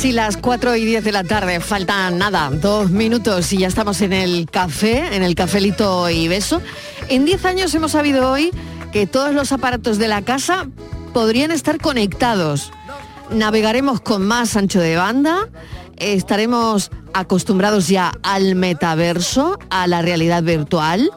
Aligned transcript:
Casi 0.00 0.12
las 0.12 0.38
4 0.38 0.76
y 0.76 0.86
10 0.86 1.04
de 1.04 1.12
la 1.12 1.24
tarde, 1.24 1.60
faltan 1.60 2.16
nada, 2.16 2.48
dos 2.50 2.88
minutos 2.88 3.52
y 3.52 3.58
ya 3.58 3.68
estamos 3.68 4.00
en 4.00 4.14
el 4.14 4.48
café, 4.50 5.14
en 5.14 5.22
el 5.22 5.34
cafelito 5.34 6.08
y 6.08 6.26
beso. 6.26 6.62
En 7.10 7.26
10 7.26 7.44
años 7.44 7.74
hemos 7.74 7.92
sabido 7.92 8.32
hoy 8.32 8.50
que 8.92 9.06
todos 9.06 9.34
los 9.34 9.52
aparatos 9.52 9.98
de 9.98 10.08
la 10.08 10.22
casa 10.22 10.68
podrían 11.12 11.50
estar 11.50 11.76
conectados. 11.76 12.72
Navegaremos 13.30 14.00
con 14.00 14.26
más 14.26 14.56
ancho 14.56 14.80
de 14.80 14.96
banda, 14.96 15.50
estaremos 15.98 16.90
acostumbrados 17.12 17.88
ya 17.88 18.10
al 18.22 18.54
metaverso, 18.54 19.58
a 19.68 19.86
la 19.86 20.00
realidad 20.00 20.42
virtual. 20.42 21.10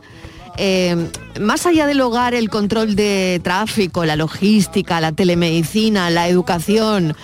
Eh, 0.58 1.10
más 1.40 1.66
allá 1.66 1.88
del 1.88 2.02
hogar, 2.02 2.34
el 2.34 2.50
control 2.50 2.98
de 2.98 3.40
tráfico, 3.46 4.04
la 4.04 4.18
logística, 4.18 5.00
la 5.00 5.14
telemedicina, 5.14 6.10
la 6.10 6.28
educación 6.28 7.16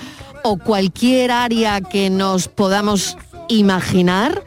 o 0.44 0.58
cualquier 0.58 1.32
área 1.32 1.82
que 1.82 2.10
nos 2.10 2.48
podamos 2.48 3.18
imaginar, 3.48 4.44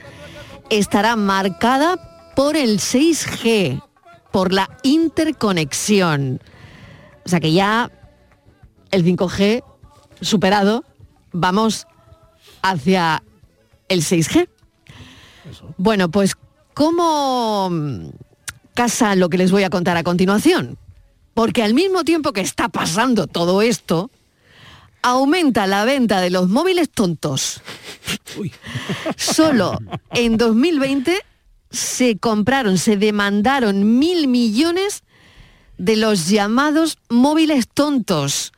estará 0.70 1.16
marcada 1.16 2.32
por 2.34 2.56
el 2.56 2.78
6G, 2.78 3.82
por 4.30 4.52
la 4.52 4.68
interconexión. 4.82 6.40
O 7.24 7.28
sea 7.28 7.40
que 7.40 7.52
ya 7.52 7.90
el 8.90 9.04
5G 9.04 9.62
superado, 10.20 10.84
vamos 11.32 11.86
hacia 12.62 13.22
el 13.88 14.02
6G. 14.02 14.48
Bueno, 15.76 16.10
pues 16.10 16.34
¿cómo 16.74 17.70
casa 18.74 19.14
lo 19.16 19.28
que 19.28 19.38
les 19.38 19.50
voy 19.50 19.64
a 19.64 19.70
contar 19.70 19.96
a 19.96 20.02
continuación? 20.02 20.78
Porque 21.34 21.62
al 21.62 21.74
mismo 21.74 22.04
tiempo 22.04 22.32
que 22.32 22.40
está 22.40 22.68
pasando 22.68 23.26
todo 23.26 23.62
esto, 23.62 24.10
aumenta 25.02 25.66
la 25.66 25.84
venta 25.84 26.20
de 26.20 26.30
los 26.30 26.48
móviles 26.48 26.90
tontos. 26.90 27.60
Solo 29.16 29.78
en 30.10 30.36
2020 30.36 31.20
se 31.70 32.18
compraron, 32.18 32.78
se 32.78 32.96
demandaron 32.96 33.98
mil 33.98 34.28
millones 34.28 35.02
de 35.78 35.96
los 35.96 36.28
llamados 36.28 36.98
móviles 37.08 37.66
tontos. 37.72 38.52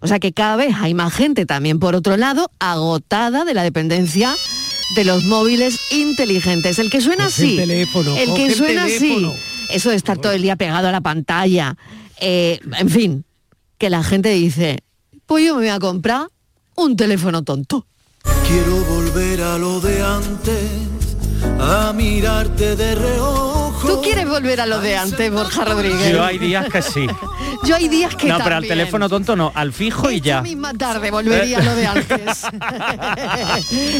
O 0.00 0.06
sea 0.06 0.20
que 0.20 0.32
cada 0.32 0.56
vez 0.56 0.74
hay 0.78 0.94
más 0.94 1.12
gente 1.12 1.44
también, 1.44 1.80
por 1.80 1.96
otro 1.96 2.16
lado, 2.16 2.50
agotada 2.60 3.44
de 3.44 3.54
la 3.54 3.64
dependencia 3.64 4.34
de 4.94 5.04
los 5.04 5.24
móviles 5.24 5.78
inteligentes. 5.90 6.78
El 6.78 6.90
que 6.90 7.00
suena 7.00 7.24
Coge 7.24 7.42
el 7.42 7.48
así, 7.48 7.56
teléfono, 7.56 8.16
el 8.16 8.34
que 8.34 8.54
suena 8.54 8.84
así, 8.84 9.26
eso 9.70 9.90
de 9.90 9.96
estar 9.96 10.18
todo 10.18 10.32
el 10.32 10.42
día 10.42 10.56
pegado 10.56 10.88
a 10.88 10.92
la 10.92 11.00
pantalla, 11.00 11.76
eh, 12.20 12.60
en 12.78 12.88
fin, 12.88 13.24
que 13.76 13.90
la 13.90 14.04
gente 14.04 14.30
dice, 14.30 14.78
pues 15.28 15.44
yo 15.44 15.54
me 15.56 15.60
voy 15.60 15.68
a 15.68 15.78
comprar 15.78 16.26
un 16.74 16.96
teléfono 16.96 17.44
tonto. 17.44 17.86
Quiero 18.46 18.76
volver 18.84 19.42
a 19.42 19.58
lo 19.58 19.78
de 19.78 20.02
antes, 20.02 20.70
a 21.60 21.92
mirarte 21.92 22.74
de 22.74 22.94
reojo. 22.94 23.86
¿Tú 23.86 24.00
quieres 24.00 24.26
volver 24.26 24.62
a 24.62 24.66
lo 24.66 24.80
de 24.80 24.96
antes, 24.96 25.30
Borja 25.30 25.66
Rodríguez? 25.66 26.12
Yo 26.12 26.24
hay 26.24 26.38
días 26.38 26.66
que 26.72 26.80
sí. 26.80 27.06
Yo 27.64 27.76
hay 27.76 27.88
días 27.88 28.16
que 28.16 28.28
no, 28.28 28.38
pero 28.42 28.56
al 28.56 28.66
teléfono 28.66 29.06
tonto 29.10 29.36
no, 29.36 29.52
al 29.54 29.74
fijo 29.74 30.10
y 30.10 30.22
ya. 30.22 30.36
Esta 30.36 30.42
misma 30.42 30.72
tarde 30.72 31.10
volvería 31.10 31.58
a 31.58 31.62
lo 31.62 31.74
de 31.74 31.86
antes. 31.86 32.44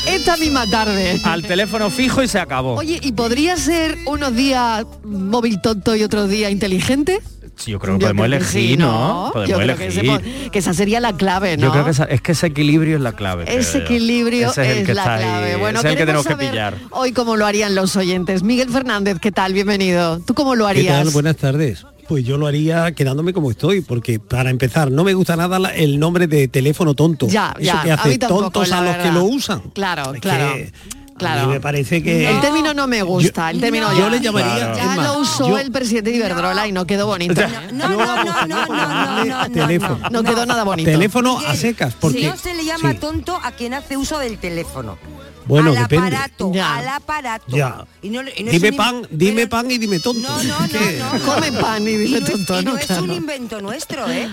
Esta 0.07 0.37
misma 0.39 0.67
tarde. 0.71 1.21
Al 1.25 1.43
teléfono 1.43 1.91
fijo 1.91 2.23
y 2.23 2.29
se 2.29 2.39
acabó. 2.39 2.77
Oye, 2.77 3.01
¿y 3.03 3.13
podría 3.13 3.59
ser 3.59 3.99
unos 4.07 4.35
días 4.35 4.87
móvil 5.05 5.61
tonto 5.61 5.95
y 5.95 6.05
otros 6.05 6.31
días 6.31 6.51
inteligente? 6.51 7.21
Sí, 7.59 7.73
yo 7.73 7.79
creo 7.81 7.95
que 7.99 8.03
Yo 8.03 8.07
podemos 8.15 8.27
creo 8.27 8.39
que 8.39 8.45
elegir, 8.45 8.71
sí, 8.71 8.77
¿no? 8.77 9.31
Podemos 9.33 9.59
creo 9.61 9.77
que, 9.77 9.87
ese 9.89 10.01
elegir. 10.01 10.51
que 10.53 10.59
esa 10.61 10.73
sería 10.75 11.01
la 11.01 11.13
clave, 11.17 11.57
¿no? 11.57 11.65
Yo 11.67 11.73
creo 11.73 11.85
que 11.85 11.91
esa- 11.91 12.05
es 12.05 12.21
que 12.21 12.33
ese 12.33 12.47
equilibrio 12.47 12.97
es 12.97 13.03
la 13.03 13.13
clave. 13.13 13.45
Ese 13.49 13.79
equilibrio 13.79 14.51
Ese 14.51 14.71
es, 14.71 14.77
el 14.79 14.87
que 14.87 14.95
la 14.95 15.03
está 15.03 15.15
ahí, 15.17 15.23
clave. 15.25 15.57
Bueno, 15.57 15.79
ese 15.81 15.89
es 15.89 15.93
el 15.93 15.99
que 15.99 16.05
queremos 16.05 16.25
tenemos 16.25 16.41
que 16.45 16.51
pillar. 16.51 16.75
Hoy 16.91 17.13
cómo 17.13 17.37
lo 17.37 17.47
harían 17.47 17.75
los 17.75 17.97
oyentes. 17.97 18.43
Miguel 18.45 18.71
Fernández, 18.71 19.19
¿qué 19.21 19.33
tal? 19.33 19.53
Bienvenido. 19.55 20.21
¿Tú 20.21 20.35
cómo 20.35 20.55
lo 20.55 20.65
¿Qué 20.67 20.71
harías? 20.71 20.95
tal? 21.05 21.11
Buenas 21.11 21.37
tardes. 21.37 21.85
Pues 22.07 22.25
yo 22.25 22.39
lo 22.39 22.47
haría 22.47 22.93
quedándome 22.93 23.35
como 23.35 23.51
estoy, 23.51 23.83
porque 23.83 24.19
para 24.19 24.49
empezar, 24.49 24.91
no 24.91 25.05
me 25.05 25.13
gusta 25.13 25.37
nada 25.37 25.59
la- 25.59 25.75
el 25.75 25.99
nombre 25.99 26.27
de 26.27 26.49
teléfono 26.49 26.95
tonto. 26.95 27.29
Ya, 27.29 27.53
Eso 27.59 27.65
ya, 27.67 27.83
que 27.83 27.91
a 27.91 27.95
hace 27.95 28.09
mí 28.09 28.19
tampoco, 28.19 28.43
tontos 28.51 28.73
a 28.73 28.81
los 28.83 28.97
que 28.97 29.13
lo 29.13 29.25
usan. 29.25 29.61
Claro, 29.75 30.15
Es 30.15 30.21
claro. 30.21 30.55
que 30.55 30.73
claro. 31.19 31.43
a 31.43 31.47
mí 31.47 31.53
me 31.53 31.61
parece 31.61 32.03
que... 32.03 32.31
El 32.31 32.41
término 32.41 32.73
no 32.75 32.87
me 32.87 33.03
gusta, 33.03 33.51
el 33.51 33.61
término 33.61 33.93
Yo 33.93 33.99
ya. 33.99 34.09
le 34.11 34.21
llamaría- 34.21 34.75
Ya 34.75 34.85
más, 34.87 34.97
lo 35.07 35.19
usó 35.21 35.49
yo- 35.49 35.59
el 35.59 35.71
presidente 35.71 36.11
de 36.11 36.17
Iberdrola 36.17 36.67
y 36.67 36.73
no 36.73 36.87
quedó 36.87 37.07
bonito. 37.07 37.41
No, 37.73 37.89
no, 37.89 37.97
no, 37.97 38.25
no, 38.25 38.47
no, 38.47 38.67
no, 38.67 39.25
no, 39.25 39.25
no, 39.25 39.51
teléfono. 39.53 40.01
No 40.11 40.23
quedó 40.23 40.47
nada 40.47 40.65
bonito. 40.65 40.91
Teléfono 40.91 41.39
a 41.39 41.55
secas, 41.55 41.95
porque... 42.01 42.27
No 42.29 42.37
se 42.37 42.55
le 42.55 42.65
llama 42.65 42.93
Sí. 42.93 42.99
tonto 42.99 43.39
a 43.43 43.53
quien 43.53 43.75
hace 43.75 43.97
uso 43.97 44.19
del 44.19 44.39
teléfono. 44.39 44.99
Bueno, 45.47 45.71
al 45.71 45.77
depende. 45.79 46.09
aparato, 46.09 46.53
Ya. 46.53 46.77
al 46.77 46.89
aparato. 46.89 47.57
Ya. 47.57 47.87
Y 48.03 48.11
no- 48.11 48.21
y 48.37 48.45
no 48.45 48.51
dime 48.53 48.73
pan, 48.75 49.07
dime 49.11 49.47
pan 49.47 49.71
y 49.71 49.79
dime 49.79 49.99
tonto. 49.99 50.21
No, 50.29 50.43
no, 50.43 50.59
no, 50.61 50.67
no, 50.67 51.19
no. 51.19 51.25
Come 51.25 51.53
pan 51.53 51.83
y 51.89 51.93
dime 51.97 52.21
no 52.21 52.27
es- 52.27 52.35
y 52.39 52.45
no 52.65 52.73
¿no? 52.73 52.77
es 52.77 52.87
Claro. 52.87 53.03
un 53.05 53.13
invento 53.13 53.61
nuestro, 53.63 54.09
¿eh? 54.11 54.29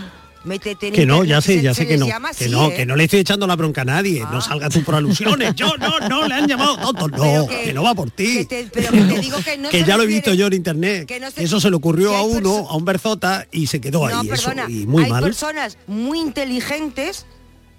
Métete 0.45 0.87
en 0.87 0.93
Que 0.93 1.05
no, 1.05 1.23
ya 1.23 1.41
sé, 1.41 1.61
ya 1.61 1.73
sé 1.73 1.87
que 1.87 1.97
no. 1.97 2.07
llama 2.07 2.31
Que 2.33 2.47
no, 2.49 2.69
¿eh? 2.69 2.75
que 2.75 2.85
no 2.85 2.95
le 2.95 3.05
estoy 3.05 3.19
echando 3.19 3.47
la 3.47 3.55
bronca 3.55 3.81
a 3.81 3.85
nadie. 3.85 4.21
No 4.31 4.41
salgas 4.41 4.69
tú 4.71 4.83
por 4.83 4.95
alusiones. 4.95 5.55
Yo 5.55 5.75
no, 5.77 5.99
no, 6.07 6.27
le 6.27 6.33
han 6.35 6.47
llamado 6.47 6.77
tonto. 6.77 7.07
No, 7.07 7.47
que, 7.47 7.73
no 7.73 7.83
va 7.83 7.95
por 7.95 8.11
ti. 8.11 8.47
pero 8.49 8.91
que 8.91 9.01
te 9.01 9.19
digo 9.19 9.37
que 9.43 9.57
no 9.57 9.69
Que 9.69 9.83
ya 9.83 9.97
lo 9.97 10.03
he 10.03 10.07
visto 10.07 10.33
yo 10.33 10.47
en 10.47 10.53
internet. 10.53 11.07
que 11.07 11.21
Eso 11.37 11.59
se 11.59 11.69
le 11.69 11.75
ocurrió 11.75 12.15
a 12.15 12.23
uno, 12.23 12.67
a 12.69 12.75
un 12.75 12.85
berzota, 12.85 13.47
y 13.51 13.67
se 13.67 13.81
quedó 13.81 14.05
ahí. 14.05 14.29
Y 14.67 14.85
muy 14.85 15.03
hay 15.03 15.11
mal. 15.11 15.23
personas 15.23 15.77
muy 15.87 16.19
inteligentes 16.19 17.25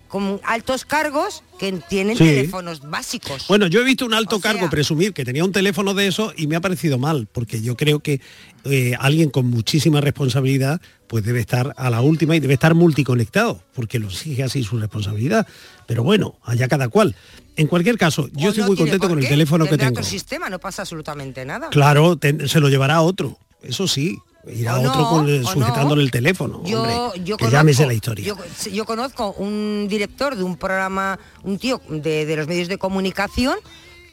con 0.09 0.41
altos 0.45 0.85
cargos 0.85 1.43
que 1.59 1.73
tienen 1.89 2.17
Sí. 2.17 2.25
teléfonos 2.25 2.81
básicos. 2.89 3.47
Bueno, 3.49 3.67
yo 3.67 3.81
he 3.81 3.85
visto 3.85 4.05
un 4.07 4.15
alto 4.15 4.37
O 4.37 4.41
sea- 4.41 4.53
cargo 4.53 4.69
presumir 4.71 5.13
que 5.13 5.25
tenía 5.25 5.45
un 5.45 5.53
teléfono 5.53 5.95
de 5.95 6.07
eso 6.07 6.33
y 6.37 6.47
me 6.47 6.57
ha 6.57 6.61
parecido 6.61 6.99
mal, 6.99 7.27
porque 7.33 7.61
yo 7.63 7.77
creo 7.77 8.01
que 8.01 8.21
eh, 8.65 8.95
alguien 8.99 9.31
con 9.31 9.47
muchísima 9.49 10.01
responsabilidad 10.01 10.81
pues 11.07 11.25
debe 11.25 11.39
estar 11.39 11.73
a 11.77 11.89
la 11.89 12.01
última 12.01 12.35
y 12.35 12.41
debe 12.41 12.55
estar 12.55 12.75
multiconectado, 12.75 13.63
porque 13.75 13.99
lo 14.01 14.09
exige 14.09 14.43
así 14.43 14.65
su 14.65 14.77
responsabilidad. 14.79 15.47
Pero 15.87 16.03
bueno, 16.03 16.37
allá 16.45 16.67
cada 16.67 16.89
cual. 16.89 17.15
En 17.55 17.69
cualquier 17.69 17.97
caso, 17.97 18.29
yo 18.33 18.47
O 18.47 18.51
estoy 18.51 18.63
no 18.63 18.67
muy 18.69 18.77
contento 18.77 19.09
con 19.09 19.19
el 19.21 19.29
teléfono 19.29 19.67
que 19.67 19.79
tengo. 19.79 19.93
otro 19.93 20.03
sistema, 20.05 20.51
no 20.51 20.59
pasa 20.59 20.83
absolutamente 20.83 21.45
nada. 21.45 21.69
Claro, 21.71 22.17
te- 22.17 22.49
se 22.49 22.59
lo 22.61 22.69
llevará 22.69 22.97
a 22.97 23.03
otro, 23.03 23.39
eso 23.63 23.87
sí. 23.87 24.19
Irá 24.49 24.77
O 24.79 24.81
otro 24.81 25.01
no, 25.03 25.11
con, 25.11 25.45
sujetándole 25.47 26.01
no. 26.03 26.05
el 26.07 26.11
teléfono. 26.11 26.63
Yo, 26.65 26.83
hombre, 26.83 26.95
yo 27.25 27.37
que 27.37 27.45
conozco, 27.45 27.51
llámese 27.51 27.87
la 27.87 27.95
historia. 27.95 28.25
Yo, 28.27 28.37
yo 28.73 28.85
conozco 28.85 29.33
un 29.39 29.87
director 29.89 30.37
de 30.37 30.43
un 30.45 30.57
programa, 30.57 31.19
un 31.43 31.59
tío 31.59 31.81
de, 31.89 32.27
de 32.27 32.37
los 32.37 32.47
medios 32.47 32.69
de 32.69 32.79
comunicación 32.79 33.57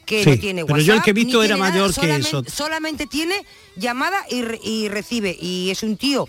que 0.06 0.22
Sí, 0.24 0.30
no 0.30 0.36
tiene 0.38 0.62
pero 0.64 0.74
WhatsApp. 0.74 0.86
yo 0.88 0.94
el 0.94 1.02
que 1.02 1.10
he 1.10 1.12
visto 1.14 1.42
era 1.42 1.56
mayor 1.56 1.94
que 1.94 2.16
eso. 2.16 2.42
Solamente 2.46 3.06
tiene 3.06 3.34
llamada 3.76 4.18
y, 4.28 4.42
re- 4.42 4.60
y 4.62 4.88
recibe. 4.88 5.36
Y 5.40 5.70
es 5.70 5.82
un 5.82 5.96
tío 5.96 6.28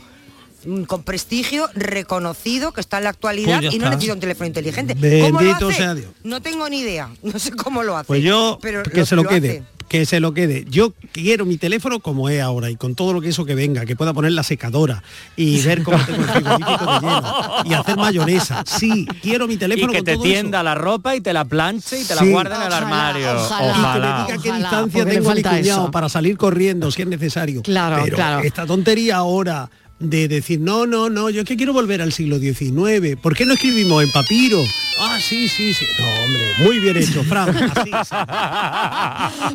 mm, 0.65 0.83
con 0.83 1.03
prestigio, 1.03 1.67
reconocido, 1.73 2.71
que 2.71 2.81
está 2.81 2.99
en 2.99 3.05
la 3.05 3.09
actualidad 3.09 3.59
Pues 3.61 3.73
y 3.73 3.79
no 3.79 3.89
necesita 3.89 4.13
un 4.13 4.19
teléfono 4.19 4.47
inteligente. 4.47 4.93
¿Cómo 5.21 5.41
lo 5.41 5.51
hace? 5.55 5.73
sea 5.73 5.93
Dios. 5.95 6.11
No 6.23 6.41
tengo 6.41 6.69
ni 6.69 6.79
idea. 6.79 7.09
No 7.23 7.37
sé 7.39 7.51
cómo 7.51 7.83
lo 7.83 7.97
hace. 7.97 8.07
Pues 8.07 8.23
yo, 8.23 8.59
pero 8.61 8.83
que 8.83 8.99
lo- 8.99 9.05
se 9.05 9.15
lo, 9.15 9.23
lo 9.23 9.29
quede, 9.29 9.49
hace. 9.49 9.63
Que 9.99 10.05
se 10.05 10.19
lo 10.19 10.33
quede. 10.33 10.65
Yo 10.69 10.93
quiero 11.13 11.45
mi 11.45 11.57
teléfono 11.57 11.99
como 11.99 12.27
es 12.29 12.41
ahora 12.41 12.69
y 12.69 12.75
con 12.75 12.95
todo 12.95 13.13
lo 13.13 13.21
que 13.21 13.29
eso 13.29 13.45
que 13.45 13.55
venga, 13.55 13.85
que 13.85 13.95
pueda 13.95 14.13
poner 14.13 14.33
la 14.33 14.43
secadora 14.43 15.01
y 15.37 15.61
ver 15.61 15.83
cómo 15.83 15.97
tengo 16.05 16.21
el 16.23 16.29
frigorífico 16.29 16.85
de 16.85 16.99
lleno 16.99 17.23
y 17.65 17.73
hacer 17.73 17.95
mayonesa. 17.97 18.63
Sí, 18.65 19.07
quiero 19.21 19.47
mi 19.47 19.53
Y 19.53 19.57
teléfono 19.57 19.91
que 19.93 19.99
con 19.99 20.05
te 20.05 20.13
todo 20.15 20.23
tienda 20.23 20.61
la 20.63 20.75
ropa 20.75 21.15
y 21.15 21.21
te 21.21 21.31
la 21.31 21.45
planche 21.45 22.01
y 22.01 22.03
te 22.03 22.13
la 22.15 22.21
Sí. 22.21 22.29
guarde 22.31 22.55
en 22.55 22.61
el 22.63 22.73
armario. 22.73 23.35
ojalá. 23.35 24.27
Y 24.27 24.31
que 24.33 24.37
me 24.37 24.37
diga 24.37 24.43
qué 24.43 24.59
distancia 24.61 25.05
tengo 25.05 25.29
a 25.31 25.35
mi 25.35 25.41
falta 25.43 25.57
cuñado 25.57 25.81
eso. 25.83 25.91
para 25.91 26.09
salir 26.09 26.37
corriendo 26.37 26.91
si 26.91 27.01
es 27.01 27.07
necesario. 27.07 27.61
Claro, 27.61 28.01
Pero 28.03 28.15
claro. 28.17 28.39
esta 28.43 28.65
tontería 28.65 29.15
ahora 29.17 29.69
de 29.99 30.27
decir, 30.27 30.59
no, 30.59 30.85
no, 30.85 31.09
no, 31.09 31.29
yo 31.29 31.41
es 31.41 31.47
que 31.47 31.55
quiero 31.55 31.71
volver 31.73 32.01
al 32.01 32.11
siglo 32.11 32.37
XIX. 32.37 33.15
¿Por 33.21 33.35
qué 33.35 33.45
no 33.45 33.53
escribimos 33.53 34.03
en 34.03 34.11
papiro? 34.11 34.61
Ah, 34.99 35.17
sí, 35.21 35.47
sí, 35.47 35.73
sí. 35.73 35.85
No, 35.97 36.05
hombre, 36.23 36.43
muy 36.59 36.79
bien 36.79 36.97
hecho, 36.97 37.23
Fran. 37.23 37.49
Así, 37.55 37.91
sí. 37.91 38.15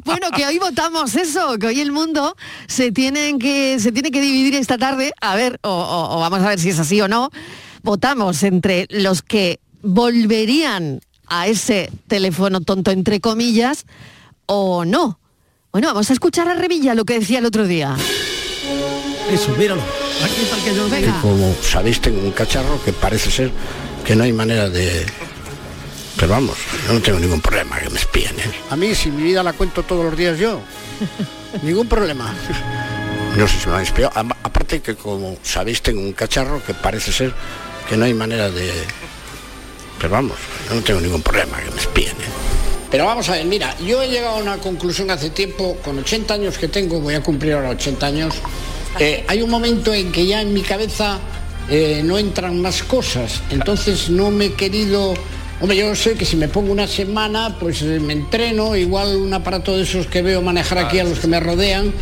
Bueno, 0.04 0.28
que 0.34 0.46
hoy 0.46 0.58
votamos 0.58 1.14
eso, 1.14 1.58
que 1.58 1.66
hoy 1.66 1.80
el 1.80 1.92
mundo 1.92 2.34
se 2.66 2.90
tiene 2.90 3.36
que, 3.38 3.78
se 3.80 3.92
tiene 3.92 4.10
que 4.10 4.20
dividir 4.20 4.54
esta 4.54 4.78
tarde, 4.78 5.12
a 5.20 5.36
ver, 5.36 5.58
o, 5.62 5.68
o- 5.70 6.16
o 6.16 6.20
vamos 6.20 6.40
a 6.40 6.48
ver 6.48 6.58
si 6.58 6.70
es 6.70 6.78
así 6.78 7.00
o 7.00 7.08
no. 7.08 7.30
Votamos 7.82 8.42
entre 8.42 8.86
los 8.90 9.22
que 9.22 9.60
volverían 9.82 11.00
a 11.26 11.46
ese 11.48 11.90
teléfono 12.08 12.60
tonto, 12.60 12.90
entre 12.90 13.20
comillas, 13.20 13.84
o 14.46 14.84
no. 14.84 15.18
Bueno, 15.72 15.88
vamos 15.88 16.10
a 16.10 16.12
escuchar 16.12 16.48
a 16.48 16.54
Revilla 16.54 16.94
lo 16.94 17.04
que 17.04 17.20
decía 17.20 17.38
el 17.38 17.46
otro 17.46 17.66
día. 17.66 17.94
Eso, 19.30 19.50
míralo. 19.56 19.82
Aquí 20.24 20.42
está 20.42 20.56
el 20.56 20.62
que 20.64 20.74
yo 20.74 20.82
lo 20.84 20.88
Venga. 20.90 21.06
tengo. 21.06 21.20
Como 21.22 21.54
sabéis, 21.62 22.00
tengo 22.00 22.20
un 22.20 22.32
cacharro 22.32 22.82
que 22.84 22.92
parece 22.92 23.30
ser 23.30 23.50
que 24.04 24.16
no 24.16 24.24
hay 24.24 24.32
manera 24.32 24.68
de... 24.68 25.06
Pero 26.16 26.32
vamos, 26.32 26.56
yo 26.86 26.92
no 26.92 27.00
tengo 27.00 27.18
ningún 27.18 27.40
problema 27.40 27.78
que 27.78 27.88
me 27.90 27.98
espíen. 27.98 28.38
¿eh? 28.40 28.50
A 28.70 28.76
mí, 28.76 28.94
si 28.94 29.10
mi 29.10 29.22
vida 29.22 29.42
la 29.42 29.52
cuento 29.54 29.82
todos 29.84 30.04
los 30.04 30.16
días 30.16 30.38
yo, 30.38 30.60
ningún 31.62 31.86
problema. 31.88 32.34
No 33.36 33.46
sé 33.48 33.58
si 33.60 33.68
me 33.68 33.76
han 33.76 33.82
espiado. 33.82 34.12
A- 34.14 34.36
Aparte 34.42 34.80
que, 34.82 34.96
como 34.96 35.36
sabéis, 35.42 35.80
tengo 35.80 36.00
un 36.00 36.12
cacharro 36.12 36.62
que 36.66 36.74
parece 36.74 37.12
ser 37.12 37.32
que 37.88 37.96
no 37.96 38.04
hay 38.04 38.12
manera 38.14 38.50
de... 38.50 38.70
Pero 39.98 40.12
vamos, 40.12 40.36
yo 40.68 40.74
no 40.74 40.82
tengo 40.82 41.00
ningún 41.00 41.22
problema 41.22 41.58
que 41.60 41.70
me 41.70 41.80
espíen. 41.80 42.10
¿eh? 42.12 42.30
Pero 42.90 43.06
vamos 43.06 43.28
a 43.28 43.32
ver, 43.32 43.44
mira, 43.46 43.74
yo 43.78 44.02
he 44.02 44.08
llegado 44.08 44.36
a 44.36 44.38
una 44.40 44.56
conclusión 44.58 45.10
hace 45.10 45.30
tiempo, 45.30 45.76
con 45.84 45.98
80 45.98 46.34
años 46.34 46.58
que 46.58 46.68
tengo, 46.68 47.00
voy 47.00 47.14
a 47.14 47.22
cumplir 47.22 47.52
ahora 47.54 47.70
80 47.70 48.06
años, 48.06 48.34
eh, 48.98 49.24
hay 49.28 49.42
un 49.42 49.50
momento 49.50 49.94
en 49.94 50.10
que 50.10 50.26
ya 50.26 50.42
en 50.42 50.52
mi 50.52 50.62
cabeza 50.62 51.18
eh, 51.68 52.02
no 52.04 52.18
entran 52.18 52.60
más 52.60 52.82
cosas, 52.82 53.42
entonces 53.50 54.10
no 54.10 54.30
me 54.30 54.46
he 54.46 54.52
querido... 54.54 55.14
Hombre, 55.60 55.76
yo 55.76 55.94
sé 55.94 56.14
que 56.14 56.24
si 56.24 56.36
me 56.36 56.48
pongo 56.48 56.72
una 56.72 56.86
semana, 56.86 57.56
pues 57.60 57.82
eh, 57.82 58.00
me 58.00 58.14
entreno, 58.14 58.74
igual 58.74 59.14
un 59.16 59.34
aparato 59.34 59.76
de 59.76 59.82
esos 59.82 60.06
que 60.06 60.22
veo 60.22 60.40
manejar 60.40 60.78
aquí 60.78 60.98
a 60.98 61.04
los 61.04 61.18
que 61.18 61.26
me 61.26 61.38
rodean, 61.38 61.92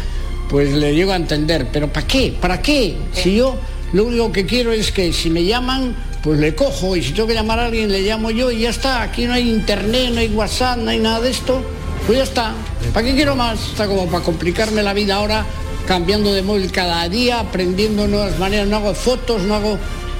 pues 0.48 0.72
le 0.72 0.94
llego 0.94 1.10
a 1.10 1.16
entender. 1.16 1.66
Pero 1.72 1.92
¿para 1.92 2.06
qué? 2.06 2.32
¿Para 2.40 2.62
qué? 2.62 2.96
Si 3.12 3.34
yo 3.34 3.56
lo 3.92 4.04
único 4.04 4.30
que 4.30 4.46
quiero 4.46 4.72
es 4.72 4.92
que 4.92 5.12
si 5.12 5.28
me 5.28 5.44
llaman, 5.44 5.96
pues 6.22 6.38
le 6.38 6.54
cojo 6.54 6.94
y 6.94 7.02
si 7.02 7.12
tengo 7.12 7.26
que 7.26 7.34
llamar 7.34 7.58
a 7.58 7.66
alguien 7.66 7.90
le 7.90 8.02
llamo 8.02 8.30
yo 8.30 8.50
y 8.50 8.60
ya 8.60 8.70
está. 8.70 9.02
Aquí 9.02 9.26
no 9.26 9.32
hay 9.32 9.48
internet, 9.48 10.10
no 10.12 10.20
hay 10.20 10.28
WhatsApp, 10.28 10.78
no 10.78 10.90
hay 10.90 10.98
nada 10.98 11.20
de 11.20 11.30
esto. 11.30 11.62
Pues 12.06 12.18
ya 12.18 12.24
está. 12.24 12.54
¿Para 12.92 13.06
qué 13.06 13.14
quiero 13.14 13.34
más? 13.34 13.58
Está 13.70 13.86
como 13.86 14.06
para 14.06 14.22
complicarme 14.22 14.82
la 14.82 14.94
vida 14.94 15.16
ahora, 15.16 15.44
cambiando 15.88 16.32
de 16.34 16.42
móvil 16.42 16.70
cada 16.70 17.08
día, 17.08 17.40
aprendiendo 17.40 18.06
nuevas 18.06 18.38
maneras. 18.38 18.68
No 18.68 18.76
hago 18.76 18.94
fotos, 18.94 19.42
no 19.42 19.54
hago 19.54 19.78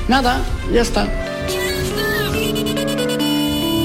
nada. 0.09 0.41
Ya 0.73 0.81
está. 0.81 1.07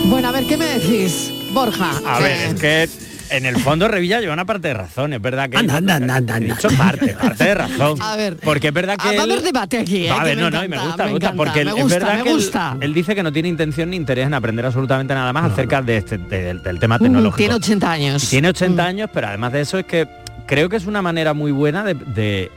Bueno, 0.06 0.30
a 0.30 0.31
ver, 0.31 0.45
¿qué 0.45 0.57
me 0.57 0.65
decís, 0.65 1.31
Borja? 1.53 1.91
A 2.06 2.19
ver, 2.19 2.31
es 2.53 2.53
que 2.62 2.89
en 3.30 3.45
el 3.45 3.57
fondo 3.57 3.88
Revilla 3.88 4.19
lleva 4.21 4.33
una 4.33 4.45
parte 4.45 4.68
de 4.68 4.74
razón, 4.75 5.13
es 5.13 5.21
verdad 5.21 5.50
que... 5.50 5.57
Anda, 5.57 5.77
anda, 5.77 5.95
anda, 5.95 6.15
anda, 6.18 6.38
He 6.38 6.41
dicho 6.41 6.68
parte, 6.77 7.13
parte 7.19 7.44
de 7.45 7.56
razón. 7.56 8.00
A 8.01 8.15
ver. 8.15 8.38
Porque 8.38 8.68
es 8.68 8.74
verdad 8.74 8.95
que... 8.97 9.07
Ah, 9.07 9.13
va 9.15 9.21
a 9.21 9.24
haber 9.24 9.41
debate 9.41 9.79
aquí, 9.79 10.06
¿eh? 10.06 10.12
A 10.12 10.19
me 10.19 10.36
no, 10.36 10.51
no, 10.51 10.63
y 10.63 10.68
me 10.68 10.77
gusta, 10.77 11.06
me 11.06 11.06
me 11.06 11.12
gusta, 11.13 11.27
encanta, 11.29 11.33
porque 11.36 11.62
es 11.62 11.89
verdad 11.89 12.18
me 12.18 12.24
que 12.24 12.86
él- 12.86 12.94
dice 12.94 13.15
que 13.15 13.24
no 13.24 13.31
tiene 13.33 13.50
intención 13.50 13.89
ni 13.89 13.95
interés 13.97 14.27
en 14.27 14.33
aprender 14.36 14.65
absolutamente 14.65 15.13
nada 15.15 15.33
más 15.33 15.51
acerca 15.51 15.81
de 15.81 15.97
este, 15.97 16.18
de- 16.19 16.44
del, 16.44 16.62
del 16.63 16.79
tema 16.79 17.00
tecnológico. 17.00 17.36
Uh, 17.36 17.38
tiene 17.38 17.56
80 17.56 17.91
años. 17.91 18.24
Y 18.24 18.27
tiene 18.27 18.50
80 18.50 18.83
Mm. 18.83 18.86
años, 18.86 19.09
pero 19.12 19.27
además 19.27 19.51
de 19.53 19.62
eso 19.62 19.79
es 19.79 19.86
que 19.86 20.07
creo 20.53 20.69
que 20.69 20.75
es 20.77 20.85
una 20.85 21.01
manera 21.01 21.33
muy 21.33 21.51
buena 21.51 21.83
de, 21.83 21.94
de 21.95 22.51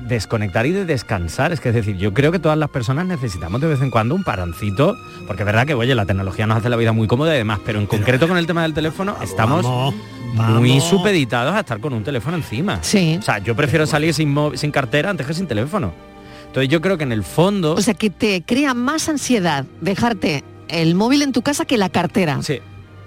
desconectar 0.00 0.66
y 0.66 0.72
de 0.72 0.84
descansar. 0.84 1.52
Es 1.52 1.60
que 1.60 1.68
es 1.70 1.74
decir, 1.74 1.96
yo 1.96 2.14
creo 2.14 2.32
que 2.32 2.38
todas 2.38 2.56
las 2.56 2.70
personas 2.70 3.06
necesitamos 3.06 3.60
de 3.60 3.66
vez 3.66 3.80
en 3.82 3.90
cuando 3.90 4.14
un 4.14 4.24
parancito, 4.24 4.96
porque 5.26 5.42
es 5.42 5.46
verdad 5.46 5.66
que, 5.66 5.74
oye, 5.74 5.94
la 5.94 6.06
tecnología 6.06 6.46
nos 6.46 6.58
hace 6.58 6.68
la 6.68 6.76
vida 6.76 6.92
muy 6.92 7.06
cómoda 7.06 7.34
y 7.34 7.38
demás, 7.38 7.60
pero 7.64 7.78
en 7.78 7.86
concreto 7.86 8.26
con 8.28 8.36
el 8.38 8.46
tema 8.46 8.62
del 8.62 8.72
teléfono 8.74 9.16
estamos 9.22 9.64
Vamos, 9.64 9.94
muy 10.60 10.80
supeditados 10.80 11.54
a 11.54 11.60
estar 11.60 11.80
con 11.80 11.92
un 11.92 12.04
teléfono 12.04 12.36
encima. 12.36 12.78
Sí. 12.82 13.16
O 13.18 13.22
sea, 13.22 13.38
yo 13.38 13.54
prefiero 13.56 13.84
salir 13.86 14.14
sin, 14.14 14.32
mo- 14.32 14.56
sin 14.56 14.70
cartera 14.70 15.10
antes 15.10 15.26
que 15.26 15.34
sin 15.34 15.46
teléfono. 15.46 15.92
Entonces 16.46 16.68
yo 16.68 16.80
creo 16.80 16.96
que 16.98 17.04
en 17.04 17.12
el 17.12 17.22
fondo... 17.24 17.74
O 17.74 17.80
sea, 17.82 17.94
que 17.94 18.10
te 18.10 18.42
crea 18.42 18.74
más 18.74 19.08
ansiedad 19.08 19.64
dejarte 19.80 20.42
el 20.68 20.94
móvil 20.94 21.22
en 21.22 21.32
tu 21.32 21.42
casa 21.42 21.64
que 21.64 21.76
la 21.78 21.88
cartera. 21.90 22.40
sí. 22.42 22.60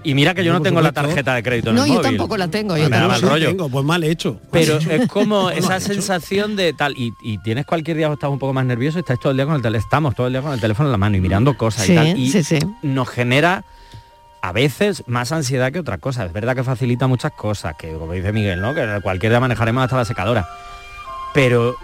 Y 0.04 0.14
mira 0.14 0.34
que 0.34 0.44
yo 0.44 0.52
No, 0.52 0.60
tengo 0.60 0.80
la 0.82 0.92
tarjeta 0.92 1.34
de 1.34 1.42
crédito 1.42 1.70
en 1.70 1.76
No, 1.76 1.82
el 1.84 1.88
yo 1.88 1.94
móvil. 1.94 2.08
tampoco 2.10 2.36
la 2.36 2.48
tengo. 2.48 2.76
Yo 2.76 2.84
Me 2.90 2.96
da 2.96 3.08
mal 3.08 3.22
rollo. 3.22 3.48
tengo, 3.48 3.68
pues 3.70 3.84
mal 3.84 4.04
hecho. 4.04 4.38
Pero 4.52 4.76
es 4.76 5.08
como 5.08 5.24
¿Cómo 5.24 5.42
lo 5.50 5.50
esa 5.50 5.80
sensación 5.80 6.54
de 6.56 6.72
tal, 6.74 6.94
y, 6.96 7.14
y 7.22 7.38
tienes 7.38 7.64
cualquier 7.64 7.96
día 7.96 8.10
o 8.10 8.12
estás 8.12 8.28
un 8.30 8.38
poco 8.38 8.52
más 8.52 8.66
nervioso 8.66 8.98
y 8.98 9.00
estás 9.00 9.18
todo 9.18 9.30
el 9.30 9.36
día 9.38 9.46
con 9.46 9.54
el 9.56 9.62
teléfono, 9.62 9.84
estamos 9.86 10.14
todo 10.14 10.26
el 10.26 10.34
día 10.34 10.42
con 10.42 10.52
el 10.52 10.60
teléfono 10.60 10.88
en 10.88 10.92
la 10.92 10.98
mano 10.98 11.16
y 11.16 11.20
mirando 11.20 11.56
cosas 11.56 11.86
Sí, 11.86 11.92
y 11.92 11.94
tal. 11.96 12.18
Y 12.18 12.30
sí, 12.30 12.44
sí. 12.44 12.58
nos 12.82 13.08
genera 13.08 13.64
a 14.42 14.52
veces 14.52 15.02
más 15.06 15.32
ansiedad 15.32 15.72
que 15.72 15.78
otra 15.78 15.96
cosa. 15.96 16.26
Es 16.26 16.32
verdad 16.34 16.54
que 16.54 16.62
facilita 16.64 17.06
muchas 17.06 17.32
cosas, 17.32 17.74
que 17.76 17.92
como 17.92 18.12
dice 18.12 18.30
Miguel, 18.32 18.60
¿no? 18.60 18.74
Que 18.74 19.00
cualquier 19.02 19.32
día 19.32 19.40
manejaremos 19.40 19.84
hasta 19.84 19.96
la 19.96 20.04
secadora. 20.04 20.46
Pero 21.32 21.74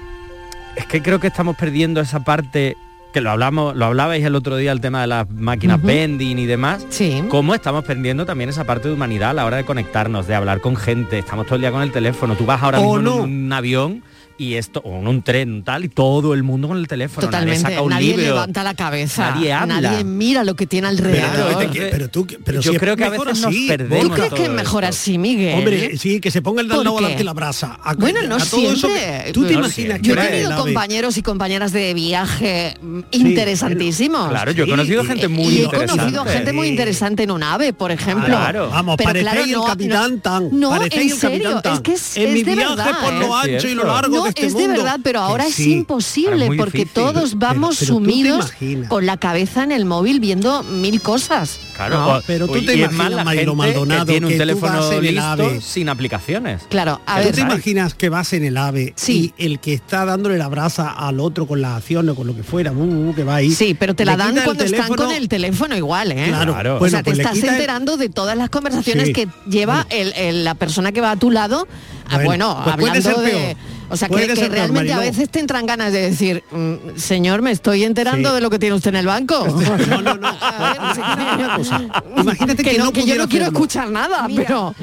es 0.76 0.84
que 0.84 1.00
creo 1.02 1.18
que 1.20 1.28
estamos 1.28 1.56
perdiendo 1.56 2.00
esa 2.02 2.20
parte 2.20 2.76
que 3.10 3.20
lo 3.20 3.30
hablamos, 3.30 3.76
lo 3.76 3.86
hablabais 3.86 4.24
el 4.24 4.34
otro 4.34 4.56
día 4.56 4.72
el 4.72 4.80
tema 4.80 5.00
de 5.02 5.06
las 5.08 5.28
máquinas 5.30 5.78
Ujú. 5.78 5.86
vending 5.86 6.38
y 6.38 6.46
demás. 6.46 6.86
Sí. 6.90 7.22
¿Cómo 7.28 7.54
estamos 7.54 7.84
perdiendo 7.84 8.24
también 8.26 8.50
esa 8.50 8.64
parte 8.64 8.88
de 8.88 8.94
humanidad 8.94 9.30
a 9.30 9.34
la 9.34 9.44
hora 9.46 9.56
de 9.58 9.64
conectarnos, 9.64 10.26
de 10.26 10.34
hablar 10.34 10.60
con 10.60 10.76
gente? 10.76 11.18
Estamos 11.18 11.46
todo 11.46 11.56
el 11.56 11.60
día 11.62 11.72
con 11.72 11.82
el 11.82 11.92
teléfono. 11.92 12.36
Tú 12.36 12.46
vas 12.46 12.62
ahora 12.62 12.78
mismo 12.78 12.96
en 12.98 13.08
un 13.08 13.52
avión 13.52 14.02
y 14.40 14.54
esto, 14.54 14.80
o 14.84 14.98
en 14.98 15.06
un 15.06 15.22
tren 15.22 15.62
tal, 15.64 15.84
y 15.84 15.88
todo 15.88 16.32
el 16.34 16.42
mundo 16.42 16.68
con 16.68 16.78
el 16.78 16.88
teléfono. 16.88 17.26
Totalmente. 17.26 17.62
Nadie 17.62 17.74
saca 17.76 17.82
un 17.82 17.90
Nadie 17.90 18.06
libro. 18.16 18.22
levanta 18.22 18.64
la 18.64 18.74
cabeza. 18.74 19.32
Nadie 19.32 19.52
habla. 19.52 19.80
Nadie 19.80 20.04
mira 20.04 20.44
lo 20.44 20.56
que 20.56 20.66
tiene 20.66 20.88
alrededor. 20.88 21.30
Pero, 21.32 21.60
entonces, 21.60 21.88
pero 21.90 22.08
tú, 22.08 22.26
pero 22.44 22.60
yo 22.60 22.72
si 22.72 22.78
creo 22.78 22.96
que 22.96 23.04
a 23.04 23.10
mejor 23.10 23.26
veces 23.28 23.44
así, 23.44 23.60
nos 23.60 23.68
perdemos. 23.68 24.08
¿Tú 24.08 24.14
crees 24.14 24.32
que 24.32 24.42
es 24.44 24.50
mejor 24.50 24.84
esto. 24.84 24.94
así, 24.96 25.18
Miguel? 25.18 25.58
Hombre, 25.58 25.98
sí, 25.98 26.20
que 26.20 26.30
se 26.30 26.40
ponga 26.42 26.62
el 26.62 26.68
de 26.68 26.74
al 26.74 26.78
¿Por 26.78 26.84
lado 26.86 26.96
qué? 26.96 27.02
delante 27.04 27.24
la 27.24 27.32
brasa. 27.34 27.78
A- 27.82 27.94
Bueno, 27.94 28.20
no 28.26 28.36
a 28.36 28.38
todo 28.38 28.72
eso 28.72 28.88
que- 28.88 28.94
siempre. 28.98 29.32
¿Tú 29.32 29.44
te 29.44 29.52
No 29.52 29.58
imaginas 29.58 29.72
siempre. 29.74 30.00
que 30.00 30.08
Yo 30.08 30.14
he 30.14 30.26
tenido 30.28 30.46
el 30.48 30.52
ave? 30.54 30.62
compañeros 30.62 31.16
y 31.18 31.22
compañeras 31.22 31.72
de 31.72 31.92
viaje 31.94 32.74
mm, 32.80 33.00
interesantísimos. 33.10 34.28
Claro, 34.28 34.52
yo 34.52 34.62
he 34.64 34.66
Sí, 34.66 34.70
conocido 34.70 35.02
y- 35.02 35.06
gente 35.06 35.28
muy 35.28 35.44
y 35.54 35.58
he 35.58 35.62
interesante. 35.64 35.96
conocido 36.02 36.24
gente 36.24 36.52
muy 36.52 36.66
Sí. 36.66 36.70
interesante 36.72 37.22
en 37.24 37.30
un 37.30 37.42
ave, 37.42 37.72
por 37.72 37.90
ejemplo. 37.90 38.26
Claro. 38.26 38.70
Vamos, 38.70 38.96
Pero 38.96 39.08
parecéis 39.08 39.32
claro, 39.46 39.60
el 39.64 39.68
capitán 39.70 40.20
Tan. 40.20 40.48
No, 40.60 40.76
en 40.76 40.82
el 40.82 40.88
capitán 40.90 41.18
serio, 41.18 41.60
Tan. 41.62 41.74
es 41.74 41.80
que 41.80 41.92
es, 41.92 42.16
en 42.16 42.32
mi 42.34 42.42
de 42.42 42.54
viaje 42.54 42.68
verdad, 42.76 43.00
por 43.02 43.12
lo 43.14 43.36
ancho 43.36 43.68
y 43.68 43.74
lo 43.74 43.84
largo 43.84 44.29
este 44.30 44.46
es 44.46 44.54
de 44.54 44.60
mundo. 44.66 44.82
verdad, 44.82 45.00
pero 45.02 45.20
ahora 45.20 45.46
es 45.46 45.58
imposible 45.60 46.32
Ahora 46.32 46.42
es 46.44 46.48
muy 46.48 46.58
porque 46.58 46.78
difícil. 46.78 47.02
todos 47.04 47.38
vamos 47.38 47.76
pero 47.78 47.88
tú 47.92 47.94
sumidos 48.00 48.52
con 48.88 49.06
la 49.06 49.16
cabeza 49.18 49.62
en 49.64 49.72
el 49.72 49.84
móvil 49.84 50.20
viendo 50.20 50.62
mil 50.62 51.00
cosas. 51.00 51.60
Claro, 51.76 51.98
¿no? 52.00 52.16
o- 52.18 52.22
Pero 52.26 52.46
tú 52.48 52.64
te 52.64 52.74
imaginas, 52.74 53.10
la 53.12 53.24
Mariló 53.24 53.56
gente 53.56 53.72
Maldonado, 53.74 54.06
que 54.06 54.12
tiene 54.12 54.26
un 54.26 54.32
que 54.32 54.36
tú 54.36 54.40
teléfono 54.42 54.72
vas 54.80 54.90
en 54.92 55.04
el 55.04 55.14
listo 55.14 55.22
AVE. 55.30 55.60
sin 55.60 55.88
aplicaciones. 55.88 56.62
Claro, 56.68 57.00
a 57.06 57.14
¿Qué 57.18 57.20
ver, 57.24 57.30
¿Tú 57.30 57.34
te 57.36 57.40
imaginas 57.42 57.94
que 57.94 58.08
vas 58.08 58.32
en 58.32 58.44
el 58.44 58.56
AVE 58.56 58.92
Sí. 58.96 59.32
y 59.38 59.44
el 59.46 59.60
que 59.60 59.74
está 59.74 60.04
dándole 60.04 60.36
la 60.38 60.48
brasa 60.48 60.90
al 60.90 61.20
otro 61.20 61.46
con 61.46 61.60
las 61.60 61.76
acciones 61.78 62.12
o 62.12 62.14
con 62.16 62.26
lo 62.26 62.34
que 62.36 62.42
fuera, 62.42 62.72
uh, 62.72 63.08
uh, 63.10 63.14
que 63.14 63.24
va 63.24 63.36
ahí? 63.36 63.50
Sí, 63.52 63.74
pero 63.78 63.94
te 63.94 64.04
la 64.04 64.16
dan 64.16 64.34
cuando 64.44 64.64
están 64.64 64.82
teléfono, 64.86 65.04
con 65.06 65.14
el 65.14 65.28
teléfono 65.28 65.76
igual, 65.76 66.12
¿eh? 66.12 66.26
Claro, 66.28 66.52
Claro. 66.54 66.76
o 66.76 66.78
bueno, 66.80 66.90
sea, 66.90 67.02
te 67.02 67.10
pues 67.12 67.18
estás 67.20 67.38
el- 67.38 67.48
enterando 67.48 67.96
de 67.96 68.08
todas 68.08 68.36
las 68.36 68.50
conversaciones 68.50 69.06
Sí. 69.08 69.12
que 69.12 69.28
lleva 69.48 69.86
el- 69.90 70.12
el- 70.16 70.44
la 70.44 70.54
persona 70.54 70.92
que 70.92 71.00
va 71.00 71.12
a 71.12 71.16
tu 71.16 71.30
lado. 71.30 71.66
ah, 72.08 72.18
Bueno, 72.24 72.60
pues 72.64 72.74
hablando 72.74 73.20
de... 73.22 73.30
peor. 73.30 73.56
O 73.90 73.96
sea, 73.96 74.08
que, 74.08 74.14
realmente 74.48 74.92
a 74.92 74.98
veces 75.00 75.28
te 75.28 75.40
entran 75.40 75.66
ganas 75.66 75.92
de 75.92 76.00
decir, 76.10 76.42
"Mm, 76.52 76.96
señor, 76.96 77.42
me 77.42 77.50
estoy 77.50 77.84
enterando 77.84 78.28
Sí. 78.30 78.34
de 78.36 78.40
lo 78.40 78.48
que 78.50 78.58
tiene 78.58 78.76
usted 78.76 78.90
en 78.90 78.96
el 78.96 79.06
banco. 79.06 79.44
No, 79.90 80.00
no, 80.00 80.14
no. 80.14 80.30
Imagínate 82.16 82.62
que, 82.62 82.70
que, 82.72 82.78
no, 82.78 82.86
no, 82.86 82.92
que 82.92 83.04
yo 83.04 83.16
no 83.16 83.28
quiero 83.28 83.46
hacerlo. 83.46 83.58
escuchar 83.58 83.90
nada, 83.90 84.26
Mira, 84.28 84.44
pero... 84.46 84.74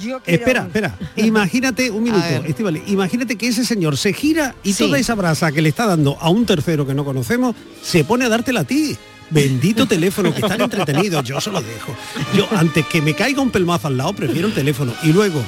Yo 0.00 0.20
quiero- 0.20 0.38
Espera, 0.40 0.62
espera. 0.62 0.98
Imagínate 1.16 1.90
un 1.90 2.02
minuto. 2.02 2.24
Estíbaliz, 2.46 2.82
Imagínate 2.86 3.36
que 3.36 3.48
ese 3.48 3.64
señor 3.64 3.96
se 3.96 4.12
gira 4.12 4.54
y 4.62 4.72
Sí. 4.72 4.84
toda 4.84 4.98
esa 4.98 5.14
brasa 5.14 5.52
que 5.52 5.62
le 5.62 5.68
está 5.68 5.86
dando 5.86 6.16
a 6.20 6.30
un 6.30 6.46
tercero 6.46 6.86
que 6.86 6.94
no 6.94 7.04
conocemos 7.04 7.54
se 7.82 8.04
pone 8.04 8.24
a 8.24 8.28
dártela 8.28 8.60
a 8.60 8.64
ti. 8.64 8.96
Bendito 9.30 9.86
teléfono, 9.86 10.32
que 10.34 10.40
están 10.42 10.60
entretenidos, 10.60 11.24
yo 11.24 11.40
se 11.40 11.50
lo 11.50 11.60
dejo. 11.60 11.94
Yo, 12.36 12.46
antes 12.56 12.84
que 12.86 13.00
me 13.00 13.14
caiga 13.14 13.40
un 13.40 13.50
pelmazo 13.50 13.88
al 13.88 13.96
lado, 13.96 14.12
prefiero 14.12 14.48
el 14.48 14.54
teléfono. 14.54 14.92
Y 15.02 15.12
luego, 15.12 15.42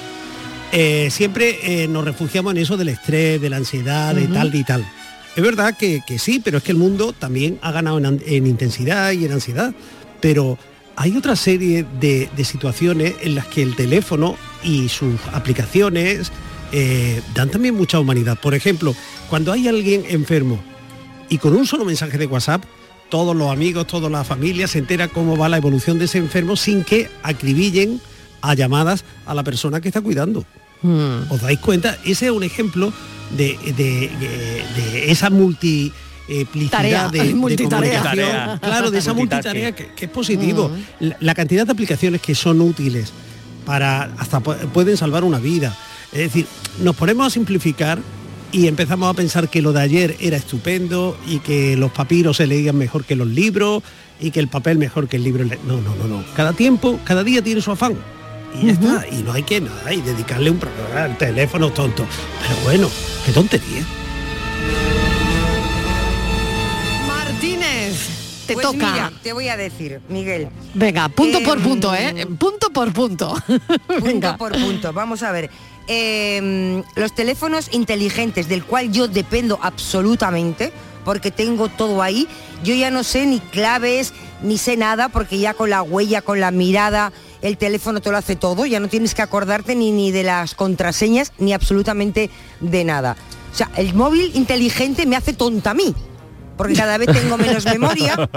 eh, 0.73 1.09
siempre 1.11 1.59
eh, 1.85 1.89
nos 1.89 2.05
refugiamos 2.05 2.53
en 2.53 2.59
eso 2.59 2.77
del 2.77 2.89
estrés, 2.89 3.41
de 3.41 3.51
la 3.51 3.57
ansiedad, 3.57 4.15
de 4.15 4.27
tal 4.27 4.55
y 4.55 4.65
tal. 4.65 4.87
Es 5.37 5.43
verdad 5.43 5.77
que, 5.77 6.01
que 6.07 6.19
sí, 6.19 6.41
pero 6.43 6.59
es 6.59 6.65
que 6.65 6.73
el 6.73 6.79
mundo 6.79 7.13
también 7.13 7.59
ha 7.63 7.71
ganado 7.73 7.99
en, 7.99 8.07
an- 8.07 8.23
en 8.27 8.47
intensidad 8.47 9.13
y 9.13 9.25
en 9.25 9.33
ansiedad. 9.33 9.75
Pero 10.21 10.59
hay 10.97 11.17
otra 11.17 11.37
serie 11.37 11.85
de, 12.01 12.29
de 12.35 12.45
situaciones 12.45 13.15
en 13.21 13.35
las 13.35 13.47
que 13.47 13.63
el 13.63 13.77
teléfono 13.77 14.37
y 14.65 14.89
sus 14.89 15.21
aplicaciones 15.33 16.33
eh, 16.73 17.21
dan 17.35 17.51
también 17.51 17.75
mucha 17.75 18.01
humanidad. 18.01 18.39
Por 18.41 18.55
ejemplo, 18.55 18.95
cuando 19.29 19.53
hay 19.53 19.69
alguien 19.69 20.05
enfermo 20.09 20.59
y 21.29 21.39
con 21.39 21.55
un 21.55 21.67
solo 21.67 21.85
mensaje 21.85 22.17
de 22.19 22.27
WhatsApp, 22.27 22.65
todos 23.11 23.37
los 23.37 23.51
amigos, 23.53 23.87
toda 23.87 24.09
la 24.11 24.25
familia 24.25 24.67
se 24.67 24.79
entera 24.79 25.09
cómo 25.09 25.37
va 25.37 25.49
la 25.49 25.59
evolución 25.59 25.99
de 25.99 26.07
ese 26.07 26.19
enfermo 26.19 26.57
sin 26.57 26.83
que 26.83 27.09
acribillen 27.23 28.01
a 28.51 28.55
llamadas 28.55 29.05
a 29.27 29.35
la 29.35 29.43
persona 29.45 29.81
que 29.81 29.89
está 29.89 30.01
cuidando. 30.01 30.45
Mm. 30.83 31.31
¿Os 31.31 31.41
dais 31.41 31.59
cuenta? 31.59 31.97
Ese 32.05 32.27
es 32.27 32.31
un 32.33 32.43
ejemplo 32.43 32.93
de, 33.37 33.59
de- 33.65 33.73
de- 34.21 34.65
de 34.77 35.11
esa 35.11 35.31
multi 35.31 35.93
eh, 36.29 36.45
Tarea, 36.71 37.09
de, 37.09 37.35
multitarea. 37.35 38.59
claro 38.61 38.91
de 38.91 38.99
esa 38.99 39.13
multitarea. 39.15 39.73
que, 39.73 39.89
que 39.95 40.05
es 40.07 40.11
positivo. 40.11 40.71
La, 41.01 41.17
la 41.21 41.35
cantidad 41.35 41.65
de 41.67 41.73
aplicaciones 41.73 42.21
que 42.21 42.35
son 42.35 42.61
útiles 42.61 43.13
para 43.65 44.11
hasta 44.19 44.41
pu- 44.41 44.57
pueden 44.73 44.97
salvar 44.97 45.25
una 45.25 45.39
vida. 45.39 45.77
Es 46.13 46.19
decir 46.21 46.47
nos 46.83 46.95
ponemos 46.95 47.27
a 47.27 47.31
simplificar 47.31 47.99
y 48.53 48.67
empezamos 48.69 49.09
a 49.11 49.15
pensar 49.15 49.49
que 49.49 49.61
lo 49.63 49.73
de 49.73 49.81
ayer 49.81 50.17
era 50.21 50.37
estupendo 50.37 51.17
y 51.27 51.39
que 51.41 51.77
los 51.77 51.91
papiros 51.91 52.37
se 52.37 52.47
leían 52.47 52.77
mejor 52.77 53.05
que 53.05 53.17
los 53.17 53.27
libros 53.27 53.83
y 54.21 54.31
que 54.31 54.41
el 54.41 54.49
papel 54.49 54.79
mejor 54.79 55.09
que 55.09 55.17
el 55.17 55.25
libro 55.25 55.45
no 55.45 55.81
no 55.81 55.95
no 55.97 56.07
no. 56.09 56.25
Cada 56.35 56.53
tiempo 56.53 56.99
cada 57.05 57.25
día 57.25 57.43
tiene 57.43 57.61
su 57.61 57.71
afán 57.73 57.97
y 58.61 58.67
ya 58.67 58.73
está 58.73 59.05
y 59.11 59.23
no 59.23 59.33
hay 59.33 59.43
que 59.43 59.61
nada 59.61 59.93
y 59.93 60.01
dedicarle 60.01 60.51
un 60.51 60.59
programa 60.59 61.05
al 61.05 61.19
teléfono 61.19 61.71
tonto 61.71 62.07
pero 62.43 62.57
bueno 62.65 62.91
qué 63.25 63.33
tontería 63.33 63.85
Martínez, 67.07 68.09
te 68.47 68.55
Pues 68.55 68.67
toca. 68.67 68.77
mira, 68.93 69.13
te 69.23 69.33
voy 69.33 69.49
a 69.49 69.57
decir, 69.57 70.01
Miguel. 70.09 70.49
Venga, 70.75 71.09
punto 71.09 71.41
por 71.43 71.59
Em, 71.59 71.65
punto, 71.65 71.95
¿eh? 71.95 72.27
Punto 72.39 72.71
por 72.71 72.93
punto. 72.93 73.35
punto 73.87 74.05
Venga. 74.05 74.37
por 74.37 74.53
punto. 74.53 74.93
Vamos 74.93 75.23
a 75.23 75.33
ver. 75.33 75.51
Eh, 75.89 76.83
los 76.97 77.15
teléfonos 77.15 77.69
inteligentes, 77.73 78.49
del 78.49 78.65
cual 78.65 78.91
yo 78.91 79.07
dependo 79.09 79.59
absolutamente, 79.63 80.73
porque 81.05 81.31
tengo 81.31 81.69
todo 81.69 82.03
ahí. 82.03 82.27
Yo 82.65 82.75
ya 82.75 82.91
no 82.91 83.05
sé 83.05 83.27
ni 83.27 83.39
claves, 83.39 84.13
ni 84.43 84.59
sé 84.59 84.77
nada, 84.77 85.09
porque 85.09 85.39
ya 85.39 85.55
con 85.55 85.71
la 85.71 85.83
huella, 85.83 86.23
con 86.23 86.41
la 86.41 86.51
mirada, 86.51 87.13
el 87.43 87.57
teléfono 87.59 88.01
te 88.01 88.11
lo 88.11 88.17
hace 88.17 88.37
todo. 88.37 88.67
Ya 88.67 88.81
no 88.81 88.89
tienes 88.89 89.15
que 89.15 89.23
acordarte 89.23 89.75
ni, 89.75 89.93
ni 89.93 90.11
de 90.13 90.23
las 90.23 90.55
contraseñas, 90.55 91.33
ni 91.39 91.53
absolutamente 91.53 92.31
de 92.61 92.85
nada. 92.85 93.17
O 93.53 93.57
sea, 93.57 93.71
el 93.77 93.95
móvil 93.95 94.31
inteligente 94.35 95.07
me 95.07 95.17
hace 95.17 95.33
tonta 95.33 95.71
a 95.71 95.75
mí. 95.75 95.95
Porque 96.57 96.73
cada 96.73 96.97
vez 96.97 97.09
tengo 97.13 97.37
menos 97.37 97.65
memoria, 97.67 98.31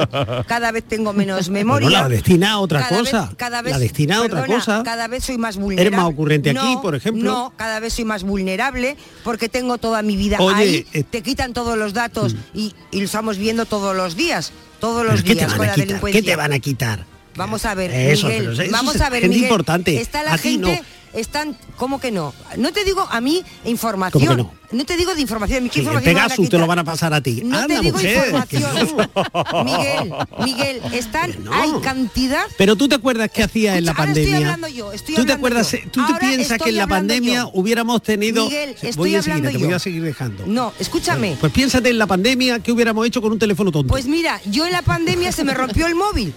cada 0.46 0.74
vez 0.74 0.84
tengo 0.84 1.13
menos 1.13 1.50
memoria. 1.50 1.88
Bueno, 1.88 2.03
la 2.03 2.10
destina 2.10 2.51
a 2.51 2.60
otra 2.60 2.82
Cada 2.86 3.00
cosa. 3.00 3.22
vez- 3.27 3.36
cada 3.38 3.62
vez- 3.62 3.72
la 3.72 3.79
destina 3.79 4.18
a 4.18 4.22
otra 4.24 4.41
perdona, 4.41 4.56
cosa. 4.60 4.84
Cada 4.84 5.08
vez 5.08 5.24
soy 5.24 5.38
más 5.38 5.56
vulnerable. 5.56 5.96
más 5.96 6.06
ocurrente 6.06 6.50
aquí, 6.50 6.77
por 6.82 6.96
ejemplo. 6.96 7.32
No, 7.32 7.53
cada 7.56 7.79
vez 7.79 7.94
soy 7.94 8.03
más 8.03 8.24
vulnerable 8.24 8.98
porque 9.24 9.48
tengo 9.48 9.77
toda 9.77 10.01
mi 10.01 10.18
vida 10.18 10.36
Oye, 10.41 10.53
ahí. 10.56 10.86
eh, 10.91 11.03
te 11.03 11.22
quitan 11.22 11.53
todos 11.53 11.77
los 11.77 11.94
datos 11.94 12.36
y, 12.53 12.75
y 12.91 13.00
lo 13.00 13.06
estamos 13.06 13.38
viendo 13.38 13.65
todos 13.65 13.96
los 13.96 14.18
días. 14.18 14.51
Todos 14.82 15.06
los 15.06 15.22
¿qué 15.24 15.29
te 15.29 15.46
días 15.46 15.53
con 15.53 15.68
la 15.68 15.75
delincuencia. 15.75 16.22
¿Qué 16.22 16.27
te 16.27 16.36
van 16.36 16.51
a 16.51 16.60
quitar? 16.60 17.06
Vamos 17.39 17.65
a 17.65 17.74
ver, 17.74 17.89
Eso, 17.91 18.27
Miguel, 18.27 18.43
pero 18.53 18.62
eso 18.63 18.72
vamos 18.72 18.96
es 18.96 19.01
a 19.01 19.10
ver, 19.10 19.22
gente 19.22 19.36
Miguel, 19.36 19.50
importante. 19.50 20.00
Está 20.00 20.22
la 20.24 20.34
A 20.34 20.38
ti 20.38 20.50
gente, 20.51 20.81
no. 21.13 21.19
están, 21.19 21.58
¿cómo 21.77 22.00
que 22.00 22.12
no? 22.12 22.34
No 22.58 22.72
te 22.72 22.84
digo 22.84 23.08
a 23.10 23.19
mí 23.22 23.43
información. 23.65 24.24
¿Cómo 24.25 24.36
que 24.38 24.43
no? 24.43 24.86
te 24.86 24.98
digo 24.98 25.15
de 25.15 25.22
información. 25.22 25.63
¿qué 25.69 25.74
Sí, 25.74 25.79
información 25.79 26.15
a 26.15 26.22
Pegasus 26.27 26.50
te 26.50 26.58
lo 26.60 26.67
van 26.67 26.77
a 26.79 26.84
pasar 26.84 27.12
a 27.13 27.22
ti. 27.22 27.41
No 27.43 27.58
Anda, 27.58 27.75
te 27.79 27.81
digo 27.81 27.98
mujer, 27.98 28.36
información. 28.36 29.10
no. 29.53 29.63
Miguel, 29.63 30.13
Miguel, 30.46 30.81
están, 30.93 31.34
hay 31.51 31.72
cantidad 31.81 32.43
Pero 32.58 32.75
tú 32.75 32.88
te 32.88 32.93
acuerdas 32.96 33.31
qué 33.34 33.41
hacía 33.43 33.77
en 33.77 33.86
la 33.86 33.91
ahora 33.93 34.12
estoy 34.12 34.25
pandemia. 34.25 34.48
hablando 34.53 34.67
yo, 34.67 34.91
estoy 34.93 35.15
¿Tú 35.15 35.25
te 35.25 35.34
acuerdas? 35.34 35.72
yo. 35.72 35.79
¿Tú 35.91 36.05
te 36.05 36.13
piensas 36.19 36.60
que 36.62 36.69
en 36.69 36.75
la 36.75 36.86
pandemia 36.88 37.39
yo. 37.41 37.51
hubiéramos 37.55 38.03
tenido? 38.03 38.46
Miguel, 38.46 38.72
estoy 38.72 38.91
voy 38.96 39.15
hablando 39.15 39.50
te 39.50 39.58
voy 39.58 39.74
a 39.74 39.79
seguir 39.79 40.03
dejando. 40.03 40.46
No, 40.46 40.74
escúchame. 40.77 41.38
Pues 41.39 41.51
piénsate 41.51 41.89
en 41.89 41.98
la 41.98 42.05
pandemia 42.05 42.60
qué 42.60 42.72
hubiéramos 42.72 43.08
hecho 43.08 43.22
con 43.22 43.31
un 43.31 43.39
teléfono 43.39 43.72
tonto. 43.72 43.88
Pues 43.89 44.05
mira, 44.05 44.39
yo 44.46 44.65
en 44.67 44.74
la 44.74 44.81
pandemia 44.84 45.31
se 45.31 45.43
me 45.43 45.53
rompió 45.55 45.88
el 45.88 45.96
móvil. 45.96 46.34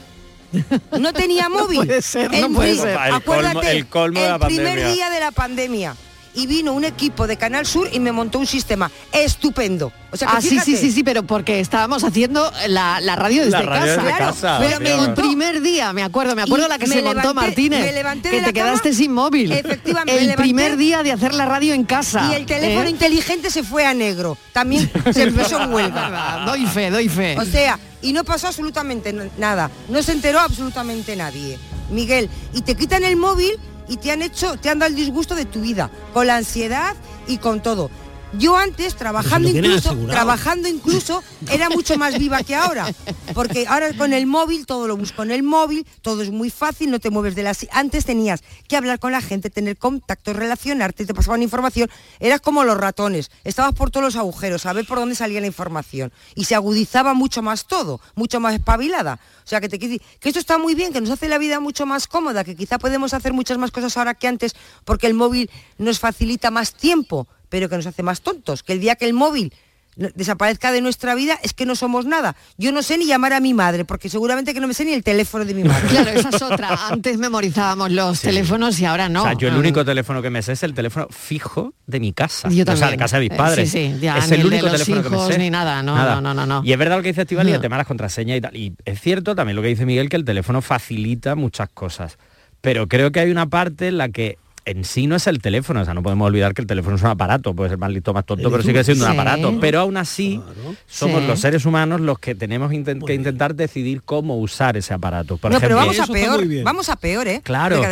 No 0.99 1.13
tenía 1.13 1.49
móvil. 1.49 1.79
puede 1.87 2.03
ser, 2.03 2.31
no 2.31 2.47
El 2.47 2.53
puede 2.53 2.75
ser. 2.77 2.89
El 2.91 2.97
colmo- 2.97 3.17
Acuérdate, 3.17 3.71
el 3.71 3.87
colmo 3.87 4.21
de 4.21 4.29
la 4.29 4.39
primer 4.39 4.93
día 4.95 5.11
de 5.11 5.21
la 5.21 5.31
pandemia. 5.33 5.97
Y 6.35 6.47
vino 6.47 6.73
un 6.73 6.85
equipo 6.85 7.27
de 7.27 7.37
Canal 7.37 7.67
Sur 7.67 7.89
y 7.93 8.01
me 8.01 8.11
montó 8.11 8.39
un 8.39 8.47
sistema 8.47 8.91
estupendo. 9.13 9.93
O 10.11 10.17
sea, 10.17 10.29
que 10.29 10.37
Ah, 10.37 10.41
sí, 10.41 10.49
fíjate, 10.51 10.71
sí, 10.73 10.77
sí, 10.77 10.93
sí, 10.93 11.03
pero 11.05 11.23
porque 11.25 11.61
estábamos 11.61 12.05
haciendo 12.05 12.51
la, 12.69 13.01
la 13.01 13.17
radio 13.17 13.45
desde 13.45 13.59
La 13.59 13.63
radio 13.63 13.81
casa. 13.97 14.03
desde 14.03 14.17
Claro, 14.17 14.25
casa. 14.35 14.59
Pero 14.61 14.81
me 14.81 14.91
el 14.93 14.97
montó. 14.97 15.23
primer 15.23 15.61
día, 15.63 15.93
me 15.93 16.03
acuerdo, 16.03 16.35
me 16.35 16.43
acuerdo 16.43 16.67
Y 16.67 16.69
la 16.69 16.79
que 16.79 16.87
se 16.87 17.03
montó 17.03 17.21
levanté- 17.21 17.35
Martínez. 17.35 17.81
me 17.85 17.93
levanté 17.93 18.31
que 18.31 18.37
de 18.37 18.43
la 18.43 18.47
te 18.49 18.53
quedaste 18.55 18.89
cama. 18.91 18.99
sin 18.99 19.13
móvil. 19.13 19.53
Efectivamente, 19.53 20.13
me 20.13 20.19
El 20.21 20.27
levanté- 20.31 20.43
primer 20.43 20.77
día 20.77 21.03
de 21.03 21.13
hacer 21.13 21.35
la 21.35 21.45
radio 21.47 21.75
en 21.75 21.85
casa. 21.85 22.29
Y 22.31 22.35
el 22.35 22.47
teléfono 22.47 22.87
¿eh? 22.87 22.91
inteligente 22.91 23.51
se 23.51 23.63
fue 23.63 23.85
a 23.87 23.95
negro. 23.95 24.37
También 24.53 24.91
se 25.13 25.31
puso 25.33 25.61
en 25.63 25.73
huelga. 25.73 26.43
Doy 26.47 26.67
fe, 26.67 26.91
doy 26.91 27.09
fe. 27.09 27.37
O 27.39 27.45
sea, 27.45 27.79
y 28.03 28.13
no 28.13 28.25
pasó 28.25 28.49
absolutamente 28.49 29.15
nada. 29.39 29.71
No 29.89 30.03
se 30.03 30.13
enteró 30.13 30.41
absolutamente 30.41 31.15
nadie. 31.17 31.59
Miguel, 31.91 32.31
y 32.55 32.63
te 32.63 32.75
quitan 32.75 33.05
el 33.05 33.17
móvil 33.17 33.53
y 33.89 33.97
te 33.97 34.11
han 34.11 34.23
hecho, 34.23 34.57
te 34.57 34.69
han 34.69 34.79
dado 34.79 34.91
el 34.91 34.97
disgusto 34.97 35.35
de 35.35 35.45
tu 35.45 35.61
vida, 35.61 35.91
con 36.13 36.27
la 36.27 36.37
ansiedad 36.37 36.95
y 37.27 37.39
con 37.39 37.63
todo. 37.63 37.91
Yo 38.39 38.57
antes, 38.57 38.95
trabajando 38.97 39.49
incluso, 39.67 39.91
trabajando 40.13 40.69
incluso, 40.69 41.23
era 41.51 41.69
mucho 41.69 41.99
más 41.99 42.19
viva 42.19 42.43
que 42.43 42.55
ahora. 42.55 42.87
Porque 43.35 43.67
ahora 43.69 43.93
con 43.95 44.13
el 44.15 44.27
móvil, 44.27 44.65
todo 44.65 44.89
lo 44.89 44.97
busco 44.97 45.23
en 45.23 45.31
el 45.33 45.43
móvil, 45.43 45.87
todo 46.01 46.23
es 46.23 46.31
muy 46.31 46.49
fácil, 46.49 46.91
no 46.91 46.99
te 46.99 47.11
mueves 47.11 47.35
de 47.35 47.43
la... 47.43 47.53
si- 47.53 47.69
Antes 47.73 48.05
tenías 48.07 48.43
que 48.69 48.77
hablar 48.77 48.99
con 48.99 49.13
la 49.13 49.21
gente, 49.21 49.51
tener 49.51 49.77
contactos, 49.77 50.35
relacionarte, 50.35 51.05
te 51.05 51.13
pasaban 51.15 51.43
información. 51.43 51.91
Eras 52.21 52.41
como 52.41 52.65
los 52.65 52.77
ratones, 52.79 53.31
estabas 53.45 53.75
por 53.75 53.91
todos 53.91 54.05
los 54.05 54.17
agujeros, 54.17 54.65
a 54.65 54.73
ver 54.73 54.87
por 54.87 54.99
dónde 54.99 55.15
salía 55.15 55.41
la 55.41 55.47
información. 55.47 56.11
Y 56.35 56.45
se 56.47 56.55
agudizaba 56.55 57.13
mucho 57.15 57.43
más 57.43 57.67
todo, 57.67 58.01
mucho 58.15 58.41
más 58.41 58.55
espabilada. 58.55 59.21
O 59.45 59.47
sea, 59.47 59.61
que 59.61 59.69
te 59.69 59.79
que 59.79 60.01
esto 60.23 60.39
está 60.39 60.57
muy 60.57 60.75
bien, 60.75 60.93
que 60.93 61.01
nos 61.01 61.11
hace 61.11 61.29
la 61.29 61.37
vida 61.39 61.61
mucho 61.61 61.85
más 61.85 62.07
cómoda, 62.07 62.45
que 62.45 62.57
quizá 62.57 62.79
podemos 62.79 63.13
hacer 63.13 63.33
muchas 63.33 63.59
más 63.59 63.71
cosas 63.71 63.97
ahora 63.97 64.15
que 64.15 64.27
antes, 64.29 64.55
porque 64.85 65.07
el 65.07 65.15
móvil 65.15 65.51
nos 65.79 65.99
facilita 65.99 66.51
más 66.51 66.73
tiempo, 66.75 67.27
pero 67.53 67.69
que 67.69 67.77
nos 67.77 67.87
hace 67.87 68.03
más 68.03 68.23
tontos. 68.23 68.63
Que 68.63 68.73
el 68.73 68.81
día 68.81 68.97
que 68.97 69.05
el 69.05 69.13
móvil 69.13 69.53
desaparezca 69.95 70.73
de 70.73 70.81
nuestra 70.81 71.15
vida 71.15 71.39
es 71.43 71.53
que 71.53 71.67
no 71.67 71.75
somos 71.77 72.07
nada. 72.07 72.35
Yo 72.57 72.73
no 72.73 72.83
sé 72.83 72.97
ni 72.97 73.05
llamar 73.05 73.35
a 73.35 73.41
mi 73.41 73.53
madre, 73.53 73.85
porque 73.85 74.09
seguramente 74.09 74.55
que 74.55 74.61
no 74.61 74.67
me 74.67 74.73
sé 74.73 74.87
ni 74.87 74.95
el 74.95 75.03
teléfono 75.05 75.45
de 75.45 75.53
mi 75.53 75.65
madre. 75.65 75.87
Claro, 75.89 76.09
esa 76.11 76.31
es 76.31 76.41
otra. 76.41 76.89
Antes 76.89 77.19
memorizábamos 77.19 77.91
los 77.93 78.23
teléfonos 78.23 78.81
y 78.81 78.87
ahora 78.87 79.11
no. 79.11 79.21
O 79.21 79.25
sea, 79.27 79.35
yo 79.35 79.49
el 79.49 79.55
Ah. 79.55 79.59
único 79.59 79.85
teléfono 79.85 80.23
que 80.23 80.31
me 80.31 80.41
sé 80.41 80.53
es 80.53 80.63
el 80.63 80.73
teléfono 80.73 81.09
fijo 81.11 81.75
de 81.87 82.01
mi 82.01 82.15
casa. 82.15 82.49
Yo 82.49 82.65
O 82.67 82.75
sea, 82.75 82.91
de 82.91 82.97
casa 82.97 83.19
de 83.19 83.25
mis 83.25 83.33
Eh, 83.33 83.37
padres. 83.37 83.71
sí, 83.71 83.93
sí, 83.93 84.01
ya, 84.01 84.17
es 84.17 84.31
el 84.31 84.41
de 84.41 84.47
único 84.49 84.63
los 84.63 84.73
teléfono 84.73 85.03
que 85.03 85.11
me 85.11 85.33
sé. 85.35 85.39
ni 85.39 85.51
nada, 85.51 85.83
no, 85.83 85.95
no, 85.95 86.21
no, 86.23 86.33
no, 86.33 86.47
no. 86.47 86.63
Y 86.65 86.73
es 86.73 86.79
verdad 86.79 86.97
lo 86.97 87.03
que 87.03 87.09
dice 87.11 87.21
Estival 87.21 87.47
y 87.49 87.51
No. 87.51 87.57
el 87.57 87.61
tema 87.61 87.77
de 87.77 87.81
las 87.81 87.87
contraseñas 87.87 88.39
y 88.39 88.41
tal. 88.41 88.57
Y 88.57 88.73
es 88.87 88.99
cierto 88.99 89.35
también 89.35 89.57
lo 89.57 89.63
que 89.63 89.69
dice 89.69 89.85
Miguel, 89.85 90.09
que 90.09 90.17
el 90.17 90.25
teléfono 90.25 90.63
facilita 90.63 91.35
muchas 91.35 91.69
cosas. 91.69 92.17
Pero 92.63 92.89
creo 92.89 93.13
que 93.13 93.21
hay 93.21 93.31
una 93.31 93.47
parte 93.51 93.89
en 93.89 93.99
la 93.99 94.09
que 94.09 94.39
en 94.65 94.85
sí 94.85 95.07
no 95.07 95.17
es 95.17 95.27
el 95.27 95.41
teléfono, 95.41 95.81
o 95.81 95.85
sea, 95.85 95.93
no 95.95 96.03
podemos 96.03 96.27
olvidar 96.27 96.55
que 96.55 96.63
el 96.63 96.67
teléfono 96.69 96.97
es 96.97 97.03
un 97.03 97.09
aparato, 97.09 97.55
puede 97.55 97.71
ser 97.71 97.79
más 97.79 97.91
listo, 97.91 98.13
más 98.15 98.25
tonto, 98.25 98.51
pero 98.51 98.63
sigue 98.63 98.85
siendo 98.85 99.05
un 99.07 99.11
aparato. 99.13 99.59
Pero 99.61 99.81
aún 99.81 99.97
así, 99.97 100.41
somos 100.87 101.21
Sí. 101.23 101.27
los 101.27 101.41
seres 101.41 101.65
humanos 101.67 102.01
los 102.01 102.19
que 102.19 102.35
tenemos 102.35 102.71
inten- 102.73 103.05
que 103.05 103.15
intentar 103.15 103.55
decidir 103.55 104.03
cómo 104.03 104.39
usar 104.39 104.77
ese 104.77 104.95
aparato. 104.95 105.37
Por 105.37 105.51
no, 105.53 105.59
pero 105.61 105.77
ejemplo, 105.79 105.95
vamos 105.95 105.99
a 106.09 106.13
peor, 106.13 106.63
vamos 106.65 106.89
a 106.89 106.97
peor, 106.97 107.29
¿eh? 107.29 107.41
Claro. 107.43 107.83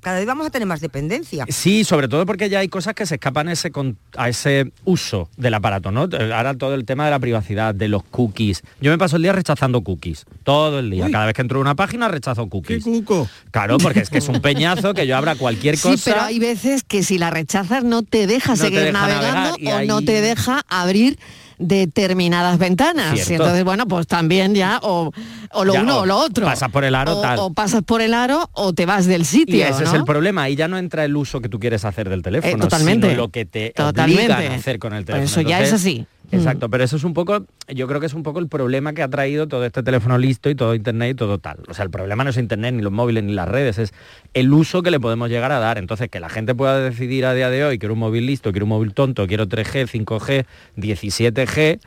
Cada, 0.00 0.18
vez 0.18 0.26
vamos 0.26 0.46
a 0.46 0.50
tener 0.50 0.66
más 0.66 0.80
dependencia. 0.80 1.44
Sí, 1.48 1.84
sobre 1.84 2.08
todo 2.08 2.26
porque 2.26 2.48
ya 2.48 2.58
hay 2.60 2.68
cosas 2.68 2.94
que 2.94 3.06
se 3.06 3.14
escapan 3.16 3.48
a 3.48 3.52
ese, 3.52 3.70
con- 3.70 3.96
a 4.16 4.28
ese 4.28 4.72
uso 4.84 5.28
del 5.36 5.54
aparato, 5.54 5.90
¿no? 5.90 6.08
Ahora 6.34 6.54
todo 6.54 6.74
el 6.74 6.84
tema 6.84 7.04
de 7.04 7.10
la 7.10 7.18
privacidad, 7.18 7.74
de 7.74 7.88
los 7.88 8.02
cookies. 8.04 8.62
Yo 8.80 8.90
me 8.90 8.98
paso 8.98 9.16
el 9.16 9.22
día 9.22 9.32
rechazando 9.32 9.82
cookies. 9.82 10.24
Todo 10.44 10.78
el 10.78 10.90
día. 10.90 11.06
Uy. 11.06 11.12
Cada 11.12 11.26
vez 11.26 11.34
que 11.34 11.42
entro 11.42 11.58
a 11.58 11.62
una 11.62 11.74
página 11.74 12.08
rechazo 12.08 12.44
¿Qué 12.44 12.50
cookies. 12.50 12.84
cuco? 12.84 13.28
Claro, 13.50 13.78
porque 13.78 14.00
es 14.00 14.10
que 14.10 14.18
es 14.18 14.28
un 14.28 14.40
peñazo 14.40 14.94
que 14.94 15.06
yo 15.06 15.16
abra 15.16 15.34
cualquier 15.36 15.76
Sí, 15.76 15.82
cosa. 15.90 16.10
pero 16.12 16.22
hay 16.24 16.38
veces 16.38 16.82
que 16.84 17.02
si 17.02 17.18
la 17.18 17.30
rechazas 17.30 17.84
no 17.84 18.02
te 18.02 18.26
deja 18.26 18.52
No 18.52 18.56
te 18.58 18.62
seguir 18.64 18.80
deja 18.80 18.92
navegando 18.92 19.50
navegar, 19.58 19.82
o 19.82 19.86
no 19.86 20.02
te 20.02 20.20
deja 20.20 20.62
abrir 20.68 21.18
determinadas 21.58 22.58
ventanas. 22.58 23.14
Cierto. 23.14 23.32
Y 23.32 23.34
entonces, 23.36 23.64
bueno, 23.64 23.86
pues 23.86 24.06
también 24.06 24.54
ya 24.54 24.78
o, 24.82 25.12
o 25.52 25.64
lo 25.64 25.74
Ya, 25.74 25.82
uno 25.82 25.98
o 25.98 26.02
o 26.02 26.06
lo 26.06 26.16
otro. 26.16 26.46
pasas 26.46 26.70
por 26.70 26.84
el 26.84 26.94
aro, 26.94 27.18
o, 27.18 27.20
tal. 27.20 27.38
o 27.38 27.52
pasas 27.52 27.82
por 27.82 28.00
el 28.00 28.14
aro 28.14 28.48
o 28.52 28.72
te 28.72 28.86
vas 28.86 29.06
del 29.06 29.24
sitio. 29.24 29.56
Y 29.56 29.62
ese 29.62 29.84
es 29.84 29.92
el 29.92 30.04
problema, 30.04 30.42
ahí 30.42 30.56
ya 30.56 30.68
no 30.68 30.78
entra 30.78 31.04
el 31.04 31.16
uso 31.16 31.40
que 31.40 31.48
tú 31.48 31.58
quieres 31.58 31.84
hacer 31.84 32.08
del 32.08 32.22
teléfono, 32.22 32.54
Eh, 32.54 32.58
totalmente. 32.58 33.08
sino 33.10 33.22
lo 33.22 33.28
que 33.30 33.44
te 33.44 33.70
Totalmente. 33.76 34.24
obligan 34.32 34.52
a 34.52 34.54
hacer 34.56 34.78
con 34.78 34.94
el 34.94 35.04
Pero 35.04 35.18
teléfono. 35.18 35.40
eso 35.42 35.48
ya 35.48 35.60
es 35.60 35.72
así. 35.72 36.06
Mm. 36.30 36.36
Exacto, 36.36 36.68
pero 36.68 36.84
eso 36.84 36.96
es 36.96 37.04
un 37.04 37.14
poco, 37.14 37.46
yo 37.68 37.86
creo 37.86 38.00
que 38.00 38.06
es 38.06 38.14
un 38.14 38.22
poco 38.22 38.38
el 38.38 38.48
problema 38.48 38.92
que 38.92 39.02
ha 39.02 39.08
traído 39.08 39.48
todo 39.48 39.64
este 39.64 39.82
teléfono 39.82 40.18
listo 40.18 40.50
y 40.50 40.54
todo 40.54 40.74
internet 40.74 41.12
y 41.12 41.14
todo 41.14 41.38
tal. 41.38 41.58
O 41.68 41.74
sea, 41.74 41.84
el 41.84 41.90
problema 41.90 42.22
no 42.24 42.30
es 42.30 42.36
internet, 42.36 42.74
ni 42.74 42.82
los 42.82 42.92
móviles, 42.92 43.24
ni 43.24 43.32
las 43.32 43.48
redes, 43.48 43.78
es 43.78 43.94
el 44.34 44.52
uso 44.52 44.82
que 44.82 44.90
le 44.90 45.00
podemos 45.00 45.30
llegar 45.30 45.52
a 45.52 45.58
dar. 45.58 45.78
Entonces, 45.78 46.08
que 46.10 46.20
la 46.20 46.28
gente 46.28 46.54
pueda 46.54 46.80
decidir 46.80 47.24
a 47.24 47.32
día 47.32 47.48
de 47.48 47.64
hoy, 47.64 47.78
quiero 47.78 47.94
un 47.94 48.00
móvil 48.00 48.26
listo, 48.26 48.52
quiero 48.52 48.66
un 48.66 48.70
móvil 48.70 48.92
tonto, 48.92 49.26
quiero 49.26 49.46
3G, 49.46 49.86
5G, 49.86 50.44
17G, 50.76 51.80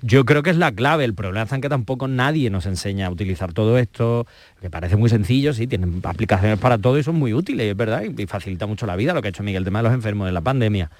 yo 0.00 0.24
creo 0.24 0.44
que 0.44 0.50
es 0.50 0.56
la 0.56 0.70
clave. 0.70 1.04
El 1.04 1.14
problema 1.14 1.48
es 1.50 1.60
que 1.60 1.68
tampoco 1.68 2.06
nadie 2.06 2.50
nos 2.50 2.66
enseña 2.66 3.06
a 3.06 3.10
utilizar 3.10 3.52
todo 3.52 3.78
esto, 3.78 4.26
que 4.60 4.70
parece 4.70 4.96
muy 4.96 5.10
sencillo, 5.10 5.52
sí, 5.52 5.66
tienen 5.66 6.00
aplicaciones 6.04 6.58
para 6.58 6.78
todo 6.78 6.98
y 6.98 7.02
son 7.02 7.16
muy 7.16 7.34
útiles, 7.34 7.68
es 7.68 7.76
verdad, 7.76 8.04
y 8.04 8.26
facilita 8.26 8.66
mucho 8.66 8.86
la 8.86 8.94
vida, 8.94 9.12
lo 9.12 9.22
que 9.22 9.28
ha 9.28 9.30
hecho 9.30 9.42
Miguel, 9.42 9.62
el 9.62 9.64
tema 9.64 9.80
de 9.80 9.84
los 9.84 9.94
enfermos 9.94 10.26
de 10.26 10.32
la 10.32 10.40
pandemia. 10.40 10.90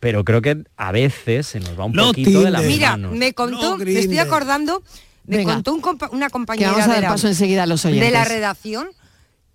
Pero 0.00 0.24
creo 0.24 0.42
que 0.42 0.64
a 0.76 0.92
veces 0.92 1.46
se 1.46 1.60
nos 1.60 1.78
va 1.78 1.84
un 1.86 1.92
No 1.92 2.08
poquito 2.08 2.40
de 2.42 2.46
Tinder. 2.52 2.66
Mira, 2.66 2.96
me 2.96 3.32
contó, 3.32 3.78
No 3.78 3.84
me 3.84 3.98
estoy 3.98 4.18
acordando, 4.18 4.82
me 5.26 5.38
Venga. 5.38 5.54
contó 5.54 5.72
un 5.74 5.80
compa- 5.82 6.10
una 6.12 6.28
compañera 6.30 6.72
vamos 6.72 6.88
a 6.88 6.94
de 6.94 7.00
la, 7.00 7.08
paso 7.08 7.28
enseguida 7.28 7.62
a 7.62 7.66
los 7.66 7.84
oyentes. 7.84 8.06
de 8.08 8.12
la 8.12 8.24
redacción 8.24 8.88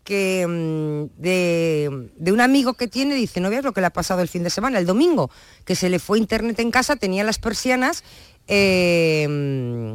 que 0.03 0.45
mm, 0.47 1.21
de, 1.21 2.09
de 2.15 2.31
un 2.31 2.41
amigo 2.41 2.73
que 2.73 2.87
tiene, 2.87 3.13
dice, 3.13 3.39
no 3.41 3.49
veas 3.51 3.63
lo 3.63 3.73
que 3.73 3.81
le 3.81 3.87
ha 3.87 3.91
pasado 3.93 4.21
el 4.21 4.27
fin 4.27 4.43
de 4.43 4.49
semana, 4.49 4.79
el 4.79 4.85
domingo, 4.87 5.29
que 5.65 5.75
se 5.75 5.89
le 5.89 5.99
fue 5.99 6.17
internet 6.17 6.59
en 6.59 6.71
casa, 6.71 6.95
tenía 6.95 7.23
las 7.23 7.37
persianas 7.37 8.03
eh, 8.49 9.27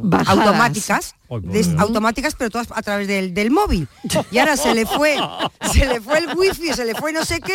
Bajadas. 0.03 0.37
automáticas, 0.45 1.15
des- 1.41 1.69
automáticas, 1.77 2.35
pero 2.35 2.49
todas 2.49 2.67
a 2.71 2.81
través 2.81 3.07
del, 3.07 3.33
del 3.33 3.51
móvil. 3.51 3.87
Y 4.31 4.37
ahora 4.37 4.55
se 4.57 4.73
le 4.73 4.85
fue, 4.85 5.17
se 5.73 5.85
le 5.85 5.99
fue 6.01 6.19
el 6.19 6.35
wifi, 6.37 6.73
se 6.73 6.85
le 6.85 6.95
fue 6.95 7.11
no 7.11 7.25
sé 7.25 7.41
qué, 7.41 7.53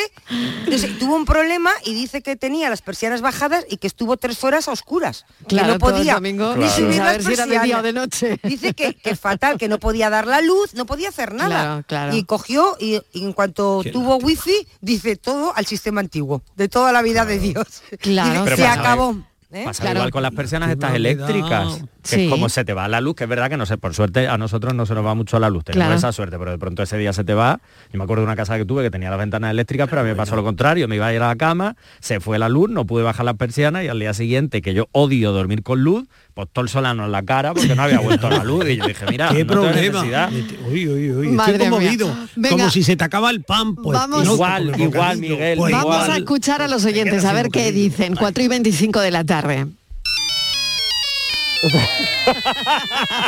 entonces, 0.64 0.99
tuvo 0.99 1.16
un 1.16 1.25
problema 1.25 1.71
y 1.85 1.95
dice 1.95 2.23
que 2.23 2.37
tenía 2.37 2.69
las 2.71 2.83
persianas 2.83 3.21
bajadas 3.23 3.64
y 3.69 3.76
que 3.78 3.87
estuvo 3.87 4.16
tres 4.16 4.42
horas 4.45 4.69
a 4.69 4.73
oscuras. 4.73 5.25
Claro, 5.49 5.66
que 5.69 5.73
no 5.75 5.78
todo 5.78 5.90
el 5.90 5.97
podía 5.97 6.14
domingo 6.14 6.54
ni 6.57 6.69
subir 6.69 6.97
las 6.99 7.25
si 7.25 7.33
era 7.33 7.47
de 7.47 7.50
día 7.61 7.78
o 7.78 7.83
persianas. 7.83 7.83
de 7.83 7.92
noche. 7.92 8.40
Dice 8.42 8.75
que, 8.75 8.95
que 8.95 9.16
fatal, 9.16 9.59
que 9.59 9.69
no 9.69 9.78
podía 9.78 10.11
dar 10.11 10.26
la 10.26 10.40
luz, 10.40 10.75
no 10.75 10.87
podía 10.87 11.09
hacer 11.09 11.35
nada. 11.35 11.49
Claro, 11.49 11.85
claro. 11.87 12.16
Y 12.16 12.25
cogió 12.25 12.76
y, 12.78 13.00
y 13.12 13.25
en 13.25 13.33
cuanto 13.33 13.83
tuvo 13.92 14.16
wifi, 14.16 14.66
dice 14.80 15.16
todo 15.16 15.52
al 15.57 15.66
sistema 15.66 16.00
antiguo, 16.00 16.42
de 16.57 16.69
toda 16.69 16.92
la 16.92 17.02
vida 17.02 17.25
de 17.25 17.38
Dios. 17.38 17.83
Claro, 18.00 18.45
se 18.57 18.66
acabó. 18.66 19.16
¿Eh? 19.52 19.62
Pasa 19.64 19.83
Claro. 19.83 19.99
igual 20.00 20.11
con 20.11 20.23
las 20.23 20.33
persianas 20.33 20.71
estas 20.71 20.95
eléctricas, 20.95 21.83
que 22.02 22.09
Sí. 22.16 22.25
es 22.25 22.30
como 22.30 22.49
se 22.49 22.64
te 22.64 22.73
va 22.73 22.88
la 22.88 23.00
luz, 23.00 23.14
que 23.14 23.25
es 23.25 23.30
verdad 23.30 23.50
que 23.50 23.57
no 23.57 23.66
sé, 23.66 23.76
por 23.78 23.95
suerte 23.95 24.26
a 24.28 24.38
nosotros 24.38 24.75
no 24.75 24.87
se 24.87 24.95
nos 24.95 25.04
va 25.04 25.14
mucho 25.14 25.38
la 25.38 25.50
luz, 25.50 25.64
tenemos 25.64 25.87
Claro. 25.87 25.99
esa 25.99 26.12
suerte, 26.12 26.38
pero 26.38 26.50
de 26.50 26.59
pronto 26.59 26.83
ese 26.83 26.97
día 26.99 27.12
se 27.12 27.25
te 27.25 27.35
va. 27.35 27.61
Yo 27.92 27.99
me 27.99 28.04
acuerdo 28.04 28.23
de 28.23 28.26
una 28.26 28.37
casa 28.37 28.57
que 28.57 28.64
tuve 28.64 28.83
que 28.83 28.90
tenía 28.90 29.11
las 29.11 29.19
ventanas 29.19 29.50
eléctricas, 29.50 29.88
pero 29.88 30.00
a 30.00 30.04
mí 30.04 30.11
me 30.11 30.16
pasó 30.16 30.37
lo 30.37 30.42
contrario, 30.45 30.88
me 30.88 30.97
iba 30.97 31.07
a 31.07 31.14
ir 31.14 31.21
a 31.23 31.28
la 31.28 31.37
cama, 31.37 31.76
se 32.00 32.21
fue 32.21 32.38
la 32.38 32.49
luz, 32.49 32.71
no 32.71 32.87
pude 32.87 33.02
bajar 33.02 33.25
las 33.26 33.37
persianas 33.37 33.85
y 33.85 33.88
al 33.88 33.99
día 33.99 34.14
siguiente, 34.14 34.62
que 34.62 34.73
yo 34.75 34.88
odio 34.92 35.33
dormir 35.33 35.62
con 35.62 35.83
luz, 35.83 36.09
pues 36.35 36.49
todo 36.52 36.62
el 36.62 36.69
solano 36.69 37.04
en 37.04 37.12
la 37.12 37.23
cara 37.23 37.52
porque 37.52 37.75
no 37.75 37.83
había 37.83 37.99
vuelto 38.00 38.30
la 38.30 38.45
luz 38.45 38.66
y 38.69 38.76
yo 38.76 38.87
dije, 38.87 39.04
mira, 39.11 39.28
¿Qué 39.30 39.45
no 39.45 39.52
problema? 39.52 40.30
Uy, 40.71 40.88
uy, 40.88 41.11
uy, 41.12 41.28
Madre 41.28 41.52
estoy 41.54 41.69
conmovido. 41.71 42.16
Como 42.49 42.71
si 42.71 42.83
se 42.83 42.97
te 42.97 43.04
acaba 43.04 43.30
el 43.30 43.42
pan. 43.42 43.75
Pues, 43.75 43.99
Vamos- 43.99 44.25
no, 44.25 44.35
Igual, 44.35 44.80
igual. 44.80 45.19
Miguel, 45.19 45.59
Pues 45.59 45.73
Vamos 45.73 45.97
igual. 45.97 46.11
a 46.12 46.16
escuchar 46.16 46.62
a 46.62 46.69
los 46.69 46.85
oyentes, 46.85 47.25
a 47.25 47.33
ver 47.33 47.49
qué 47.49 47.73
dicen. 47.73 48.14
4 48.16 48.42
y 48.45 48.49
25 48.49 49.00
de 49.00 49.11
la 49.11 49.25
tarde. 49.25 49.39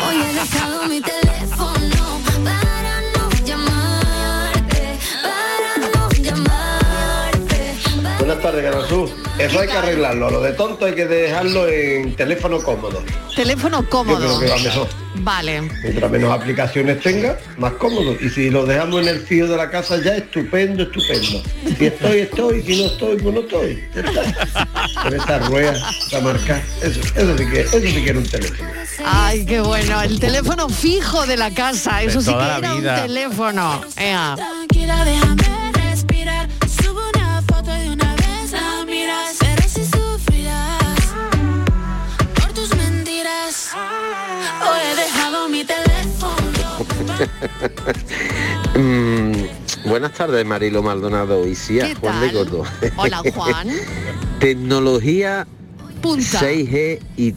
Hoy 0.06 0.16
he 0.22 0.32
dejado 0.34 0.84
mi 0.88 1.00
teléfono 1.00 2.20
para 2.44 3.00
no 3.14 3.30
llamarte, 3.44 4.98
para 5.22 5.88
no 5.88 6.08
llamarte. 6.10 7.74
para- 8.02 8.18
Buenas 8.18 8.40
tardes, 8.42 8.64
Canasú. 8.70 9.21
Eso 9.38 9.60
hay 9.60 9.68
que 9.68 9.76
arreglarlo. 9.76 10.30
Lo 10.30 10.40
de 10.40 10.52
tonto 10.52 10.84
hay 10.84 10.94
que 10.94 11.06
dejarlo 11.06 11.68
en 11.68 12.14
teléfono 12.14 12.60
cómodo. 12.62 13.02
Teléfono 13.34 13.82
Yo 13.82 13.88
cómodo. 13.88 14.18
creo 14.18 14.40
que 14.40 14.48
va 14.48 14.58
mejor. 14.58 14.88
Vale. 15.16 15.62
Mientras 15.82 16.10
menos 16.10 16.32
aplicaciones 16.32 17.00
tenga, 17.00 17.38
más 17.58 17.72
cómodo. 17.74 18.16
Y 18.20 18.28
si 18.28 18.50
lo 18.50 18.64
dejamos 18.66 19.02
en 19.02 19.08
el 19.08 19.20
fío 19.20 19.46
de 19.46 19.56
la 19.56 19.70
casa 19.70 19.98
ya, 20.02 20.16
estupendo, 20.16 20.82
estupendo. 20.84 21.42
Si 21.78 21.86
estoy, 21.86 22.20
estoy. 22.20 22.62
Si 22.62 22.76
no 22.76 22.86
estoy, 22.86 23.16
pues 23.16 23.34
no 23.34 23.40
estoy. 23.40 23.84
Con 25.02 25.14
esa 25.14 25.38
rueda, 25.40 25.90
esa 26.06 26.20
marca. 26.20 26.62
Eso, 26.82 27.00
eso 27.00 27.38
sí 27.38 27.46
que, 27.46 27.60
eso 27.60 27.80
sí 27.80 28.04
que 28.04 28.10
era 28.10 28.18
un 28.18 28.26
teléfono. 28.26 28.70
Ay, 29.04 29.44
qué 29.44 29.60
bueno. 29.60 30.02
El 30.02 30.20
teléfono 30.20 30.68
fijo 30.68 31.26
de 31.26 31.36
la 31.36 31.50
casa. 31.52 32.02
Eso 32.02 32.20
sí 32.20 32.32
que 32.32 32.42
era 32.42 32.74
un 32.74 32.82
teléfono. 32.82 33.82
Ea. 33.96 34.36
La 39.12 39.32
miras. 39.32 39.38
Verás 39.40 39.70
si 39.72 39.84
sufrirás 39.84 41.14
por 42.34 42.52
tus 42.52 42.76
mentiras. 42.76 43.70
Hoy 44.62 44.80
he 44.92 44.96
dejado 44.96 45.48
mi 45.48 45.64
teléfono. 45.64 46.42
Mm, 48.74 49.32
buenas 49.84 50.12
tardes, 50.12 50.46
Marilo 50.46 50.82
Maldonado 50.82 51.46
y 51.46 51.54
Cia, 51.54 51.88
¿Qué 51.88 51.94
Juan 51.96 52.20
de? 52.22 52.30
Gordo. 52.30 52.64
Hola, 52.96 53.22
Juan. 53.34 53.68
Tecnología 54.40 55.46
Punta. 56.00 56.40
6G 56.40 56.98
y 57.18 57.34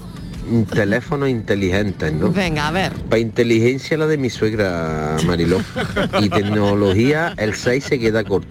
teléfonos 0.73 1.27
inteligentes, 1.29 2.13
¿no? 2.13 2.31
Venga, 2.31 2.69
a 2.69 2.71
ver. 2.71 2.93
Para 2.93 3.19
inteligencia 3.19 3.97
la 3.97 4.07
de 4.07 4.17
mi 4.17 4.29
suegra 4.29 5.17
Mariló. 5.25 5.59
Y 6.21 6.29
tecnología 6.29 7.33
el 7.38 7.53
6 7.53 7.83
se 7.83 7.99
queda 7.99 8.23
corto. 8.23 8.47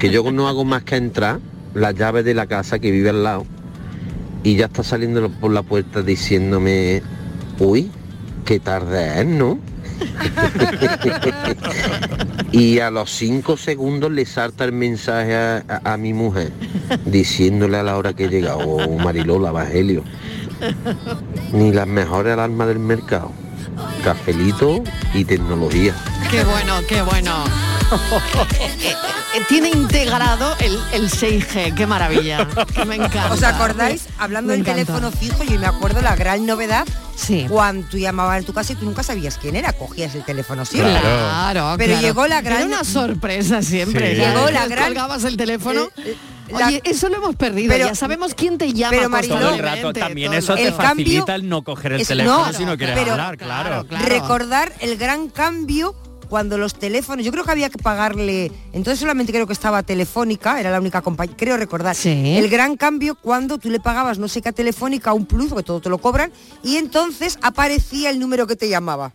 Que 0.00 0.10
yo 0.10 0.28
no 0.32 0.48
hago 0.48 0.64
más 0.64 0.82
que 0.82 0.96
entrar 0.96 1.38
la 1.76 1.92
llave 1.92 2.22
de 2.22 2.34
la 2.34 2.46
casa 2.46 2.78
que 2.78 2.90
vive 2.90 3.10
al 3.10 3.22
lado 3.22 3.44
y 4.42 4.56
ya 4.56 4.66
está 4.66 4.82
saliendo 4.82 5.28
por 5.28 5.52
la 5.52 5.62
puerta 5.62 6.02
diciéndome, 6.02 7.02
uy, 7.58 7.90
qué 8.44 8.58
tarde 8.60 9.20
es, 9.20 9.26
¿no? 9.26 9.58
y 12.52 12.78
a 12.80 12.90
los 12.90 13.10
cinco 13.10 13.56
segundos 13.56 14.10
le 14.10 14.24
salta 14.24 14.64
el 14.64 14.72
mensaje 14.72 15.34
a, 15.34 15.64
a- 15.84 15.96
mi 15.96 16.12
mujer 16.12 16.52
diciéndole 17.04 17.78
a 17.78 17.82
la 17.82 17.96
hora 17.96 18.12
que 18.14 18.24
he 18.24 18.28
llegado, 18.28 18.58
oh, 18.60 18.98
Mariló, 18.98 19.38
la 19.38 19.50
Evangelio. 19.50 20.02
Ni 21.52 21.72
las 21.72 21.86
mejores 21.86 22.32
alarmas 22.32 22.68
del 22.68 22.78
mercado. 22.78 23.32
Cafelito 24.04 24.82
y 25.14 25.24
tecnología. 25.24 25.94
Qué 26.30 26.44
bueno, 26.44 26.74
qué 26.88 27.02
bueno. 27.02 27.32
Eh, 27.92 28.76
eh, 29.34 29.40
tiene 29.48 29.68
integrado 29.70 30.56
el, 30.60 30.78
el 30.92 31.10
6G. 31.10 31.74
Qué 31.74 31.86
maravilla. 31.86 32.46
Que 32.74 32.84
me 32.84 32.96
encanta. 32.96 33.32
¿Os 33.32 33.42
acordáis? 33.42 34.06
Hablando 34.18 34.48
Me 34.48 34.58
del 34.58 34.60
encanta. 34.62 34.84
teléfono 34.84 35.10
fijo, 35.12 35.44
yo 35.44 35.58
me 35.58 35.66
acuerdo 35.66 36.00
la 36.00 36.16
gran 36.16 36.46
novedad 36.46 36.86
Sí. 37.16 37.46
cuando 37.48 37.86
tú 37.88 37.96
llamabas 37.98 38.38
en 38.40 38.44
tu 38.44 38.52
casa 38.52 38.72
y 38.72 38.76
tú 38.76 38.84
nunca 38.84 39.02
sabías 39.02 39.38
quién 39.38 39.56
era, 39.56 39.72
cogías 39.72 40.14
el 40.14 40.24
teléfono 40.24 40.64
siempre. 40.64 40.98
Claro, 41.00 41.74
Pero 41.78 41.92
claro. 41.92 42.06
llegó 42.06 42.26
la 42.26 42.40
gran- 42.42 42.58
Era 42.58 42.66
una 42.66 42.84
sorpresa 42.84 43.62
siempre. 43.62 44.14
Sí. 44.16 44.20
Llegó 44.20 44.50
la 44.50 44.66
gran- 44.66 44.84
Colgabas 44.86 45.24
el 45.24 45.36
teléfono. 45.36 45.82
Eh, 45.96 46.02
eh, 46.04 46.16
la- 46.58 46.66
Oye, 46.68 46.82
eso 46.84 47.08
lo 47.08 47.16
hemos 47.16 47.36
perdido. 47.36 47.72
Pero- 47.72 47.86
ya 47.88 47.94
sabemos 47.94 48.34
quién 48.34 48.58
te 48.58 48.72
llama 48.72 48.90
pero, 48.96 49.08
Mariló- 49.08 49.38
Todo 49.38 49.54
el 49.54 49.58
rato, 49.60 49.92
también 49.94 50.30
todo 50.32 50.38
eso 50.38 50.52
el 50.52 50.58
te 50.58 50.64
El 50.66 50.70
rato. 50.72 50.82
cambio- 50.82 51.04
facilita 51.06 51.34
el 51.36 51.48
no 51.48 51.62
coger 51.62 51.92
el 51.92 52.00
es- 52.02 52.08
teléfono 52.08 52.46
no, 52.46 52.52
si 52.52 52.64
no 52.66 52.76
quieres 52.76 52.98
pero- 52.98 53.12
hablar, 53.12 53.36
claro. 53.38 53.86
claro. 53.86 54.04
recordar 54.06 54.72
el 54.80 54.96
gran 54.98 55.28
cambio 55.28 55.94
cuando 56.28 56.58
los 56.58 56.74
teléfonos, 56.74 57.24
yo 57.24 57.32
creo 57.32 57.44
que 57.44 57.50
había 57.50 57.70
que 57.70 57.78
pagarle, 57.78 58.50
entonces 58.72 58.98
solamente 59.00 59.32
creo 59.32 59.46
que 59.46 59.52
estaba 59.52 59.82
Telefónica, 59.82 60.60
era 60.60 60.70
la 60.70 60.80
única 60.80 61.02
compañía, 61.02 61.36
creo 61.36 61.56
recordar, 61.56 61.94
Sí. 61.96 62.36
el 62.36 62.48
gran 62.48 62.76
cambio 62.76 63.14
cuando 63.14 63.58
tú 63.58 63.70
le 63.70 63.80
pagabas 63.80 64.18
no 64.18 64.28
sé 64.28 64.42
qué 64.42 64.48
a 64.50 64.52
Telefónica 64.52 65.12
un 65.12 65.26
plus, 65.26 65.48
porque 65.48 65.62
todo 65.64 65.80
te 65.80 65.88
lo 65.88 65.98
cobran, 65.98 66.32
y 66.62 66.76
entonces 66.76 67.38
aparecía 67.42 68.10
el 68.10 68.18
número 68.18 68.46
que 68.46 68.56
te 68.56 68.68
llamaba. 68.68 69.12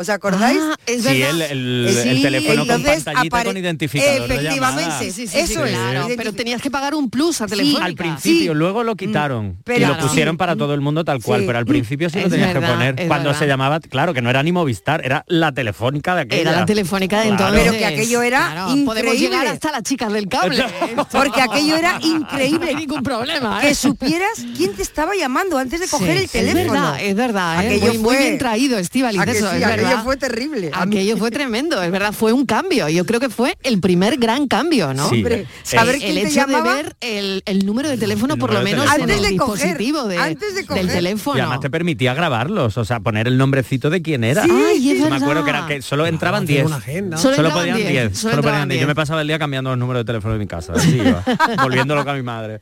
¿Os 0.00 0.08
acordáis? 0.10 0.60
Ah, 0.62 0.76
es 0.86 1.02
Sí, 1.02 1.08
verdad. 1.20 1.50
el, 1.50 1.86
el- 1.88 1.92
sí, 1.92 2.08
el 2.08 2.22
teléfono 2.22 2.64
con 2.68 2.82
pantallita 2.84 3.12
apare- 3.14 3.44
con 3.46 3.56
identificador 3.56 4.28
de 4.28 4.34
Efectivamente, 4.36 4.82
llamada. 4.84 4.98
Sí, 5.00 5.10
sí, 5.10 5.26
sí, 5.26 5.38
Eso 5.40 5.64
sí, 5.66 5.70
es. 5.72 5.76
claro, 5.76 6.06
pero 6.16 6.32
tenías 6.32 6.62
que 6.62 6.70
pagar 6.70 6.94
un 6.94 7.10
plus 7.10 7.40
a 7.40 7.46
Telefónica. 7.48 7.84
Al 7.84 7.94
principio, 7.96 8.52
Sí. 8.52 8.56
luego 8.58 8.84
lo 8.84 8.94
quitaron 8.94 9.56
pero- 9.64 9.78
y 9.78 9.80
lo 9.82 9.88
Claro. 9.94 10.06
pusieron 10.06 10.36
para 10.36 10.54
todo 10.54 10.72
el 10.74 10.80
mundo 10.82 11.02
tal 11.04 11.20
cual, 11.20 11.40
Sí. 11.40 11.46
pero 11.48 11.58
al 11.58 11.66
principio 11.66 12.08
sí 12.10 12.20
lo 12.20 12.28
tenías 12.30 12.54
verdad, 12.54 12.68
que 12.68 12.74
poner. 12.74 13.08
Cuando 13.08 13.30
verdad. 13.30 13.38
se 13.40 13.46
llamaba, 13.48 13.80
claro, 13.80 14.14
que 14.14 14.22
no 14.22 14.30
era 14.30 14.40
ni 14.44 14.52
Movistar, 14.52 15.04
era 15.04 15.24
la 15.26 15.50
telefónica 15.50 16.14
de 16.14 16.20
aquella. 16.22 16.42
Era 16.42 16.52
la 16.60 16.64
telefónica 16.66 17.16
de 17.22 17.30
Claro. 17.30 17.46
entonces. 17.48 17.64
Pero 17.64 17.78
que 17.78 17.84
aquello 17.86 18.22
era 18.22 18.50
Podemos 18.66 18.76
increíble. 18.94 19.18
llegar 19.18 19.46
hasta 19.48 19.72
las 19.72 19.82
chicas 19.82 20.12
del 20.12 20.28
cable. 20.28 20.62
Porque 21.10 21.40
aquello 21.42 21.74
era 21.76 21.94
No 21.94 21.98
hay 21.98 22.06
increíble. 22.08 22.74
ningún 22.76 23.02
problema. 23.02 23.60
Que 23.60 23.70
¿eh? 23.70 23.74
supieras 23.74 24.44
quién 24.56 24.74
te 24.74 24.82
estaba 24.82 25.16
llamando 25.16 25.58
antes 25.58 25.80
de 25.80 25.88
coger 25.88 26.18
Sí, 26.18 26.22
el 26.22 26.30
teléfono. 26.30 26.62
Es 26.62 26.70
verdad, 26.70 27.00
es 27.02 27.14
verdad. 27.16 27.64
¿eh? 27.64 27.66
Aquello 27.76 27.94
Muy, 28.00 28.16
bien 28.16 28.38
traído, 28.38 28.78
Estíbaliz, 28.78 29.20
¿A 29.20 29.24
que 29.24 29.30
eso, 29.32 29.48
Aquello 29.88 30.04
fue 30.04 30.16
terrible. 30.16 30.70
Aquello 30.72 31.16
fue 31.16 31.30
tremendo, 31.30 31.82
es 31.82 31.90
verdad, 31.90 32.12
fue 32.12 32.32
un 32.32 32.46
cambio. 32.46 32.88
Yo 32.88 33.04
creo 33.06 33.20
que 33.20 33.28
fue 33.28 33.56
el 33.62 33.80
primer 33.80 34.16
gran 34.18 34.46
cambio, 34.48 34.94
¿no? 34.94 35.08
Sí. 35.08 35.16
Hombre, 35.16 35.46
saber 35.62 35.96
el 36.02 36.18
hecho 36.18 36.30
llamaba 36.34 36.74
de 36.76 36.82
ver 36.82 36.96
el, 37.00 37.42
el 37.46 37.66
número 37.66 37.88
de 37.88 37.96
teléfono, 37.98 38.34
El 38.34 38.40
por 38.40 38.52
lo 38.52 38.62
menos 38.62 38.84
teléfono. 38.86 39.04
en 39.04 39.10
el 39.10 39.16
Antes 39.24 39.30
de 39.32 39.36
coger, 39.38 39.56
dispositivo 39.78 40.04
de- 40.04 40.18
antes 40.18 40.54
de 40.54 40.66
coger. 40.66 40.84
del 40.86 40.94
teléfono. 40.94 41.36
Y 41.38 41.40
además 41.40 41.60
te 41.60 41.70
permitía 41.70 42.14
grabarlos, 42.14 42.76
o 42.78 42.84
sea, 42.84 43.00
poner 43.00 43.26
el 43.26 43.38
nombrecito 43.38 43.90
de 43.90 44.02
quién 44.02 44.24
era. 44.24 44.42
Ay, 44.44 44.90
es 44.90 45.00
Me 45.10 45.16
acuerdo 45.16 45.44
que 45.44 45.50
era 45.50 45.66
que 45.66 45.82
solo 45.82 46.06
entraban 46.06 46.44
hacía 46.44 46.56
10. 46.56 46.66
una 46.66 46.76
agenda. 46.76 47.16
Solo 47.16 47.36
Solo 47.36 47.48
entraban 47.48 47.70
podían 47.72 47.76
10, 47.76 47.88
10. 48.08 48.18
solo 48.18 48.30
Solo 48.32 48.42
podían 48.42 48.54
entraban 48.54 48.68
10. 48.68 48.80
Yo 48.80 48.86
10. 48.86 48.88
me 48.88 48.94
pasaba 48.94 49.20
el 49.22 49.28
día 49.28 49.38
cambiando 49.38 49.70
los 49.70 49.78
números 49.78 50.00
de 50.00 50.04
teléfono 50.04 50.32
de 50.34 50.38
mi 50.40 50.46
casa. 50.46 50.72
Así 50.74 50.96
iba, 50.96 51.22
volviendo 51.62 51.94
loca 51.94 52.12
a 52.12 52.14
mi 52.14 52.22
madre. 52.22 52.60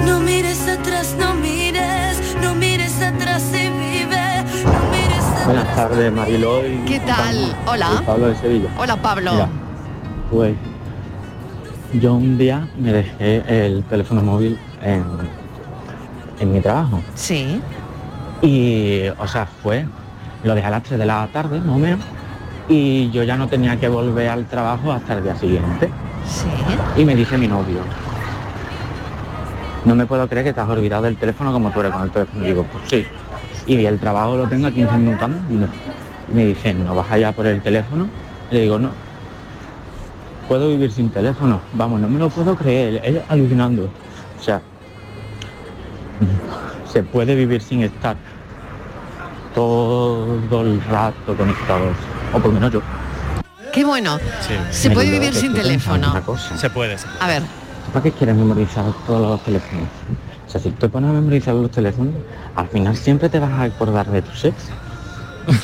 No 0.00 0.20
mires 0.20 0.60
atrás, 0.68 1.14
no 1.18 1.34
mires, 1.34 2.18
no 2.42 2.54
mires 2.54 3.00
atrás 3.00 3.42
y 3.54 3.70
Buenas 5.46 5.76
tardes, 5.76 6.12
Mariló. 6.12 6.66
y 6.66 6.76
¿Qué 6.86 6.98
tal? 7.00 7.54
Hola. 7.66 7.86
Soy 7.86 8.04
Pablo 8.04 8.26
de 8.26 8.34
Sevilla. 8.34 8.68
Hola, 8.78 8.96
Pablo. 8.96 9.32
Mira, 9.32 9.48
pues 10.28 10.54
yo 11.94 12.14
un 12.14 12.36
día 12.36 12.68
me 12.76 12.92
dejé 12.92 13.44
el 13.66 13.84
teléfono 13.84 14.22
móvil 14.22 14.58
en, 14.82 15.04
en 16.40 16.52
mi 16.52 16.60
trabajo. 16.60 17.00
Sí. 17.14 17.60
Y, 18.42 19.02
o 19.18 19.26
sea, 19.28 19.46
fue, 19.46 19.86
lo 20.42 20.54
dejé 20.56 20.66
a 20.66 20.70
las 20.70 20.82
3 20.82 20.98
de 20.98 21.06
la 21.06 21.28
tarde, 21.32 21.60
más 21.60 21.76
o 21.76 21.78
menos, 21.78 22.00
y 22.68 23.08
yo 23.12 23.22
ya 23.22 23.36
no 23.36 23.46
tenía 23.46 23.78
que 23.78 23.88
volver 23.88 24.28
al 24.28 24.46
trabajo 24.46 24.90
hasta 24.90 25.14
el 25.14 25.22
día 25.22 25.36
siguiente. 25.36 25.88
Sí. 26.28 27.00
Y 27.00 27.04
me 27.04 27.14
dice 27.14 27.38
mi 27.38 27.46
novio, 27.46 27.78
no 29.84 29.94
me 29.94 30.06
puedo 30.06 30.28
creer 30.28 30.44
que 30.46 30.52
te 30.52 30.60
has 30.60 30.68
olvidado 30.68 31.04
del 31.04 31.16
teléfono 31.16 31.52
como 31.52 31.70
tú 31.70 31.78
eres 31.80 31.92
con 31.92 32.02
el 32.02 32.10
teléfono. 32.10 32.42
Y 32.44 32.48
digo, 32.48 32.64
pues 32.64 32.82
sí. 32.88 33.06
Y 33.66 33.84
el 33.84 33.98
trabajo 33.98 34.36
lo 34.36 34.48
tengo 34.48 34.68
a 34.68 34.70
15 34.70 34.96
minutos 34.96 35.22
antes. 35.22 35.40
Y 35.50 35.54
no. 35.54 35.66
Y 36.32 36.34
me 36.34 36.46
dice, 36.46 36.74
¿no 36.74 36.94
vas 36.94 37.10
allá 37.10 37.32
por 37.32 37.46
el 37.46 37.60
teléfono? 37.60 38.08
Le 38.50 38.60
digo, 38.60 38.78
no. 38.78 38.90
Puedo 40.48 40.68
vivir 40.68 40.92
sin 40.92 41.10
teléfono. 41.10 41.60
Vamos, 41.72 42.00
no 42.00 42.08
me 42.08 42.18
lo 42.18 42.28
puedo 42.28 42.54
creer. 42.54 43.00
Él 43.04 43.22
alucinando. 43.28 43.90
O 44.38 44.42
sea, 44.42 44.60
se 46.92 47.02
puede 47.02 47.34
vivir 47.34 47.60
sin 47.60 47.82
estar 47.82 48.16
todo 49.54 50.62
el 50.62 50.82
rato 50.84 51.36
conectados. 51.36 51.96
O 52.32 52.38
por 52.38 52.46
lo 52.46 52.52
menos 52.52 52.72
yo. 52.72 52.82
Qué 53.72 53.84
bueno. 53.84 54.18
Se 54.70 54.88
Me 54.88 54.94
puede 54.94 55.10
vivir 55.10 55.34
sin 55.34 55.52
teléfono. 55.52 56.10
Una 56.12 56.20
cosa. 56.20 56.56
Se 56.56 56.70
puede. 56.70 56.96
A 57.20 57.26
ver. 57.26 57.42
¿Tú 57.42 57.92
¿Para 57.92 58.02
qué 58.04 58.12
quieres 58.12 58.36
memorizar 58.36 58.84
todos 59.06 59.30
los 59.30 59.42
teléfonos? 59.42 59.86
O 60.46 60.50
sea, 60.50 60.60
si 60.60 60.70
te 60.70 60.88
pones 60.88 61.10
a 61.10 61.12
memorizar 61.12 61.54
los 61.54 61.70
teléfonos, 61.70 62.14
al 62.54 62.68
final 62.68 62.96
siempre 62.96 63.28
te 63.28 63.38
vas 63.38 63.50
a 63.50 63.62
acordar 63.64 64.06
de 64.10 64.22
tus 64.22 64.44
ex. 64.44 64.54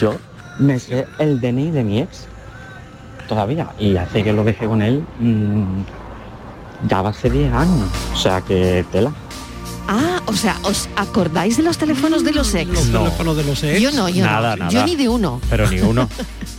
Yo 0.01 0.15
me 0.59 0.79
sé 0.79 1.07
el 1.19 1.41
DNI 1.41 1.71
de 1.71 1.85
mi 1.85 2.01
ex 2.01 2.27
todavía 3.29 3.69
y 3.79 3.97
hace 3.97 4.23
que 4.23 4.33
lo 4.33 4.45
dejé 4.45 4.67
con 4.67 4.83
él 4.83 5.05
mm, 5.19 5.83
ya 6.89 7.03
va 7.03 7.11
a 7.11 7.13
ser 7.13 7.33
10 7.33 7.53
años. 7.53 7.89
O 8.13 8.17
sea 8.17 8.41
que 8.41 8.85
tela. 8.91 9.13
Ah, 9.95 10.23
o 10.25 10.33
sea, 10.33 10.57
¿os 10.63 10.89
acordáis 10.97 11.59
de 11.59 11.63
los 11.63 11.77
teléfonos 11.77 12.25
de 12.25 12.33
los 12.33 12.55
ex? 12.55 12.71
Los 12.71 12.91
teléfonos 12.91 13.37
de 13.37 13.45
los 13.45 13.63
ex. 13.63 13.79
Yo 13.81 13.91
no, 13.93 14.09
yo 14.09 14.25
Nada, 14.25 14.57
no. 14.57 14.65
nada. 14.65 14.71
Yo 14.71 14.87
ni 14.87 14.97
de 14.97 15.09
uno. 15.09 15.39
Pero 15.51 15.69
ni 15.71 15.81
uno. 15.81 16.09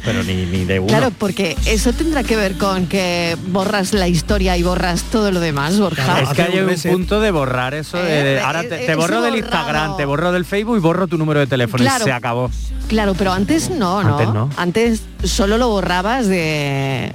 Pero 0.06 0.22
ni, 0.24 0.46
ni 0.46 0.66
de 0.66 0.80
uno. 0.80 0.88
Claro, 0.90 1.12
porque 1.18 1.58
eso 1.66 1.94
tendrá 1.94 2.24
que 2.24 2.36
ver 2.36 2.58
con 2.60 2.86
que 2.88 3.36
borras 3.48 3.94
la 3.94 4.08
historia 4.08 4.56
y 4.58 4.62
borras 4.62 5.02
todo 5.04 5.32
lo 5.32 5.40
demás, 5.40 5.80
Borja. 5.80 6.22
es 6.22 6.30
que 6.30 6.42
hay 6.44 6.60
un 6.60 6.76
punto 6.94 7.22
de 7.22 7.32
borrar 7.32 7.74
eso 7.74 7.98
de, 7.98 8.36
Eh, 8.36 8.40
ahora 8.42 8.62
eh, 8.64 8.68
te, 8.68 8.84
eh, 8.84 8.86
te 8.86 8.96
borro 8.96 9.22
del 9.22 9.34
borrado. 9.34 9.38
Instagram, 9.38 9.98
te 9.98 10.06
borro 10.06 10.32
del 10.32 10.46
Facebook 10.46 10.78
y 10.78 10.80
borro 10.82 11.08
tu 11.08 11.18
número 11.18 11.40
de 11.40 11.48
teléfono 11.48 11.84
Claro. 11.84 12.04
y 12.04 12.08
se 12.08 12.12
acabó. 12.12 12.52
Claro, 12.88 13.16
pero 13.18 13.32
antes 13.32 13.70
no, 13.72 14.04
¿no? 14.04 14.18
Antes 14.18 14.34
no. 14.34 14.50
Antes 14.58 15.02
solo 15.24 15.58
lo 15.58 15.70
borrabas 15.70 16.28
de 16.28 17.12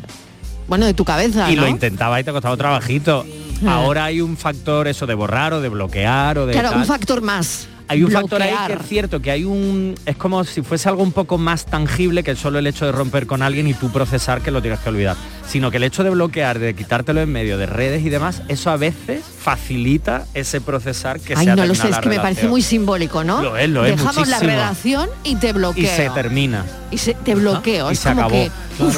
bueno, 0.67 0.85
de 0.85 0.93
tu 0.95 1.05
cabeza, 1.05 1.51
y 1.51 1.57
¿no? 1.57 1.63
lo 1.63 1.69
intentaba 1.69 2.21
y 2.21 2.25
te 2.25 2.33
costaba 2.33 2.57
trabajito. 2.57 3.25
Ah. 3.67 3.75
Ahora 3.85 4.05
hay 4.05 4.21
un 4.21 4.37
factor 4.37 4.89
eso 4.89 5.07
de 5.07 5.15
borrar 5.15 5.53
o 5.55 5.61
de 5.61 5.69
bloquear 5.69 6.39
o 6.39 6.47
de 6.47 6.53
Claro, 6.53 6.71
tal. 6.71 6.79
un 6.81 6.87
factor 6.87 7.23
más. 7.23 7.69
Hay 7.91 8.03
un 8.03 8.11
factor 8.11 8.43
ahí 8.43 8.55
que 8.67 8.75
es 8.75 8.87
cierto, 8.87 9.23
que 9.23 9.31
hay 9.31 9.45
un... 9.45 9.95
Es 10.05 10.15
como 10.17 10.45
si 10.45 10.61
fuese 10.61 10.91
algo 10.91 11.03
un 11.03 11.13
poco 11.13 11.39
más 11.39 11.65
tangible 11.65 12.23
que 12.23 12.37
solo 12.37 12.59
el 12.59 12.67
hecho 12.67 12.85
de 12.85 12.93
romper 12.93 13.27
con 13.27 13.41
alguien 13.41 13.67
y 13.67 13.73
tú 13.73 13.91
procesar 13.91 14.43
que 14.43 14.51
lo 14.51 14.61
tienes 14.61 14.81
que 14.81 14.91
olvidar. 14.91 15.17
Sino 15.49 15.71
que 15.71 15.79
el 15.79 15.85
hecho 15.85 16.05
de 16.05 16.11
bloquear, 16.11 16.59
de 16.59 16.75
quitártelo 16.75 17.23
en 17.23 17.33
medio 17.33 17.57
de 17.57 17.65
redes 17.65 18.05
y 18.05 18.11
demás, 18.11 18.43
eso 18.49 18.69
a 18.71 18.77
veces 18.77 19.23
facilita 19.25 20.27
ese 20.35 20.61
procesar 20.61 21.21
que 21.21 21.35
Ay, 21.35 21.47
se 21.47 21.57
no 21.57 21.65
lo 21.65 21.75
sé, 21.75 21.89
es 21.89 21.97
que 21.99 22.09
me 22.11 22.21
parece 22.21 22.47
muy 22.49 22.61
simbólico, 22.61 23.25
¿no? 23.25 23.43
Lo 23.43 23.57
es, 23.57 23.69
lo 23.71 23.87
es, 23.87 23.97
Dejamos 23.97 24.29
la 24.29 24.41
relación 24.41 25.09
y 25.25 25.37
te 25.37 25.55
bloqueo. 25.55 25.83
Y 25.85 25.87
se 25.87 26.11
termina. 26.11 26.67
Y 26.91 26.99
se- 26.99 27.15
te 27.15 27.35
bloqueo. 27.35 27.89
Y 27.91 27.95
es 27.95 27.99
se 27.99 28.11
como 28.11 28.21
acabó. 28.23 28.33
que. 28.35 28.51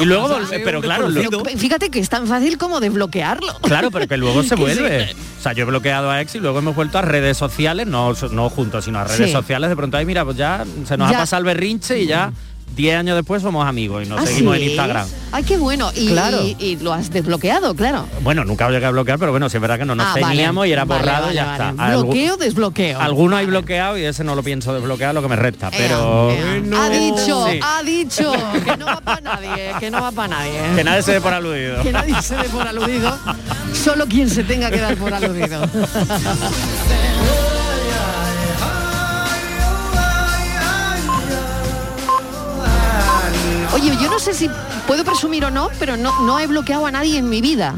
y 0.03 0.05
luego 0.05 0.39
pero 0.65 0.81
claro, 0.81 1.09
lo- 1.09 1.45
Fíjate 1.57 1.89
que 1.89 2.01
es 2.01 2.09
tan 2.09 2.27
fácil 2.27 2.59
como 2.59 2.81
desbloquearlo. 2.81 3.53
Claro, 3.63 3.91
pero 3.93 4.09
que 4.09 4.17
luego 4.17 4.43
se 4.43 4.55
vuelve. 4.57 5.07
sí. 5.09 5.17
O 5.39 5.43
sea, 5.43 5.53
yo 5.53 5.63
he 5.63 5.67
bloqueado 5.67 6.11
a 6.11 6.21
ex 6.21 6.35
y 6.35 6.39
luego 6.41 6.59
hemos 6.59 6.75
vuelto 6.75 6.99
a 6.99 7.03
redes 7.03 7.37
sociales, 7.37 7.87
no, 7.87 8.13
no 8.33 8.51
juntos, 8.51 8.85
sino 8.85 8.99
a 8.99 9.05
redes 9.05 9.29
Sí. 9.29 9.33
sociales. 9.33 9.71
De 9.71 9.77
pronto, 9.77 9.97
ay, 9.97 10.05
mira, 10.05 10.25
pues 10.25 10.37
ya 10.37 10.65
se 10.87 10.97
nos 10.99 11.11
Ya. 11.11 11.17
ha 11.17 11.21
pasado 11.21 11.39
el 11.41 11.47
berrinche 11.47 11.99
y 12.03 12.07
ya 12.07 12.33
10 12.81 12.97
años 12.99 13.17
después 13.17 13.43
somos 13.43 13.67
amigos 13.67 14.05
y 14.05 14.09
nos 14.09 14.21
¿Ah, 14.21 14.27
seguimos 14.27 14.57
sí? 14.57 14.63
en 14.63 14.69
Instagram. 14.71 15.07
Ay, 15.33 15.45
qué 15.45 15.57
bueno. 15.59 15.91
Y, 15.95 16.09
Claro. 16.09 16.43
y- 16.43 16.57
y 16.59 16.77
lo 16.77 16.93
has 16.93 17.11
desbloqueado, 17.11 17.75
claro. 17.75 18.07
Bueno, 18.23 18.45
nunca 18.45 18.69
llegué 18.71 18.87
a 18.87 18.91
bloquear, 18.91 19.19
pero 19.19 19.31
bueno, 19.31 19.49
sí 19.49 19.57
es 19.57 19.61
verdad 19.61 19.79
que 19.79 19.85
no 19.85 19.95
nos 19.95 20.07
Ah, 20.07 20.15
vale. 20.21 20.27
teníamos 20.37 20.67
y 20.67 20.73
era 20.73 20.85
borrado 20.85 21.23
vale, 21.27 21.33
y 21.33 21.37
ya 21.37 21.45
vale. 21.47 21.71
está. 21.71 21.91
Bloqueo, 21.91 22.37
desbloqueo. 22.37 23.01
Alguno 23.01 23.37
hay 23.37 23.47
bloqueado 23.47 23.97
y 23.99 24.05
ese 24.05 24.25
no 24.25 24.35
lo 24.35 24.43
pienso 24.43 24.73
desbloquear, 24.75 25.15
lo 25.15 25.23
que 25.23 25.29
me 25.29 25.37
resta. 25.37 25.71
Pero 25.71 26.31
ha 26.77 26.89
dicho, 26.89 27.47
Sí. 27.49 27.61
ha 27.63 27.83
dicho 27.83 28.33
que 28.65 28.77
no 28.77 28.87
va 28.87 29.01
para 29.01 29.21
nadie, 29.21 29.73
que 29.79 29.91
no 29.91 30.03
va 30.03 30.11
para 30.13 30.29
nadie. 30.29 30.61
que 30.75 30.83
nadie 30.85 31.03
se 31.03 31.13
dé 31.13 31.21
por 31.21 31.33
aludido. 31.33 31.83
Que 31.83 31.93
nadie 31.93 32.21
se 32.23 32.35
dé 32.37 32.49
por 32.49 32.67
aludido, 32.67 33.17
solo 33.73 34.07
quien 34.07 34.29
se 34.29 34.43
tenga 34.45 34.71
que 34.71 34.81
dar 34.81 34.97
por 34.97 35.13
aludido. 35.15 35.61
Oye, 43.75 43.97
yo 44.03 44.11
no 44.11 44.19
sé 44.19 44.35
si 44.35 44.51
puedo 44.87 45.05
presumir 45.05 45.45
o 45.45 45.51
no, 45.51 45.69
pero 45.79 45.97
no, 45.97 46.23
no 46.23 46.39
he 46.41 46.47
bloqueado 46.47 46.87
a 46.87 46.91
nadie 46.91 47.19
en 47.19 47.29
mi 47.29 47.41
vida. 47.41 47.75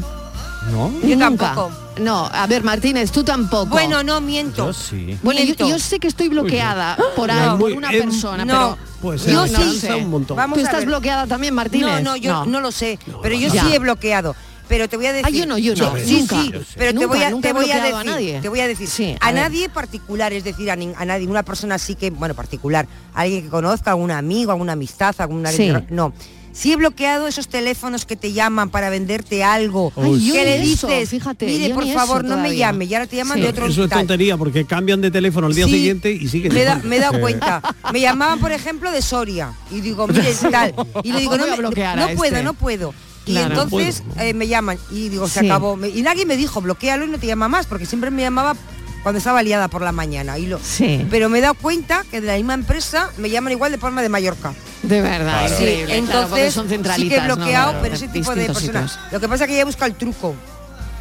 ¿No? 0.71 0.91
Yo 1.01 1.15
Nunca. 1.17 1.53
tampoco. 1.53 1.71
No, 1.99 2.25
a 2.33 2.47
ver, 2.47 2.63
Martínez, 2.63 3.11
tú 3.11 3.23
tampoco. 3.23 3.67
Bueno, 3.67 4.01
no 4.01 4.19
miento. 4.19 4.73
sí. 4.73 5.17
Bueno, 5.21 5.41
yo, 5.41 5.45
miento. 5.47 5.67
yo 5.67 5.77
sé 5.77 5.99
que 5.99 6.07
estoy 6.07 6.29
bloqueada 6.29 6.97
por, 7.15 7.31
No. 7.31 7.57
Muy- 7.57 7.73
una 7.73 7.91
em, 7.91 8.01
persona, 8.09 8.43
no. 8.43 8.77
pero 8.77 8.77
Pues 9.01 9.25
Yo 9.25 9.45
sí 9.45 9.79
sé. 9.79 9.93
un 9.95 10.09
montón. 10.09 10.37
Vamos 10.37 10.55
¿tú 10.57 10.61
a 10.61 10.63
estás 10.63 10.79
ver. 10.79 10.87
bloqueada 10.87 11.27
también, 11.27 11.53
Martínez? 11.53 12.01
No, 12.01 12.11
no, 12.11 12.15
yo 12.15 12.45
no, 12.45 12.61
lo 12.61 12.71
sé, 12.71 12.97
pero 13.21 13.35
yo 13.35 13.53
Ya. 13.53 13.63
sí 13.65 13.73
he 13.73 13.79
bloqueado. 13.79 14.35
Pero 14.73 14.89
te 14.89 14.97
voy 14.97 15.05
a 15.05 15.13
decir. 15.13 15.27
Ah, 15.27 15.29
yo 15.29 15.45
no, 15.45 15.55
yo 15.59 15.75
no, 15.75 15.95
Sí, 16.03 16.17
nunca. 16.21 16.41
sí, 16.41 16.49
Yo 16.51 16.59
sí. 16.61 16.65
pero 16.75 16.99
te 16.99 17.05
voy 17.05 17.21
a, 17.21 17.29
nunca 17.29 17.49
te 17.49 17.53
voy 17.53 17.69
a 17.69 17.75
decir, 17.79 17.93
a 17.95 18.03
nadie. 18.03 18.39
te 18.41 18.49
voy 18.49 18.59
a 18.59 18.67
decir, 18.67 18.87
Sí, 18.87 19.15
a, 19.19 19.31
nadie 19.31 19.69
particular, 19.69 20.33
es 20.33 20.43
decir, 20.43 20.71
a, 20.71 20.75
nin- 20.75 20.95
a 20.97 21.05
nadie, 21.05 21.27
una 21.27 21.43
persona 21.43 21.75
así 21.75 21.93
que, 21.93 22.09
bueno, 22.09 22.33
particular, 22.33 22.87
alguien 23.13 23.43
que 23.43 23.49
conozca, 23.49 23.91
algún 23.91 24.09
amigo, 24.09 24.51
alguna 24.51 24.73
amistad, 24.73 25.13
alguna 25.19 25.51
Sí. 25.51 25.71
no. 25.91 26.11
Sí 26.55 26.71
he 26.71 26.75
bloqueado 26.75 27.27
esos 27.27 27.47
teléfonos 27.47 28.05
que 28.05 28.15
te 28.15 28.31
llaman 28.31 28.69
para 28.71 28.89
venderte 28.91 29.43
algo. 29.43 29.91
Yo 29.95 30.33
que 30.33 30.43
le 30.43 30.59
ni 30.59 30.73
eso, 30.73 30.87
dices, 30.87 31.09
fíjate, 31.09 31.45
mire, 31.45 31.71
por 31.73 31.83
ni 31.85 31.93
favor, 31.93 32.23
no 32.23 32.37
me 32.37 32.55
llame, 32.55 32.85
y 32.85 32.93
ahora 32.95 33.05
te 33.07 33.15
llaman 33.15 33.37
Sí. 33.37 33.43
de 33.43 33.49
otro 33.49 33.65
Eso 33.67 33.83
es 33.85 33.89
tontería 33.91 34.37
porque 34.37 34.65
cambian 34.65 35.01
de 35.01 35.09
teléfono 35.11 35.45
al 35.47 35.53
día 35.55 35.65
Sí. 35.65 35.71
siguiente 35.73 36.11
y 36.11 36.27
siguen. 36.27 36.51
Me, 36.53 36.63
da- 36.63 36.79
me 36.83 36.97
he 36.97 36.99
dado 36.99 37.19
cuenta. 37.19 37.61
Me 37.91 37.99
llamaban, 38.01 38.39
por 38.39 38.51
ejemplo, 38.51 38.91
de 38.91 39.01
Soria. 39.03 39.51
Y 39.71 39.81
digo, 39.81 40.07
mire, 40.07 40.31
tal. 40.51 40.73
Y 41.03 41.11
le 41.11 41.19
digo, 41.19 41.37
no, 41.37 41.45
me- 41.47 41.57
bloquear 41.57 41.95
no 41.97 42.07
puedo, 42.15 42.33
este. 42.35 42.43
no 42.43 42.53
puedo. 42.55 42.93
Y 43.25 43.31
Claro. 43.33 43.61
entonces 43.63 44.03
eh, 44.19 44.33
me 44.33 44.47
llaman 44.47 44.77
y 44.91 45.09
digo, 45.09 45.27
se 45.27 45.41
Sí. 45.41 45.45
acabó. 45.49 45.75
Me- 45.77 45.89
Y 45.89 46.01
nadie 46.01 46.25
me 46.25 46.35
dijo, 46.37 46.61
bloquealo 46.61 47.05
y 47.05 47.09
no 47.09 47.17
te 47.17 47.27
llama 47.27 47.47
más, 47.47 47.65
porque 47.67 47.85
siempre 47.85 48.11
me 48.11 48.21
llamaba 48.21 48.55
cuando 49.01 49.17
estaba 49.17 49.41
liada 49.43 49.67
por 49.69 49.81
la 49.81 49.91
mañana. 49.91 50.37
Y 50.37 50.45
lo, 50.47 50.59
Sí. 50.59 51.05
Pero 51.09 51.29
me 51.29 51.39
he 51.39 51.41
dado 51.41 51.53
cuenta 51.55 52.03
que 52.11 52.19
de 52.21 52.27
la 52.27 52.35
misma 52.35 52.53
empresa 52.53 53.09
me 53.17 53.29
llaman 53.29 53.53
igual 53.53 53.71
de 53.71 53.77
Palma 53.77 54.01
de 54.01 54.09
Mallorca. 54.09 54.53
De 54.81 55.01
verdad, 55.01 55.47
Claro. 55.47 55.55
Sí, 55.57 55.63
claro, 55.85 55.93
entonces 55.93 56.53
son 56.53 56.67
sí 56.69 57.09
que 57.09 57.15
he 57.17 57.21
¿no? 57.27 57.35
bloqueado, 57.37 57.75
pero 57.81 57.95
ese 57.95 58.07
tipo 58.09 58.35
de 58.35 58.45
personas. 58.47 58.91
sitios. 58.91 59.11
Lo 59.13 59.19
que 59.21 59.29
pasa 59.29 59.45
es 59.45 59.49
que 59.49 59.57
ya 59.57 59.65
busca 59.65 59.85
el 59.85 59.95
truco. 59.95 60.35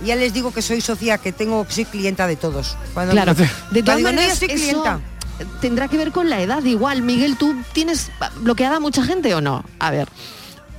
Ya 0.04 0.16
les 0.16 0.32
digo 0.32 0.52
que 0.52 0.62
soy 0.62 0.80
socia, 0.80 1.18
que 1.18 1.30
tengo, 1.32 1.64
que 1.66 1.72
soy 1.72 1.84
clienta 1.84 2.26
de 2.26 2.34
todos. 2.36 2.76
Cuando 2.94 3.12
Claro, 3.12 3.34
digo- 3.34 3.48
de 3.70 3.82
todas 3.82 4.00
no, 4.00 4.04
maneras, 4.08 4.40
yo 4.40 4.46
soy 4.46 4.54
eso- 4.56 4.64
clienta. 4.82 5.00
tendrá 5.60 5.86
que 5.88 5.96
ver 5.96 6.10
con 6.12 6.28
la 6.30 6.40
edad. 6.40 6.62
Igual, 6.64 7.02
Miguel, 7.02 7.36
¿tú 7.36 7.54
tienes 7.72 8.10
bloqueada 8.40 8.76
a 8.76 8.80
mucha 8.80 9.02
gente 9.04 9.32
o 9.34 9.40
no? 9.40 9.64
A 9.78 9.90
ver, 9.92 10.08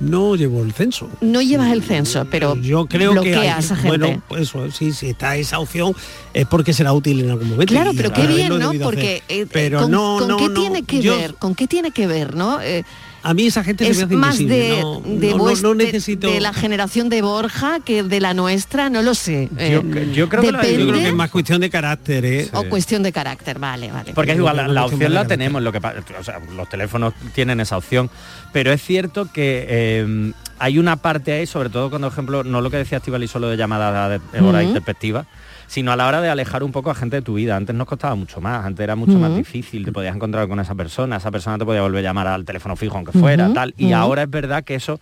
No 0.00 0.34
llevo 0.36 0.62
el 0.62 0.72
censo. 0.72 1.08
no 1.20 1.40
llevas 1.40 1.72
el 1.72 1.82
censo, 1.82 2.26
pero 2.30 2.56
Yo 2.56 2.86
creo 2.86 3.20
que 3.22 3.34
hay, 3.36 3.48
a 3.48 3.62
gente. 3.62 3.86
bueno, 3.88 4.22
pues 4.28 4.42
eso, 4.42 4.70
sí, 4.70 4.92
si 4.92 5.10
está 5.10 5.36
esa 5.36 5.58
opción 5.60 5.94
es 6.32 6.46
porque 6.46 6.72
será 6.72 6.92
útil 6.92 7.20
en 7.20 7.30
algún 7.30 7.48
momento. 7.50 7.72
Claro, 7.72 7.92
pero 7.96 8.12
qué 8.12 8.26
bien, 8.26 8.58
¿no? 8.58 8.72
Porque 8.82 9.22
hacer. 9.24 9.40
eh, 9.42 9.46
pero 9.50 9.82
con, 9.82 9.90
no, 9.90 10.16
con 10.18 10.28
no, 10.28 10.36
qué 10.36 10.48
no, 10.48 10.54
tiene 10.60 10.82
que 10.82 11.00
yo- 11.00 11.16
ver, 11.16 11.34
con 11.34 11.54
qué 11.54 11.66
tiene 11.66 11.90
que 11.92 12.06
ver, 12.06 12.34
¿no? 12.34 12.60
Eh, 12.60 12.84
A 13.24 13.32
mí 13.34 13.46
esa 13.46 13.64
gente 13.64 13.88
es 13.88 13.96
se 13.96 14.06
me 14.06 14.14
hace 14.14 14.16
más 14.16 14.38
invisible, 14.40 14.68
de, 14.76 14.80
no, 14.82 15.00
de, 15.04 15.30
no, 15.30 15.36
no- 15.38 15.44
vues- 15.44 15.62
no 15.62 15.74
de- 15.74 15.84
necesito. 15.86 16.30
de 16.30 16.40
la 16.40 16.52
generación 16.52 17.08
de 17.08 17.22
Borja 17.22 17.80
que 17.84 18.02
de 18.02 18.20
la 18.20 18.34
nuestra, 18.34 18.90
no 18.90 19.00
lo 19.02 19.14
sé. 19.14 19.48
yo, 19.52 19.58
Eh, 19.58 20.10
yo 20.14 20.28
creo 20.28 20.42
que 20.42 20.52
lo- 20.52 20.58
yo 20.62 20.68
depende 20.68 20.86
creo 20.92 21.00
que 21.02 21.08
es 21.08 21.14
más 21.14 21.30
cuestión 21.30 21.60
de 21.60 21.70
carácter, 21.70 22.24
¿eh? 22.26 22.48
o 22.52 22.64
cuestión 22.68 23.02
de 23.02 23.12
carácter, 23.12 23.58
vale, 23.58 23.90
vale. 23.90 24.12
Porque 24.14 24.32
es 24.32 24.36
igual, 24.38 24.56
la, 24.72 24.84
opción 24.84 25.00
de 25.00 25.08
la 25.08 25.26
tenemos, 25.26 25.62
lo 25.62 25.72
que 25.72 25.78
o 25.78 26.22
sea, 26.22 26.38
los 26.54 26.68
teléfonos 26.68 27.14
tienen 27.34 27.60
esa 27.60 27.78
opción, 27.78 28.10
pero 28.52 28.72
es 28.72 28.82
cierto 28.82 29.26
que 29.32 29.64
eh, 29.68 30.32
hay 30.58 30.78
una 30.78 30.96
parte 30.96 31.32
ahí, 31.32 31.46
sobre 31.46 31.70
todo 31.70 31.88
cuando, 31.90 32.08
por 32.08 32.12
ejemplo, 32.14 32.44
no 32.44 32.60
lo 32.60 32.70
que 32.70 32.76
decía 32.76 32.98
Estivali 32.98 33.26
solo 33.26 33.48
de 33.48 33.56
llamada 33.56 34.08
de, 34.08 34.20
de 34.32 34.40
hora 34.40 34.58
Ujú. 34.58 34.68
introspectiva, 34.68 35.26
sino 35.74 35.90
a 35.90 35.96
la 35.96 36.06
hora 36.06 36.20
de 36.20 36.28
alejar 36.28 36.62
un 36.62 36.70
poco 36.70 36.92
a 36.92 36.94
gente 36.94 37.16
de 37.16 37.22
tu 37.22 37.34
vida. 37.34 37.56
Antes 37.56 37.74
nos 37.74 37.88
costaba 37.88 38.14
mucho 38.14 38.40
más, 38.40 38.64
antes 38.64 38.84
era 38.84 38.94
mucho 38.94 39.18
más 39.18 39.34
difícil, 39.34 39.84
te 39.84 39.90
podías 39.90 40.14
encontrar 40.14 40.46
con 40.46 40.60
esa 40.60 40.76
persona, 40.76 41.16
esa 41.16 41.32
persona 41.32 41.58
te 41.58 41.64
podía 41.64 41.82
volver 41.82 41.98
a 41.98 42.10
llamar 42.10 42.28
al 42.28 42.44
teléfono 42.44 42.76
fijo 42.76 42.94
aunque 42.96 43.10
fuera, 43.10 43.52
tal, 43.52 43.74
y 43.76 43.90
ahora 43.90 44.22
es 44.22 44.30
verdad 44.30 44.62
que 44.62 44.76
eso 44.76 45.00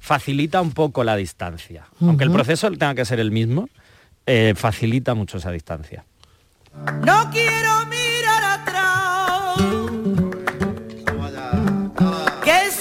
facilita 0.00 0.60
un 0.62 0.72
poco 0.72 1.04
la 1.04 1.14
distancia. 1.14 1.84
Aunque 2.00 2.24
el 2.24 2.32
proceso 2.32 2.68
tenga 2.72 2.96
que 2.96 3.04
ser 3.04 3.20
el 3.20 3.30
mismo, 3.30 3.68
eh, 4.26 4.54
facilita 4.56 5.14
mucho 5.14 5.38
esa 5.38 5.52
distancia. 5.52 6.04
No 7.06 7.30
quiero 7.30 7.86
mirar 7.86 7.99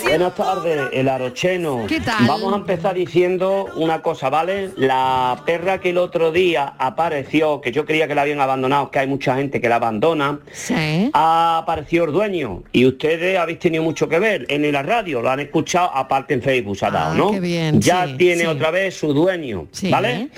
Buenas 0.10 0.34
tardes, 0.34 0.89
el 0.91 1.08
arocheno. 1.08 1.86
¿Qué 1.88 2.00
tal? 2.00 2.26
Vamos 2.28 2.52
a 2.54 2.56
empezar 2.58 2.95
diciendo 2.95 3.67
una 3.76 4.02
cosa, 4.02 4.30
¿vale? 4.32 4.72
La 4.76 5.43
perra 5.45 5.80
que 5.80 5.91
el 5.91 6.00
otro 6.00 6.32
día 6.32 6.74
apareció, 6.80 7.62
que 7.62 7.72
yo 7.72 7.86
creía 7.86 8.08
que 8.08 8.15
la 8.15 8.24
habían 8.24 8.39
abandonado, 8.41 8.89
que 8.89 9.00
hay 9.00 9.08
mucha 9.08 9.36
gente 9.36 9.62
que 9.62 9.69
la 9.69 9.76
abandona, 9.76 10.39
Sí. 10.52 11.12
apareció 11.13 12.06
el 12.06 12.12
dueño. 12.12 12.63
Y 12.72 12.88
ustedes 12.88 13.38
habéis 13.38 13.60
tenido 13.60 13.84
mucho 13.84 14.10
que 14.10 14.17
ver 14.17 14.45
en 14.50 14.69
la 14.72 14.82
radio, 14.82 15.22
lo 15.22 15.30
han 15.30 15.41
escuchado, 15.41 15.91
aparte 15.93 16.34
en 16.34 16.41
Facebook 16.41 16.76
se 16.78 16.88
ha 16.88 16.91
dado, 16.91 17.12
Ah, 17.12 17.15
¿no? 17.15 17.32
qué 17.32 17.39
bien, 17.39 17.80
ya 17.80 18.08
sí, 18.08 18.15
tiene 18.17 18.41
sí. 18.41 18.48
otra 18.48 18.72
vez 18.72 18.95
su 18.98 19.13
dueño. 19.13 19.67
¿vale? 19.91 20.30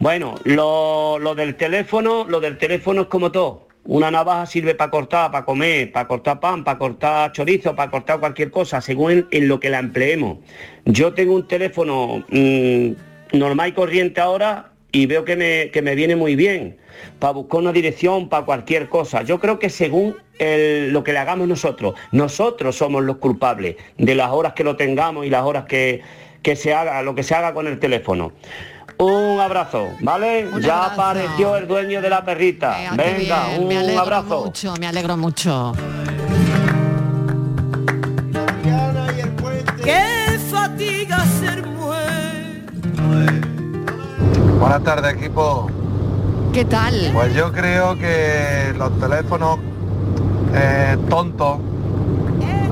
Bueno, 0.00 0.34
lo, 0.42 1.18
lo 1.20 1.34
del 1.36 1.54
teléfono, 1.54 2.24
lo 2.28 2.40
del 2.40 2.58
teléfono 2.58 3.02
es 3.02 3.06
como 3.08 3.30
todo. 3.30 3.68
Una 3.86 4.10
navaja 4.10 4.46
sirve 4.46 4.74
para 4.74 4.90
cortar, 4.90 5.30
para 5.30 5.44
comer, 5.44 5.92
para 5.92 6.08
cortar 6.08 6.40
pan, 6.40 6.64
para 6.64 6.78
cortar 6.78 7.32
chorizo, 7.32 7.76
para 7.76 7.90
cortar 7.90 8.18
cualquier 8.18 8.50
cosa, 8.50 8.80
según 8.80 9.26
en, 9.30 9.48
lo 9.48 9.60
que 9.60 9.68
la 9.68 9.78
empleemos. 9.78 10.38
Yo 10.86 11.12
tengo 11.12 11.34
un 11.34 11.46
teléfono 11.46 12.24
mm, 12.30 12.92
normal 13.34 13.68
y 13.68 13.72
corriente 13.72 14.22
ahora 14.22 14.70
y 14.90 15.04
veo 15.04 15.24
que 15.26 15.36
me, 15.36 15.70
que 15.70 15.82
me 15.82 15.94
viene 15.94 16.16
muy 16.16 16.34
bien 16.34 16.78
para 17.18 17.34
buscar 17.34 17.60
una 17.60 17.72
dirección, 17.72 18.28
para 18.30 18.46
cualquier 18.46 18.88
cosa. 18.88 19.22
Yo 19.22 19.38
creo 19.38 19.58
que 19.58 19.68
según 19.68 20.16
el- 20.38 20.90
lo 20.92 21.04
que 21.04 21.12
le 21.12 21.18
hagamos 21.18 21.46
nosotros, 21.46 21.94
nosotros 22.10 22.76
somos 22.76 23.02
los 23.04 23.16
culpables 23.18 23.76
de 23.98 24.14
las 24.14 24.30
horas 24.30 24.54
que 24.54 24.64
lo 24.64 24.76
tengamos 24.76 25.26
y 25.26 25.30
las 25.30 25.42
horas 25.42 25.64
que, 25.66 26.00
que 26.42 26.56
se 26.56 26.72
haga, 26.72 27.02
lo 27.02 27.14
que 27.14 27.22
se 27.22 27.34
haga 27.34 27.52
con 27.52 27.66
el 27.66 27.78
teléfono. 27.78 28.32
Un 28.98 29.40
abrazo, 29.40 29.88
¿vale? 30.00 30.46
Un 30.52 30.60
ya 30.60 30.84
abrazo. 30.84 31.00
apareció 31.02 31.56
el 31.56 31.66
dueño 31.66 32.00
de 32.00 32.10
la 32.10 32.24
perrita. 32.24 32.80
Eh, 32.82 32.86
ah, 32.90 32.94
Venga, 32.96 33.46
bien, 33.48 33.68
me 33.68 33.74
un 33.74 33.80
alegro 33.82 34.00
abrazo. 34.02 34.44
mucho, 34.46 34.74
me 34.78 34.86
alegro 34.86 35.16
mucho. 35.16 35.72
Qué 39.82 40.38
fatiga 40.50 41.24
ser 41.40 41.66
mujer. 41.66 42.54
Buenas 44.58 44.82
tardes 44.82 45.14
equipo. 45.14 45.68
¿Qué 46.52 46.64
tal? 46.64 47.10
Pues 47.12 47.34
yo 47.34 47.52
creo 47.52 47.98
que 47.98 48.72
los 48.78 48.98
teléfonos 49.00 49.58
eh, 50.54 50.96
tontos, 51.10 51.58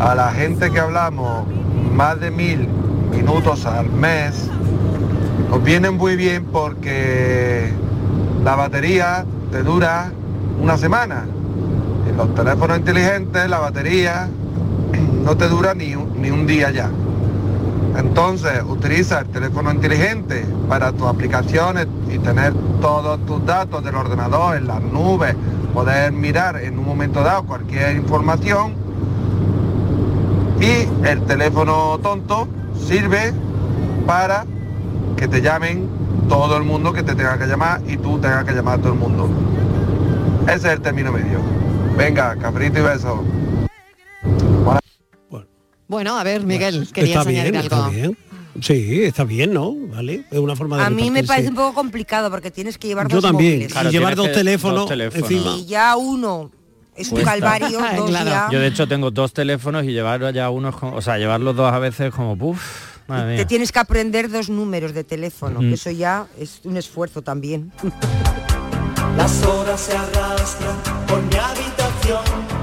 a 0.01 0.15
la 0.15 0.31
gente 0.33 0.71
que 0.71 0.79
hablamos 0.81 1.47
más 1.93 2.19
de 2.21 2.31
mil 2.31 2.69
minutos 3.11 3.67
al 3.67 3.91
mes, 3.91 4.49
nos 5.53 5.63
vienen 5.63 5.99
muy 5.99 6.17
bien 6.17 6.47
porque 6.47 7.71
la 8.43 8.55
batería 8.55 9.27
te 9.51 9.63
dura 9.63 10.11
una 10.59 10.79
semana. 10.79 11.27
En 12.09 12.17
los 12.17 12.35
teléfonos 12.35 12.79
inteligentes 12.79 13.51
la 13.51 13.59
batería 13.59 14.31
no 15.23 15.37
te 15.37 15.49
dura 15.49 15.75
ni 15.75 15.95
ni 16.17 16.31
un 16.31 16.47
día 16.47 16.71
ya. 16.71 16.89
Entonces, 17.99 18.63
utiliza 18.67 19.21
el 19.21 19.27
teléfono 19.27 19.71
inteligente 19.71 20.47
para 20.71 20.91
tus 20.91 21.07
aplicaciones 21.07 21.87
y 22.11 22.19
tener 22.19 22.55
todos 22.81 23.21
tus 23.27 23.45
datos 23.45 23.85
del 23.85 23.95
ordenador 23.95 24.57
en 24.57 24.67
las 24.67 24.81
nubes, 24.81 25.37
poder 25.75 26.13
mirar 26.13 26.57
en 26.63 26.79
un 26.79 26.87
momento 26.87 27.23
dado 27.23 27.43
cualquier 27.43 27.97
información. 27.97 28.75
Y 30.59 31.07
el 31.07 31.21
teléfono 31.27 31.99
tonto 32.03 32.49
sirve 32.75 33.35
para 34.07 34.47
que 35.23 35.29
te 35.29 35.41
llamen 35.41 35.89
todo 36.29 36.57
el 36.57 36.65
mundo 36.65 36.93
que 36.93 37.05
te 37.05 37.15
tenga 37.15 37.39
que 37.39 37.47
llamar 37.47 37.81
y 37.87 37.97
tú 37.97 38.19
tengas 38.19 38.45
que 38.45 38.51
llamar 38.53 38.81
a 38.81 38.83
todo 38.83 38.93
el 38.95 38.99
mundo. 38.99 39.31
Ese 40.49 40.57
es 40.57 40.65
el 40.75 40.81
término 40.81 41.13
medio. 41.13 41.39
Venga, 41.97 42.35
cabrito 42.35 42.81
y 42.81 42.83
beso. 42.83 43.23
Bueno, 45.87 46.19
a 46.19 46.25
ver, 46.25 46.43
Miguel, 46.45 46.89
querías 46.93 47.19
está 47.19 47.31
bien, 47.31 47.41
añadir 47.47 47.57
algo. 47.61 47.77
está 47.77 47.89
bien. 47.91 48.19
Sí, 48.61 49.03
está 49.05 49.23
bien, 49.23 49.53
¿no? 49.55 49.73
¿Vale? 49.95 50.25
Es 50.33 50.39
una 50.41 50.57
forma 50.57 50.77
de 50.79 50.83
A 50.85 50.91
mí 50.91 51.09
me 51.13 51.23
parece 51.23 51.51
un 51.51 51.55
poco 51.55 51.73
complicado 51.73 52.29
porque 52.29 52.51
tienes 52.51 52.77
que 52.77 52.89
llevar 52.89 53.07
Yo 53.07 53.17
dos 53.21 53.25
también. 53.25 53.53
móviles. 53.53 53.73
Claro, 53.73 53.89
Y 53.91 53.93
llevar 53.93 54.17
dos 54.17 54.33
teléfonos 54.33 54.77
dos 54.81 54.89
teléfonos. 54.89 55.31
encima. 55.31 55.55
Y 55.57 55.67
ya 55.67 55.95
uno 55.97 56.51
es 56.97 57.13
un 57.13 57.23
calvario, 57.23 57.79
dos 57.97 58.11
ya. 58.11 58.49
Yo 58.51 58.59
de 58.59 58.67
hecho 58.67 58.89
tengo 58.89 59.13
dos 59.13 59.33
teléfonos 59.33 59.85
y 59.85 59.93
llevar 59.93 60.33
ya 60.35 60.51
uno, 60.51 60.71
es 60.71 60.75
como- 60.75 60.97
o 60.97 61.01
sea, 61.01 61.17
llevar 61.19 61.41
los 61.41 61.55
dos 61.55 61.73
a 61.73 61.79
veces 61.79 62.13
como 62.13 62.37
puff, 62.37 62.92
madre 63.09 63.33
Te 63.37 63.43
mía. 63.43 63.47
tienes 63.47 63.73
que 63.73 63.79
aprender 63.79 64.31
dos 64.31 64.49
números 64.49 64.93
de 64.95 65.05
teléfono, 65.05 65.61
Mm. 65.61 65.69
que 65.69 65.75
eso 65.75 65.91
ya 65.91 66.27
es 66.39 66.61
un 66.65 66.77
esfuerzo 66.77 67.23
también. 67.23 67.73
Las 69.17 69.43
horas 69.45 69.81
se 69.81 69.97
arrastran 69.97 70.77
por 71.07 71.23
mi 71.23 71.37
habitación. 71.37 72.62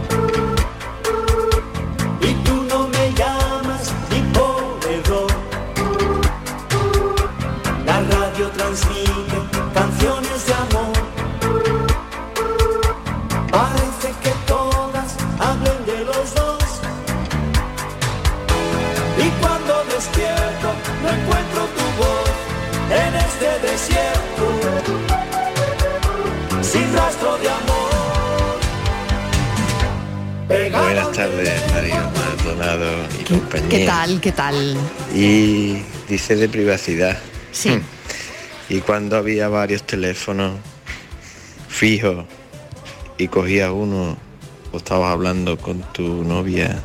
Buenas 30.49 31.11
tardes, 31.11 31.61
Mario 31.71 32.11
Maldonado 32.15 32.91
y 33.21 33.23
compañía. 33.23 33.69
¿Qué 33.69 33.85
tal? 33.85 34.19
¿Qué 34.19 34.31
tal? 34.31 34.77
Y 35.13 35.83
dice 36.09 36.35
de 36.35 36.49
privacidad. 36.49 37.19
Sí. 37.51 37.79
Y 38.67 38.79
cuando 38.81 39.15
había 39.17 39.47
varios 39.47 39.83
teléfonos 39.83 40.53
fijos 41.67 42.25
y 43.19 43.27
cogías 43.27 43.69
uno 43.71 44.17
o 44.71 44.77
estabas 44.77 45.11
hablando 45.11 45.55
con 45.59 45.81
tu 45.93 46.23
novia 46.23 46.81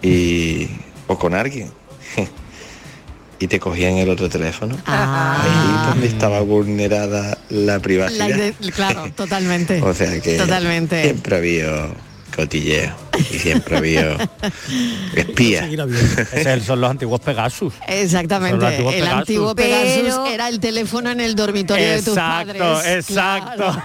y 0.00 0.70
o 1.08 1.18
con 1.18 1.34
alguien 1.34 1.70
y 3.38 3.46
te 3.46 3.60
cogían 3.60 3.98
el 3.98 4.08
otro 4.08 4.30
teléfono. 4.30 4.78
Ahí 4.86 5.88
donde 5.90 6.06
estaba 6.06 6.40
vulnerada 6.40 7.36
la 7.50 7.78
privacidad. 7.78 8.54
claro, 8.74 9.12
totalmente. 9.16 9.82
O 9.82 9.92
sea 9.92 10.18
que 10.18 10.38
Totalmente. 10.38 11.02
siempre 11.02 11.34
ha 11.34 11.38
habido 11.38 12.11
cotilleo 12.34 12.94
y 13.18 13.38
siempre 13.38 13.74
ha 13.76 13.78
habido 13.78 14.16
espía. 15.14 15.68
Son 16.66 16.80
los 16.80 16.90
antiguos 16.90 17.20
Pegasus. 17.20 17.74
Exactamente. 17.86 18.64
antiguos 18.66 18.94
El 18.94 19.00
Pegasus. 19.00 19.18
antiguo 19.20 19.54
Pegasus 19.54 20.02
Pero- 20.02 20.26
era 20.26 20.48
el 20.48 20.60
teléfono 20.60 21.10
en 21.10 21.20
el 21.20 21.34
dormitorio 21.34 21.86
de 21.90 21.98
tus 22.02 22.08
Exacto, 22.16 22.54
padres. 22.58 23.08
exacto. 23.08 23.82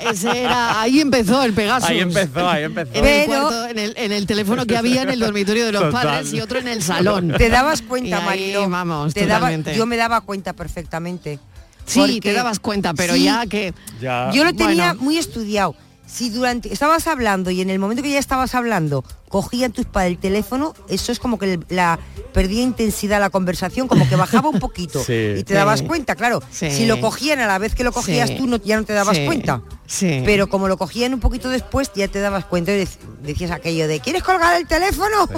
Ese 0.00 0.42
era, 0.42 0.80
ahí 0.80 1.00
empezó 1.00 1.42
el 1.42 1.52
Pegasus. 1.52 1.88
Ahí 1.90 2.00
empezó, 2.00 2.48
ahí 2.48 2.64
empezó. 2.64 2.90
En 2.94 3.04
el, 3.04 3.26
Pero- 3.26 3.40
cuarto, 3.42 3.66
en, 3.68 3.78
el, 3.78 3.94
en 3.96 4.12
el 4.12 4.26
teléfono 4.26 4.66
que 4.66 4.76
había 4.76 5.02
en 5.02 5.10
el 5.10 5.20
dormitorio 5.20 5.66
de 5.66 5.72
los 5.72 5.82
Total. 5.82 6.02
padres 6.06 6.32
y 6.32 6.40
otro 6.40 6.58
en 6.58 6.68
el 6.68 6.82
salón. 6.82 7.34
Te 7.36 7.48
dabas 7.48 7.82
cuenta, 7.82 8.20
Marilo. 8.20 8.68
vamos, 8.68 9.14
te 9.14 9.26
daba- 9.26 9.50
yo 9.56 9.86
me 9.86 9.96
daba 9.96 10.20
cuenta 10.20 10.52
perfectamente. 10.52 11.38
Sí, 11.86 11.98
Porque- 12.00 12.20
te 12.20 12.32
dabas 12.32 12.60
cuenta, 12.60 12.94
pero 12.94 13.14
Sí, 13.14 13.24
ya 13.24 13.46
que... 13.46 13.74
Ya. 14.00 14.30
Yo 14.32 14.44
lo 14.44 14.52
tenía 14.52 14.92
Bueno. 14.92 15.02
muy 15.02 15.18
estudiado. 15.18 15.74
Si 16.10 16.30
durante 16.30 16.72
estabas 16.72 17.06
hablando 17.06 17.50
y 17.50 17.60
en 17.60 17.70
el 17.70 17.78
momento 17.78 18.02
que 18.02 18.10
ya 18.10 18.18
estabas 18.18 18.54
hablando 18.54 19.04
cogían 19.30 19.72
tus 19.72 19.86
padres 19.86 20.10
el 20.12 20.18
teléfono, 20.18 20.74
eso 20.90 21.10
es 21.12 21.18
como 21.18 21.38
que 21.38 21.58
la 21.70 21.98
perdía 22.34 22.62
intensidad 22.62 23.18
la 23.20 23.30
conversación, 23.30 23.88
como 23.88 24.06
que 24.08 24.16
bajaba 24.16 24.50
un 24.50 24.58
poquito 24.58 25.02
Sí. 25.06 25.36
y 25.38 25.42
te 25.44 25.54
dabas 25.54 25.80
Sí. 25.80 25.86
cuenta, 25.86 26.16
claro. 26.16 26.42
Sí. 26.50 26.70
Si 26.70 26.84
lo 26.86 27.00
cogían 27.00 27.40
a 27.40 27.46
la 27.46 27.56
vez 27.58 27.74
que 27.74 27.84
lo 27.84 27.92
cogías 27.92 28.28
Sí. 28.28 28.36
tú, 28.36 28.46
no, 28.46 28.58
ya 28.58 28.76
no 28.76 28.84
te 28.84 28.92
dabas 28.92 29.16
Sí. 29.16 29.24
cuenta. 29.24 29.62
Sí. 29.86 30.22
Pero 30.24 30.48
como 30.48 30.68
lo 30.68 30.76
cogían 30.76 31.14
un 31.14 31.20
poquito 31.20 31.48
después, 31.48 31.90
ya 31.96 32.06
te 32.06 32.20
dabas 32.20 32.44
cuenta 32.44 32.70
y 32.72 32.82
dec- 32.84 32.98
decías 33.22 33.50
aquello 33.50 33.88
de 33.88 33.98
¿quieres 33.98 34.22
colgar 34.22 34.56
el 34.60 34.66
teléfono? 34.68 35.28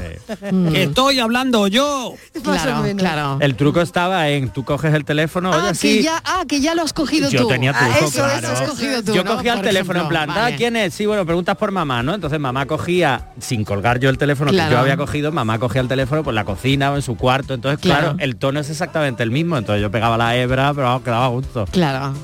Que 0.73 0.83
estoy 0.83 1.19
hablando 1.21 1.67
yo. 1.69 2.15
Más 2.45 2.67
o 2.67 2.83
menos. 2.83 3.01
claro. 3.01 3.39
El 3.41 3.57
truco 3.57 3.81
estaba 3.81 4.29
en 4.29 4.51
tú 4.51 4.65
coges 4.65 4.93
el 4.95 5.05
teléfono, 5.05 5.51
oye, 5.51 5.69
Ah, 5.71 5.75
sí. 5.75 5.97
que 5.99 6.03
ya, 6.03 6.23
ah, 6.25 6.45
que 6.47 6.61
ya 6.61 6.75
lo 6.75 6.83
has 6.83 6.93
cogido 6.93 7.29
Yo 7.31 7.43
tú. 7.43 7.49
tenía 7.49 7.71
Ah, 7.75 7.79
truco, 7.79 7.99
eso, 7.99 8.07
eso 8.27 8.39
claro. 8.41 8.49
has 8.49 8.69
cogido 8.71 9.03
tú, 9.03 9.15
Yo 9.15 9.25
¿no? 9.25 9.37
cogía 9.37 9.53
el 9.53 9.59
Por 9.61 9.67
teléfono 9.69 9.99
ejemplo. 10.01 10.19
en 10.21 10.25
plan, 10.27 10.37
"Ah, 10.39 10.43
Vale. 10.43 10.57
¿quién 10.57 10.77
es? 10.77 10.95
Sí, 10.95 11.07
bueno, 11.07 11.25
preguntas 11.25 11.57
por 11.57 11.71
mamá, 11.71 12.03
¿no? 12.03 12.15
Entonces 12.15 12.39
mamá 12.39 12.67
cogía, 12.67 13.31
sin 13.41 13.65
colgar 13.65 13.82
yo 14.01 14.09
el 14.11 14.19
teléfono 14.19 14.51
que 14.51 14.57
yo 14.57 14.79
había 14.79 14.97
cogido, 14.97 15.33
mamá 15.33 15.59
cogía 15.59 15.81
el 15.81 15.89
teléfono 15.89 16.23
por 16.23 16.35
la 16.35 16.45
cocina 16.45 16.93
o 16.93 16.97
en 16.97 17.03
su 17.03 17.17
cuarto. 17.17 17.55
Entonces, 17.55 17.81
claro, 17.81 18.01
Claro. 18.03 18.17
el 18.21 18.37
tono 18.37 18.61
es 18.61 18.71
exactamente 18.71 19.23
el 19.23 19.31
mismo. 19.31 19.57
Entonces 19.59 19.83
yo 19.83 19.91
pegaba 19.91 20.17
la 20.17 20.37
hebra, 20.37 20.73
pero 20.75 21.03
quedaba 21.03 21.25
a 21.27 21.29
gusto. 21.29 21.67
Claro. 21.71 22.15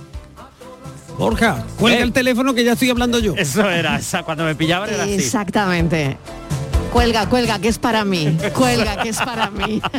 Borja, 1.18 1.64
cuelga 1.78 2.02
el 2.04 2.12
teléfono 2.12 2.54
que 2.54 2.62
ya 2.64 2.72
estoy 2.74 2.90
hablando 2.90 3.18
yo. 3.18 3.34
Eso 3.36 3.68
era, 3.68 3.96
esa, 3.96 4.22
cuando 4.22 4.44
me 4.44 4.54
pillaban 4.54 4.88
era 4.88 5.02
así. 5.02 5.14
Exactamente. 5.14 6.16
Cuelga, 6.92 7.26
cuelga, 7.28 7.58
que 7.58 7.68
es 7.68 7.78
para 7.78 8.04
mí. 8.04 8.38
Cuelga, 8.54 9.02
que 9.02 9.08
es 9.10 9.18
para 9.18 9.50
mí. 9.50 9.82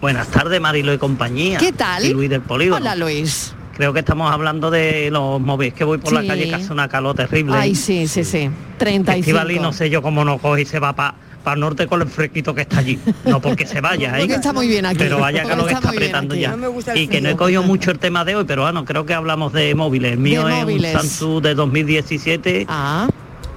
Buenas 0.00 0.28
tardes, 0.28 0.60
Marilo 0.60 0.92
y 0.92 0.98
compañía. 0.98 1.58
¿Qué 1.58 1.72
tal? 1.72 2.02
Soy 2.02 2.12
Luis 2.12 2.30
del 2.30 2.40
Polígono. 2.42 2.76
Hola, 2.80 2.94
Luis. 2.94 3.52
Creo 3.78 3.92
que 3.92 4.00
estamos 4.00 4.30
hablando 4.30 4.72
de 4.72 5.08
los 5.12 5.40
móviles, 5.40 5.72
que 5.72 5.84
voy 5.84 5.98
por 5.98 6.12
la 6.12 6.26
calle 6.26 6.48
que 6.48 6.54
hace 6.56 6.72
una 6.72 6.88
calor 6.88 7.14
terrible. 7.14 7.54
Ay, 7.56 7.76
sí, 7.76 8.08
sí, 8.08 8.24
sí. 8.24 8.50
35. 8.76 9.20
Estivali, 9.20 9.60
no 9.60 9.72
sé 9.72 9.88
yo 9.88 10.02
cómo 10.02 10.24
no 10.24 10.38
coge 10.38 10.62
y 10.62 10.64
se 10.64 10.80
va 10.80 10.96
para 10.96 11.14
el 11.54 11.60
norte 11.60 11.86
con 11.86 12.02
el 12.02 12.08
fresquito 12.08 12.52
que 12.52 12.62
está 12.62 12.78
allí. 12.78 12.98
No 13.24 13.40
porque 13.40 13.66
se 13.66 13.80
vaya, 13.80 14.08
¿eh? 14.18 14.20
Porque 14.22 14.34
está 14.34 14.52
muy 14.52 14.66
bien 14.66 14.84
aquí. 14.84 14.98
Pero 14.98 15.20
vaya 15.20 15.42
Porque 15.44 15.54
calor 15.54 15.68
que 15.68 15.74
está 15.74 15.88
apretando 15.90 16.34
ya. 16.34 16.50
No 16.50 16.56
me 16.56 16.66
gusta 16.66 16.92
el 16.92 16.98
y 16.98 17.06
que 17.06 17.20
no 17.20 17.28
he 17.28 17.36
cogido 17.36 17.62
mucho 17.62 17.92
el 17.92 18.00
tema 18.00 18.24
de 18.24 18.34
hoy, 18.34 18.44
pero 18.48 18.62
bueno, 18.62 18.84
creo 18.84 19.06
que 19.06 19.14
hablamos 19.14 19.52
de 19.52 19.72
móviles. 19.76 20.10
El 20.14 20.18
mío 20.18 20.44
De 20.44 20.54
es 20.54 20.60
móviles. 20.62 20.94
un 20.94 21.00
Samsung 21.00 21.42
de 21.44 21.54
2017 21.54 22.66
Ah. 22.68 23.08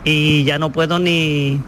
y 0.03 0.43
ya 0.43 0.60
no 0.60 0.71
puedo 0.71 0.99
ni 0.99 1.60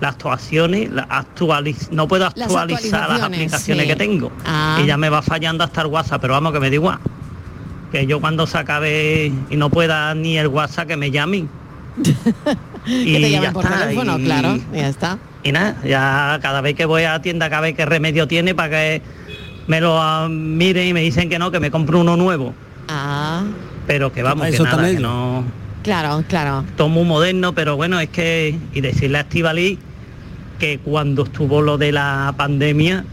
las 0.00 0.12
actuaciones, 0.14 0.90
la 0.90 1.02
actualiz 1.02 1.90
no 1.92 2.08
puedo 2.08 2.26
actualizar 2.26 3.10
las, 3.10 3.22
aplicaciones 3.22 3.84
sí. 3.84 3.88
que 3.90 3.96
tengo. 3.96 4.32
Ah. 4.46 4.80
Y 4.82 4.86
ya 4.86 4.96
me 4.96 5.10
va 5.10 5.20
fallando 5.20 5.62
hasta 5.62 5.82
el 5.82 5.88
WhatsApp, 5.88 6.22
pero 6.22 6.32
vamos 6.32 6.54
que 6.54 6.58
me 6.58 6.70
da 6.70 6.74
igual. 6.74 6.98
Que 7.92 8.06
yo 8.06 8.20
cuando 8.20 8.46
se 8.46 8.58
acabe 8.58 9.30
y 9.50 9.56
no 9.56 9.68
pueda 9.70 10.14
ni 10.14 10.38
el 10.38 10.48
WhatsApp 10.48 10.88
que 10.88 10.96
me 10.96 11.10
llamen. 11.10 11.48
Que 12.84 13.20
te 13.20 13.30
llamen 13.30 13.52
por 13.52 13.64
está, 13.64 13.78
teléfono, 13.86 14.18
y- 14.18 14.24
claro. 14.24 14.58
Ya 14.74 14.88
está. 14.88 15.18
Y 15.44 15.52
nada, 15.52 15.76
ya 15.84 16.38
cada 16.42 16.60
vez 16.60 16.74
que 16.74 16.84
voy 16.84 17.04
a 17.04 17.12
la 17.12 17.22
tienda, 17.22 17.48
cada 17.48 17.62
vez 17.62 17.76
que 17.76 17.86
remedio 17.86 18.26
tiene 18.26 18.54
para 18.56 18.70
que 18.70 19.02
me 19.68 19.80
lo 19.80 20.00
ah, 20.02 20.28
miren 20.28 20.88
y 20.88 20.92
me 20.92 21.00
dicen 21.02 21.28
que 21.28 21.38
no, 21.38 21.52
que 21.52 21.60
me 21.60 21.70
compro 21.70 22.00
uno 22.00 22.16
nuevo. 22.16 22.54
Ah. 22.88 23.44
Pero 23.86 24.12
que 24.12 24.22
vamos, 24.24 24.46
que 24.48 24.54
Eso 24.54 24.64
nada, 24.64 24.76
también. 24.78 24.96
que 24.96 25.02
no 25.02 25.44
Claro, 25.84 26.24
claro. 26.28 26.64
todo 26.76 26.88
muy 26.88 27.04
moderno, 27.04 27.52
pero 27.54 27.76
bueno, 27.76 28.00
es 28.00 28.08
que, 28.08 28.56
y 28.72 28.80
decirle 28.80 29.18
a 29.18 29.20
Estivali 29.22 29.78
que 30.58 30.78
cuando 30.78 31.24
estuvo 31.24 31.60
lo 31.62 31.78
de 31.78 31.92
la 31.92 32.34
pandemia, 32.36 33.04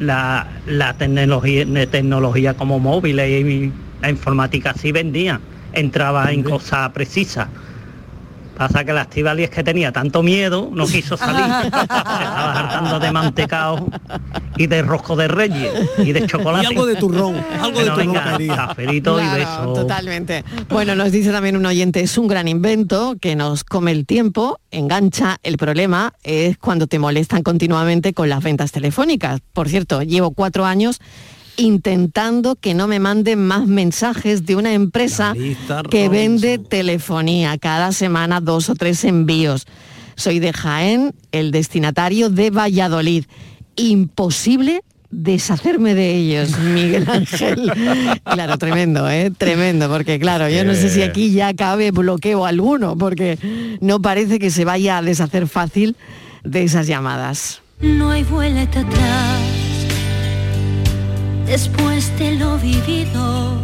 la, 0.00 0.46
la 0.66 0.94
tecnología, 0.94 1.64
de 1.64 1.86
tecnología 1.86 2.54
como 2.54 2.78
móviles 2.80 3.28
y 3.46 3.72
la 4.02 4.10
informática 4.10 4.74
sí 4.74 4.92
vendía, 4.92 5.40
entraba 5.72 6.32
en 6.32 6.42
cosas 6.42 6.90
precisas. 6.90 7.48
Pasa 8.56 8.84
que 8.84 8.92
la 8.92 9.02
Estivali 9.02 9.44
es 9.44 9.50
que 9.50 9.64
tenía 9.64 9.92
tanto 9.92 10.22
miedo, 10.22 10.68
no 10.72 10.86
quiso 10.86 11.16
salir. 11.16 11.44
Se 11.62 11.66
estaba 11.68 12.58
hartando 12.58 13.00
de 13.00 13.10
mantecao 13.10 13.88
y 14.56 14.66
de 14.66 14.82
rosco 14.82 15.16
de 15.16 15.26
reyes 15.26 15.72
y 15.98 16.12
de 16.12 16.26
chocolate. 16.26 16.64
Y 16.64 16.66
algo 16.66 16.84
de 16.84 16.96
turrón, 16.96 17.42
algo 17.60 17.80
de 17.80 17.86
turrón 17.86 18.42
y 18.42 19.38
beso. 19.38 19.72
totalmente. 19.72 20.44
Bueno, 20.68 20.94
nos 20.94 21.10
dice 21.12 21.32
también 21.32 21.56
un 21.56 21.64
oyente, 21.64 22.02
es 22.02 22.18
un 22.18 22.28
gran 22.28 22.46
invento 22.46 23.16
que 23.20 23.36
nos 23.36 23.64
come 23.64 23.90
el 23.90 24.04
tiempo, 24.04 24.60
engancha. 24.70 25.38
El 25.42 25.56
problema 25.56 26.12
es 26.22 26.58
cuando 26.58 26.86
te 26.86 26.98
molestan 26.98 27.42
continuamente 27.42 28.12
con 28.12 28.28
las 28.28 28.42
ventas 28.42 28.70
telefónicas. 28.70 29.40
Por 29.54 29.68
cierto, 29.68 30.02
llevo 30.02 30.32
cuatro 30.32 30.66
años 30.66 31.00
intentando 31.56 32.56
que 32.56 32.74
no 32.74 32.86
me 32.88 32.98
manden 32.98 33.46
más 33.46 33.66
mensajes 33.66 34.46
de 34.46 34.56
una 34.56 34.72
empresa 34.72 35.34
que 35.90 36.08
vende 36.08 36.58
telefonía. 36.58 37.58
Cada 37.58 37.92
semana 37.92 38.40
dos 38.40 38.70
o 38.70 38.74
tres 38.74 39.04
envíos. 39.04 39.66
Soy 40.14 40.38
de 40.38 40.52
Jaén, 40.52 41.14
el 41.32 41.50
destinatario 41.50 42.30
de 42.30 42.50
Valladolid. 42.50 43.24
Imposible 43.76 44.82
deshacerme 45.12 45.94
de 45.94 46.16
ellos, 46.16 46.58
Miguel 46.74 47.08
Ángel. 47.08 47.70
Claro, 48.24 48.58
tremendo, 48.58 49.08
¿eh? 49.08 49.30
Tremendo, 49.36 49.88
porque 49.88 50.18
claro, 50.18 50.48
yo 50.48 50.64
no 50.64 50.74
sé 50.74 50.88
si 50.88 51.02
aquí 51.02 51.32
ya 51.32 51.54
cabe 51.54 51.90
bloqueo 51.92 52.44
alguno, 52.44 52.96
porque 52.96 53.38
no 53.80 54.00
parece 54.00 54.38
que 54.38 54.50
se 54.50 54.64
vaya 54.64 54.98
a 54.98 55.02
deshacer 55.02 55.46
fácil 55.46 55.96
de 56.42 56.64
esas 56.64 56.86
llamadas. 56.86 57.62
No 57.80 58.10
hay 58.10 58.24
vuelta 58.24 58.80
atrás. 58.80 59.51
Después 61.46 62.16
de 62.18 62.36
lo 62.36 62.56
vivido, 62.58 63.62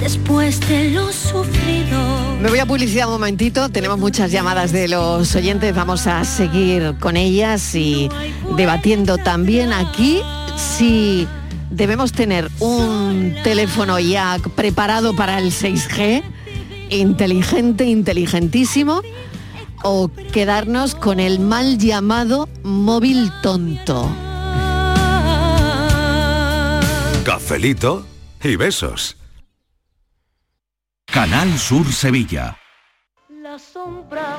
después 0.00 0.60
de 0.68 0.90
lo 0.90 1.12
sufrido. 1.12 2.36
Me 2.40 2.48
voy 2.48 2.58
a 2.58 2.66
publicidad 2.66 3.06
un 3.06 3.14
momentito, 3.14 3.68
tenemos 3.68 3.98
muchas 3.98 4.30
llamadas 4.32 4.72
de 4.72 4.88
los 4.88 5.34
oyentes, 5.34 5.74
vamos 5.74 6.06
a 6.06 6.24
seguir 6.24 6.94
con 7.00 7.16
ellas 7.16 7.74
y 7.74 8.08
debatiendo 8.56 9.16
también 9.18 9.72
aquí 9.72 10.20
si 10.56 11.26
debemos 11.70 12.12
tener 12.12 12.50
un 12.58 13.34
teléfono 13.44 13.98
ya 13.98 14.38
preparado 14.54 15.14
para 15.14 15.38
el 15.38 15.52
6G, 15.52 16.22
inteligente, 16.90 17.84
inteligentísimo, 17.84 19.02
o 19.82 20.10
quedarnos 20.32 20.94
con 20.94 21.20
el 21.20 21.40
mal 21.40 21.78
llamado 21.78 22.48
móvil 22.62 23.30
tonto. 23.42 24.10
Cafelito 27.24 28.06
y 28.42 28.56
besos. 28.56 29.16
Canal 31.04 31.58
Sur 31.58 31.84
Sevilla. 31.92 32.56
La 33.28 33.58
sombra, 33.58 34.38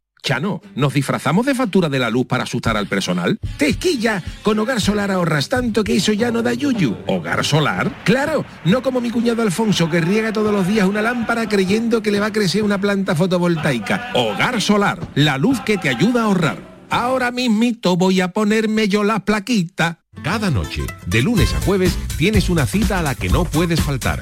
Chano, 0.23 0.61
¿nos 0.75 0.93
disfrazamos 0.93 1.45
de 1.45 1.55
factura 1.55 1.89
de 1.89 1.97
la 1.97 2.09
luz 2.09 2.27
para 2.27 2.43
asustar 2.43 2.77
al 2.77 2.87
personal? 2.87 3.39
¡Tequilla! 3.57 4.21
Con 4.43 4.59
Hogar 4.59 4.79
Solar 4.79 5.09
ahorras 5.09 5.49
tanto 5.49 5.83
que 5.83 5.95
eso 5.95 6.13
ya 6.13 6.31
no 6.31 6.43
da 6.43 6.53
yuyu. 6.53 6.95
¿Hogar 7.07 7.43
Solar? 7.43 8.03
¡Claro! 8.03 8.45
No 8.65 8.83
como 8.83 9.01
mi 9.01 9.09
cuñado 9.09 9.41
Alfonso 9.41 9.89
que 9.89 9.99
riega 9.99 10.31
todos 10.31 10.53
los 10.53 10.67
días 10.67 10.87
una 10.87 11.01
lámpara 11.01 11.49
creyendo 11.49 12.03
que 12.03 12.11
le 12.11 12.19
va 12.19 12.27
a 12.27 12.33
crecer 12.33 12.61
una 12.63 12.79
planta 12.79 13.15
fotovoltaica. 13.15 14.11
Hogar 14.13 14.61
Solar, 14.61 14.99
la 15.15 15.37
luz 15.37 15.59
que 15.61 15.77
te 15.77 15.89
ayuda 15.89 16.21
a 16.21 16.25
ahorrar. 16.25 16.71
Ahora 16.91 17.31
mismito 17.31 17.97
voy 17.97 18.21
a 18.21 18.31
ponerme 18.31 18.87
yo 18.87 19.03
la 19.03 19.25
plaquita. 19.25 19.99
Cada 20.23 20.51
noche, 20.51 20.83
de 21.07 21.21
lunes 21.23 21.53
a 21.53 21.61
jueves, 21.61 21.97
tienes 22.17 22.49
una 22.49 22.67
cita 22.67 22.99
a 22.99 23.01
la 23.01 23.15
que 23.15 23.29
no 23.29 23.45
puedes 23.45 23.81
faltar. 23.81 24.21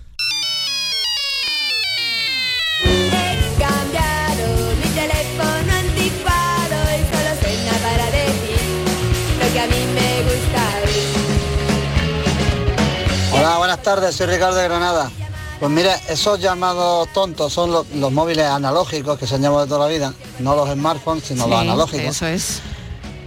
Buenas 13.81 13.99
tardes, 13.99 14.15
soy 14.15 14.27
Ricardo 14.27 14.57
de 14.57 14.63
Granada. 14.65 15.11
Pues 15.59 15.71
mira, 15.71 15.95
esos 16.07 16.39
llamados 16.39 17.07
tontos 17.13 17.51
son 17.51 17.71
lo- 17.71 17.85
los, 17.95 18.11
móviles 18.11 18.45
analógicos 18.45 19.17
que 19.17 19.25
se 19.25 19.35
han 19.35 19.41
llamado 19.41 19.63
de 19.63 19.67
toda 19.69 19.87
la 19.87 19.91
vida, 19.91 20.13
no 20.39 20.55
los 20.55 20.69
smartphones, 20.71 21.23
sino 21.23 21.47
los 21.47 21.59
analógicos. 21.59 22.15
Eso 22.15 22.27
es. 22.27 22.61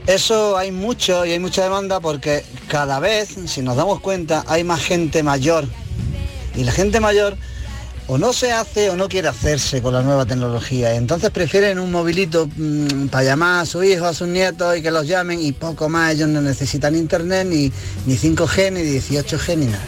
Eso 0.07 0.57
hay 0.57 0.71
mucho 0.71 1.25
y 1.27 1.33
hay 1.33 1.41
mucha 1.41 1.65
demanda 1.65 1.99
porque 1.99 2.45
cada 2.69 3.01
vez, 3.01 3.31
si 3.47 3.63
nos 3.63 3.75
damos 3.77 4.01
cuenta, 4.01 4.45
hay 4.47 4.63
más 4.63 4.81
gente 4.81 5.23
mayor. 5.25 5.67
Y 6.55 6.63
la 6.63 6.71
gente 6.71 7.01
mayor 7.01 7.37
o 8.07 8.17
no 8.19 8.33
se 8.33 8.53
hace 8.53 8.91
o 8.91 8.97
no 8.97 9.09
quiere 9.09 9.27
hacerse 9.29 9.83
con 9.83 9.93
la 9.93 10.03
nueva 10.03 10.25
tecnología. 10.25 10.95
Y 10.95 10.99
entonces 10.99 11.31
prefieren 11.31 11.81
un 11.81 11.91
movilito 11.91 12.49
mm, 12.55 13.09
para 13.09 13.25
llamar 13.25 13.63
a 13.63 13.67
su 13.67 13.83
hijo, 13.83 14.05
a 14.05 14.15
sus 14.15 14.29
nietos 14.29 14.77
y 14.77 14.83
que 14.83 14.93
los 14.93 15.07
llamen 15.09 15.41
y 15.41 15.51
poco 15.53 15.89
más. 15.89 16.13
Ellos 16.13 16.29
no 16.29 16.41
necesitan 16.41 16.95
internet, 16.95 17.45
ni, 17.49 17.73
ni 18.07 18.17
5G, 18.17 18.73
ni 18.73 18.83
18G, 18.83 19.57
ni 19.57 19.67
nada. 19.67 19.83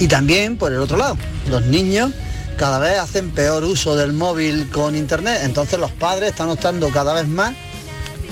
Y 0.00 0.08
también, 0.08 0.56
por 0.56 0.72
el 0.72 0.80
otro 0.80 0.96
lado, 0.96 1.16
los 1.48 1.62
niños 1.66 2.10
cada 2.56 2.78
vez 2.78 2.98
hacen 2.98 3.30
peor 3.30 3.64
uso 3.64 3.96
del 3.96 4.12
móvil 4.12 4.68
con 4.70 4.96
internet. 4.96 5.42
Entonces 5.44 5.78
los 5.78 5.92
padres 5.92 6.30
están 6.30 6.48
optando 6.48 6.88
cada 6.88 7.14
vez 7.14 7.28
más 7.28 7.54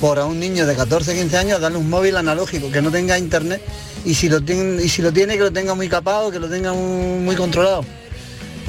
por 0.00 0.18
a 0.18 0.24
un 0.24 0.40
niño 0.40 0.66
de 0.66 0.74
14, 0.74 1.14
15 1.14 1.36
años 1.36 1.60
darle 1.60 1.78
un 1.78 1.90
móvil 1.90 2.16
analógico 2.16 2.70
que 2.70 2.80
no 2.80 2.90
tenga 2.90 3.18
internet 3.18 3.60
y 4.04 4.14
si 4.14 4.28
lo 4.28 4.40
tiene, 4.40 4.82
y 4.82 4.88
si 4.88 5.02
lo 5.02 5.12
tiene 5.12 5.34
que 5.34 5.40
lo 5.40 5.52
tenga 5.52 5.74
muy 5.74 5.88
capado, 5.88 6.30
que 6.30 6.38
lo 6.38 6.48
tenga 6.48 6.72
muy 6.72 7.36
controlado. 7.36 7.84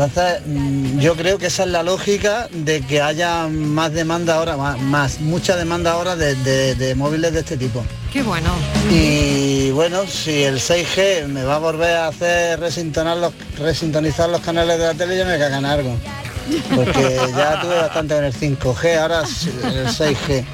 Entonces, 0.03 0.41
mm, 0.45 0.99
yo 0.99 1.13
creo 1.15 1.37
que 1.37 1.47
esa 1.47 1.63
es 1.63 1.69
la 1.71 1.83
lógica 1.83 2.47
de 2.53 2.79
que 2.81 3.01
haya 3.01 3.47
más 3.49 3.91
demanda 3.91 4.35
ahora, 4.35 4.55
más, 4.55 4.79
más 4.79 5.19
mucha 5.19 5.57
demanda 5.57 5.91
ahora 5.91 6.15
de, 6.15 6.35
de- 6.35 6.75
de 6.75 6.95
móviles 6.95 7.33
de 7.33 7.39
este 7.41 7.57
tipo. 7.57 7.83
Qué 8.13 8.23
bueno. 8.23 8.49
Y 8.89 9.71
bueno, 9.71 10.07
si 10.07 10.43
el 10.43 10.59
6G 10.61 11.27
me 11.27 11.43
va 11.43 11.55
a 11.55 11.59
volver 11.59 11.97
a 11.97 12.07
hacer 12.07 12.61
resintonar 12.61 13.17
los, 13.17 13.33
resintonizar 13.57 14.29
los 14.29 14.39
canales 14.39 14.79
de 14.79 14.85
la 14.85 14.93
tele, 14.93 15.17
yo 15.17 15.25
me 15.25 15.37
cagan 15.37 15.65
algo. 15.65 15.93
Porque 16.73 17.19
ya 17.35 17.59
tuve 17.61 17.75
bastante 17.75 18.15
con 18.15 18.23
el 18.23 18.33
5G, 18.33 18.97
ahora 18.99 19.19
el 19.21 19.87
6G. 19.87 20.45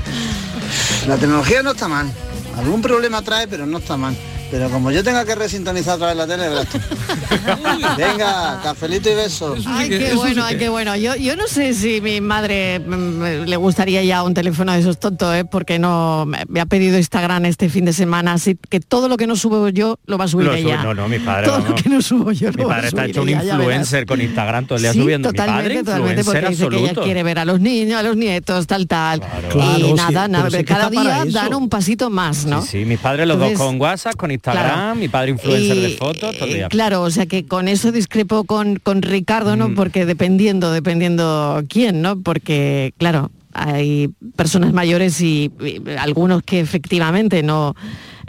La 1.07 1.17
tecnología 1.17 1.61
no 1.61 1.71
está 1.71 1.87
mal. 1.87 2.11
Algún 2.57 2.81
problema 2.81 3.21
trae, 3.21 3.47
pero 3.47 3.67
no 3.67 3.77
está 3.77 3.95
mal. 3.95 4.15
Pero 4.51 4.69
como 4.69 4.91
yo 4.91 5.03
tenga 5.03 5.25
que 5.25 5.35
resintonizar 5.35 5.95
otra 5.95 6.07
vez 6.07 6.17
la 6.17 6.27
tele, 6.27 6.47
verás 6.49 6.67
tú. 6.67 6.77
Venga, 7.97 8.59
cafelito 8.63 9.09
y 9.09 9.15
besos. 9.15 9.63
Ay, 9.67 9.89
qué 9.89 10.13
bueno, 10.13 10.43
ay, 10.45 10.57
qué 10.57 10.69
bueno. 10.69 10.95
Yo, 10.95 11.15
yo 11.15 11.35
no 11.35 11.47
sé 11.47 11.73
si 11.73 11.99
mi 12.01 12.21
madre 12.21 12.79
mm, 12.79 13.45
le 13.45 13.55
gustaría 13.57 14.03
ya 14.03 14.23
un 14.23 14.33
teléfono 14.33 14.71
de 14.71 14.79
esos 14.79 14.99
tontos, 14.99 15.33
¿eh? 15.35 15.45
porque 15.45 15.79
no 15.79 16.25
me 16.47 16.59
ha 16.61 16.65
pedido 16.65 16.97
Instagram 16.97 17.45
este 17.45 17.69
fin 17.69 17.85
de 17.85 17.93
semana, 17.93 18.33
así 18.33 18.57
que 18.69 18.79
todo 18.79 19.07
lo 19.09 19.17
que 19.17 19.27
no 19.27 19.35
subo 19.35 19.69
yo 19.69 19.97
lo 20.05 20.17
va 20.17 20.25
a 20.25 20.27
subir 20.27 20.45
Lo 20.47 20.53
sube- 20.53 20.59
ella. 20.61 20.83
no, 20.83 20.93
no, 20.93 21.07
mi 21.07 21.19
padre, 21.19 21.47
Todo 21.47 21.59
lo 21.59 21.75
que 21.75 21.89
no 21.89 22.01
subo 22.01 22.31
yo 22.31 22.49
Mi 22.51 22.61
lo 22.63 22.67
va 22.67 22.73
a 22.73 22.75
padre 22.77 22.87
está 22.89 23.05
hecho 23.05 23.21
un 23.23 23.29
ella, 23.29 23.43
influencer 23.55 24.05
con 24.05 24.21
Instagram 24.21 24.65
todo 24.67 24.75
el 24.77 24.83
día 24.83 24.93
Sí, 24.93 24.99
subiendo. 25.01 25.29
Mi 25.31 25.37
totalmente, 25.37 25.69
padre 25.69 25.83
totalmente, 25.83 26.23
porque 26.23 26.39
dice 26.49 26.61
que 26.69 26.75
ella 26.75 26.77
absoluto. 26.89 27.03
quiere 27.03 27.23
ver 27.23 27.39
a 27.39 27.45
los 27.45 27.59
niños, 27.59 27.99
a 27.99 28.03
los 28.03 28.15
nietos, 28.15 28.67
tal, 28.67 28.87
tal. 28.87 29.19
Claro, 29.49 29.79
y 29.79 29.83
sí, 29.83 29.93
nada, 29.93 30.27
nada, 30.27 30.49
sí 30.49 30.57
que 30.57 30.65
cada 30.65 30.89
día 30.89 31.23
dan 31.31 31.53
un 31.55 31.67
pasito 31.69 32.09
más, 32.09 32.45
¿no? 32.45 32.61
Sí, 32.61 32.69
sí, 32.79 32.85
mis 32.85 32.99
padres 32.99 33.27
los 33.27 33.35
Entonces, 33.35 33.57
dos 33.57 33.67
con 33.67 33.81
WhatsApp, 33.81 34.15
con 34.15 34.31
Instagram, 34.35 34.65
claro. 34.65 34.95
mi 34.95 35.07
padre 35.09 35.31
influencer 35.31 35.77
de 35.77 35.89
fotos, 35.89 36.35
todo 36.37 36.47
el 36.47 36.53
día. 36.53 36.69
Claro, 36.69 37.01
o 37.01 37.09
sea 37.09 37.25
que 37.25 37.45
con 37.45 37.67
eso 37.67 37.91
discrepo 37.91 38.43
con, 38.43 38.77
con 38.77 39.01
Ricardo, 39.01 39.55
Mm. 39.55 39.59
¿no? 39.59 39.73
Porque 39.75 40.05
dependiendo, 40.05 40.71
dependiendo 40.71 41.63
quién, 41.67 42.01
¿no? 42.01 42.19
Porque, 42.21 42.93
claro, 42.97 43.31
hay 43.53 44.09
personas 44.35 44.73
mayores 44.73 45.21
y, 45.21 45.51
y 45.61 45.81
algunos 45.97 46.43
que 46.43 46.59
efectivamente 46.59 47.41
no, 47.41 47.75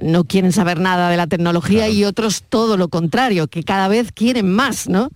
no 0.01 0.25
quieren 0.25 0.53
saber 0.53 0.79
nada 0.79 1.11
de 1.11 1.17
la 1.17 1.27
tecnología 1.27 1.89
y 1.89 2.05
otros 2.05 2.45
todo 2.49 2.77
lo 2.77 2.89
contrario, 2.89 3.49
que 3.49 3.63
cada 3.65 3.89
vez 3.89 4.13
quieren 4.13 4.51
más, 4.51 4.89
¿no? 4.89 5.11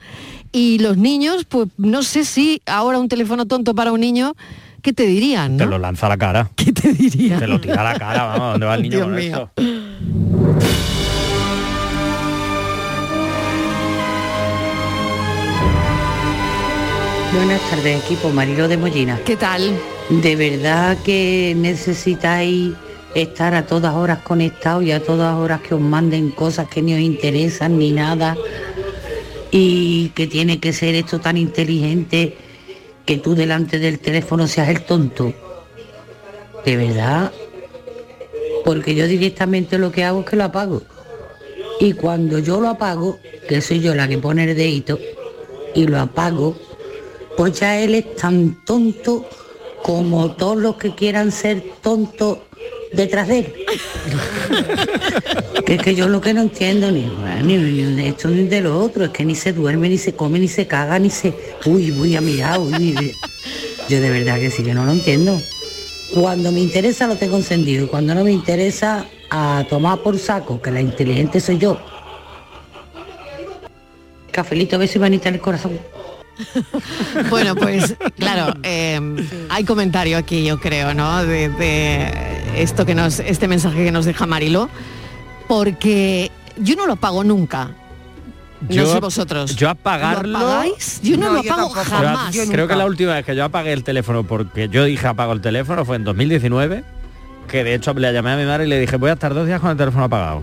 Y 0.53 0.79
los 0.81 0.97
niños, 0.97 1.45
pues 1.49 1.69
no 1.77 2.03
sé 2.03 2.25
si 2.25 2.61
ahora 2.67 2.99
un 2.99 3.09
teléfono 3.09 3.47
tonto 3.47 3.75
para 3.75 3.93
un 3.93 4.01
niño, 4.01 4.35
¿qué 4.83 4.93
te 4.93 5.07
dirían? 5.07 5.57
Te 5.57 5.65
¿no? 5.65 5.71
lo 5.71 5.79
lanza 5.79 6.07
a 6.07 6.11
la 6.11 6.17
cara. 6.17 6.51
¿Qué 6.57 6.73
te 6.73 6.93
dirían? 6.93 7.39
Te 7.39 7.47
lo 7.47 7.61
tira 7.61 7.81
a 7.81 7.93
la 7.93 7.99
cara, 7.99 8.25
vamos, 8.25 8.53
¿dónde 8.53 8.67
va 8.67 8.75
el 8.75 8.83
niño 8.83 8.97
Dios 8.97 9.07
con 9.07 9.15
mío. 9.17 9.51
esto? 9.57 10.71
Buenas 17.33 17.61
tardes, 17.71 18.05
equipo 18.05 18.31
Marilo 18.31 18.67
de 18.67 18.77
Mollina. 18.77 19.21
¿Qué 19.25 19.37
tal? 19.37 19.71
¿De 20.09 20.35
verdad 20.35 20.99
que 21.05 21.55
necesitáis 21.57 22.73
estar 23.15 23.55
a 23.55 23.67
todas 23.67 23.95
horas 23.95 24.19
conectados 24.19 24.83
y 24.83 24.91
a 24.91 25.03
todas 25.03 25.37
horas 25.37 25.61
que 25.61 25.75
os 25.75 25.81
manden 25.81 26.31
cosas 26.31 26.69
que 26.69 26.83
ni 26.83 26.93
os 26.95 27.01
interesan 27.01 27.79
ni 27.79 27.93
nada? 27.93 28.37
Y 29.53 30.09
que 30.11 30.27
tiene 30.27 30.59
que 30.59 30.73
ser 30.73 30.97
esto 30.97 31.21
tan 31.21 31.37
inteligente 31.37 32.37
que 33.07 33.19
tú 33.19 33.35
delante 33.35 33.79
del 33.79 33.99
teléfono 33.99 34.47
seas 34.47 34.69
el 34.69 34.83
tonto. 34.85 35.33
¿De 36.65 36.77
verdad? 36.77 37.33
Porque 38.65 38.95
yo 38.95 39.07
directamente 39.07 39.79
lo 39.79 39.91
que 39.91 40.05
hago 40.05 40.21
es 40.21 40.27
que 40.27 40.37
lo 40.37 40.45
apago. 40.45 40.83
Y 41.81 41.95
cuando 41.95 42.39
yo 42.39 42.61
lo 42.61 42.69
apago, 42.69 43.19
que 43.49 43.61
soy 43.61 43.81
yo 43.81 43.95
la 43.95 44.07
que 44.07 44.19
pone 44.19 44.45
el 44.45 44.57
dedito, 44.57 44.99
y 45.75 45.87
lo 45.87 45.99
apago, 45.99 46.57
pues 47.37 47.59
ya 47.59 47.81
él 47.81 47.95
es 47.95 48.17
tan 48.17 48.65
tonto 48.65 49.27
como 49.83 50.33
todos 50.33 50.59
los 50.59 50.77
que 50.77 50.95
quieran 50.95 51.33
ser 51.33 51.63
tontos 51.81 52.39
detrás 52.93 53.29
de 53.29 53.41
él. 53.41 53.55
que 55.67 55.75
es 55.75 55.83
que 55.83 55.95
yo 55.95 56.09
lo 56.09 56.21
que 56.21 56.35
no 56.35 56.43
entiendo 56.43 56.91
ni, 56.91 57.11
ni, 57.43 57.57
ni 57.57 57.83
de 57.95 58.09
esto 58.09 58.29
ni 58.29 58.45
de 58.45 58.61
lo 58.61 58.79
otro, 58.79 59.05
es 59.05 59.11
que 59.11 59.25
ni 59.25 59.35
se 59.35 59.53
duerme, 59.53 59.89
ni 59.89 59.99
se 59.99 60.15
come, 60.15 60.39
ni 60.39 60.49
se 60.49 60.67
caga, 60.67 60.99
ni 60.99 61.11
se... 61.11 61.35
Uy, 61.67 61.91
voy 61.91 62.17
a 62.17 62.21
mirar, 62.21 62.59
uy, 62.59 62.97
uy. 62.99 63.13
Yo 63.89 64.01
de 64.01 64.11
verdad 64.11 64.39
que 64.39 64.51
sí 64.51 64.63
que 64.63 64.75
no 64.75 64.85
lo 64.85 64.93
entiendo. 64.93 65.39
Cuando 66.15 66.53
me 66.53 66.61
interesa 66.61 67.07
lo 67.07 67.17
tengo 67.17 67.37
encendido 67.37 67.85
y 67.85 67.89
cuando 67.89 68.15
no 68.15 68.25
me 68.25 68.33
interesa 68.33 69.07
a 69.31 69.65
tomar 69.69 70.01
por 70.01 70.19
saco, 70.19 70.61
que 70.61 70.71
la 70.71 70.81
inteligente 70.81 71.41
soy 71.41 71.59
yo. 71.59 71.81
Cafelito, 74.33 74.79
beso 74.79 74.99
y 74.99 75.01
manita 75.01 75.29
en 75.29 75.37
el 75.37 75.41
corazón. 75.41 75.79
Bueno, 77.29 77.55
pues 77.55 77.95
claro, 78.17 78.55
eh, 78.63 78.99
hay 79.49 79.65
comentario 79.65 80.17
aquí, 80.17 80.45
yo 80.45 80.59
creo, 80.59 80.95
¿no? 80.95 81.25
De, 81.25 81.49
de 81.49 82.40
esto 82.63 82.85
que 82.87 82.95
nos, 82.95 83.21
este 83.21 83.49
mensaje 83.49 83.85
que 83.85 83.93
nos 83.93 84.05
deja 84.05 84.27
Marilo, 84.27 84.69
porque 85.49 86.31
yo 86.59 86.77
no 86.77 86.87
lo 86.87 86.95
apago 86.95 87.25
nunca. 87.25 87.71
no 88.69 88.87
sé 88.87 89.01
vosotros. 89.01 89.57
Yo 89.57 89.69
apagarlo. 89.71 90.39
¿Lo 90.39 90.47
apagáis? 90.47 91.01
Yo 91.03 91.17
no, 91.17 91.33
lo 91.33 91.41
apago 91.41 91.75
Yo 91.75 91.83
jamás. 91.85 92.37
creo 92.51 92.69
que 92.69 92.77
la 92.77 92.87
última 92.87 93.15
vez 93.15 93.25
que 93.25 93.35
yo 93.35 93.45
apagué 93.45 93.73
el 93.73 93.85
teléfono, 93.85 94.25
porque 94.25 94.69
yo 94.69 94.85
dije 94.85 95.07
apago 95.07 95.33
el 95.33 95.41
teléfono, 95.41 95.85
fue 95.85 95.97
en 95.97 96.05
2019, 96.05 96.85
que 97.49 97.65
de 97.65 97.75
hecho 97.75 97.93
le 97.95 98.13
llamé 98.13 98.33
a 98.33 98.37
mi 98.37 98.45
madre 98.45 98.67
y 98.67 98.69
le 98.69 98.79
dije, 98.79 98.97
voy 98.97 99.11
a 99.11 99.15
estar 99.15 99.35
dos 99.35 99.47
días 99.47 99.61
con 99.61 99.71
el 99.71 99.77
teléfono 99.77 100.05
apagado. 100.05 100.43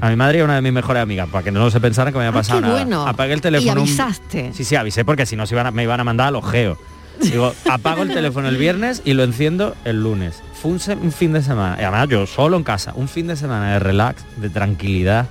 A 0.00 0.10
mi 0.10 0.16
madre 0.16 0.38
y 0.38 0.40
a 0.40 0.44
una 0.44 0.56
de 0.56 0.62
mis 0.62 0.72
mejores 0.72 1.00
amigas, 1.00 1.28
para 1.30 1.44
que 1.44 1.52
no 1.52 1.70
se 1.70 1.78
pensara 1.80 2.10
que 2.10 2.18
me 2.18 2.26
había 2.26 2.36
pasado 2.40 2.58
Ah, 2.58 2.62
qué 2.62 2.66
nada. 2.68 2.74
bueno. 2.82 3.06
Apagué 3.06 3.34
el 3.34 3.40
teléfono. 3.40 3.70
Y 3.70 3.72
un- 3.72 3.78
avisaste. 3.78 4.52
Sí, 4.52 4.64
sí, 4.64 4.74
avisé 4.74 5.04
porque 5.04 5.24
si 5.26 5.36
no 5.36 5.46
se 5.46 5.54
iban 5.54 5.68
a- 5.68 5.70
me 5.70 5.84
iban 5.84 6.00
a 6.00 6.04
mandar 6.04 6.26
al 6.28 6.36
ojeo. 6.36 6.76
Digo, 7.30 7.54
apago 7.70 8.02
el 8.02 8.12
teléfono 8.12 8.48
el 8.48 8.56
viernes 8.56 9.02
y 9.04 9.12
lo 9.14 9.22
enciendo 9.24 9.74
el 9.84 10.02
lunes. 10.02 10.42
Fue 10.60 10.70
un, 10.70 11.12
fin 11.12 11.32
de 11.32 11.42
semana, 11.42 11.76
y 11.80 11.82
además 11.82 12.08
yo 12.08 12.26
solo 12.26 12.56
en 12.56 12.62
casa, 12.62 12.92
un 12.94 13.08
fin 13.08 13.26
de 13.26 13.36
semana 13.36 13.72
de 13.72 13.78
relax, 13.80 14.24
de 14.36 14.48
tranquilidad. 14.48 15.26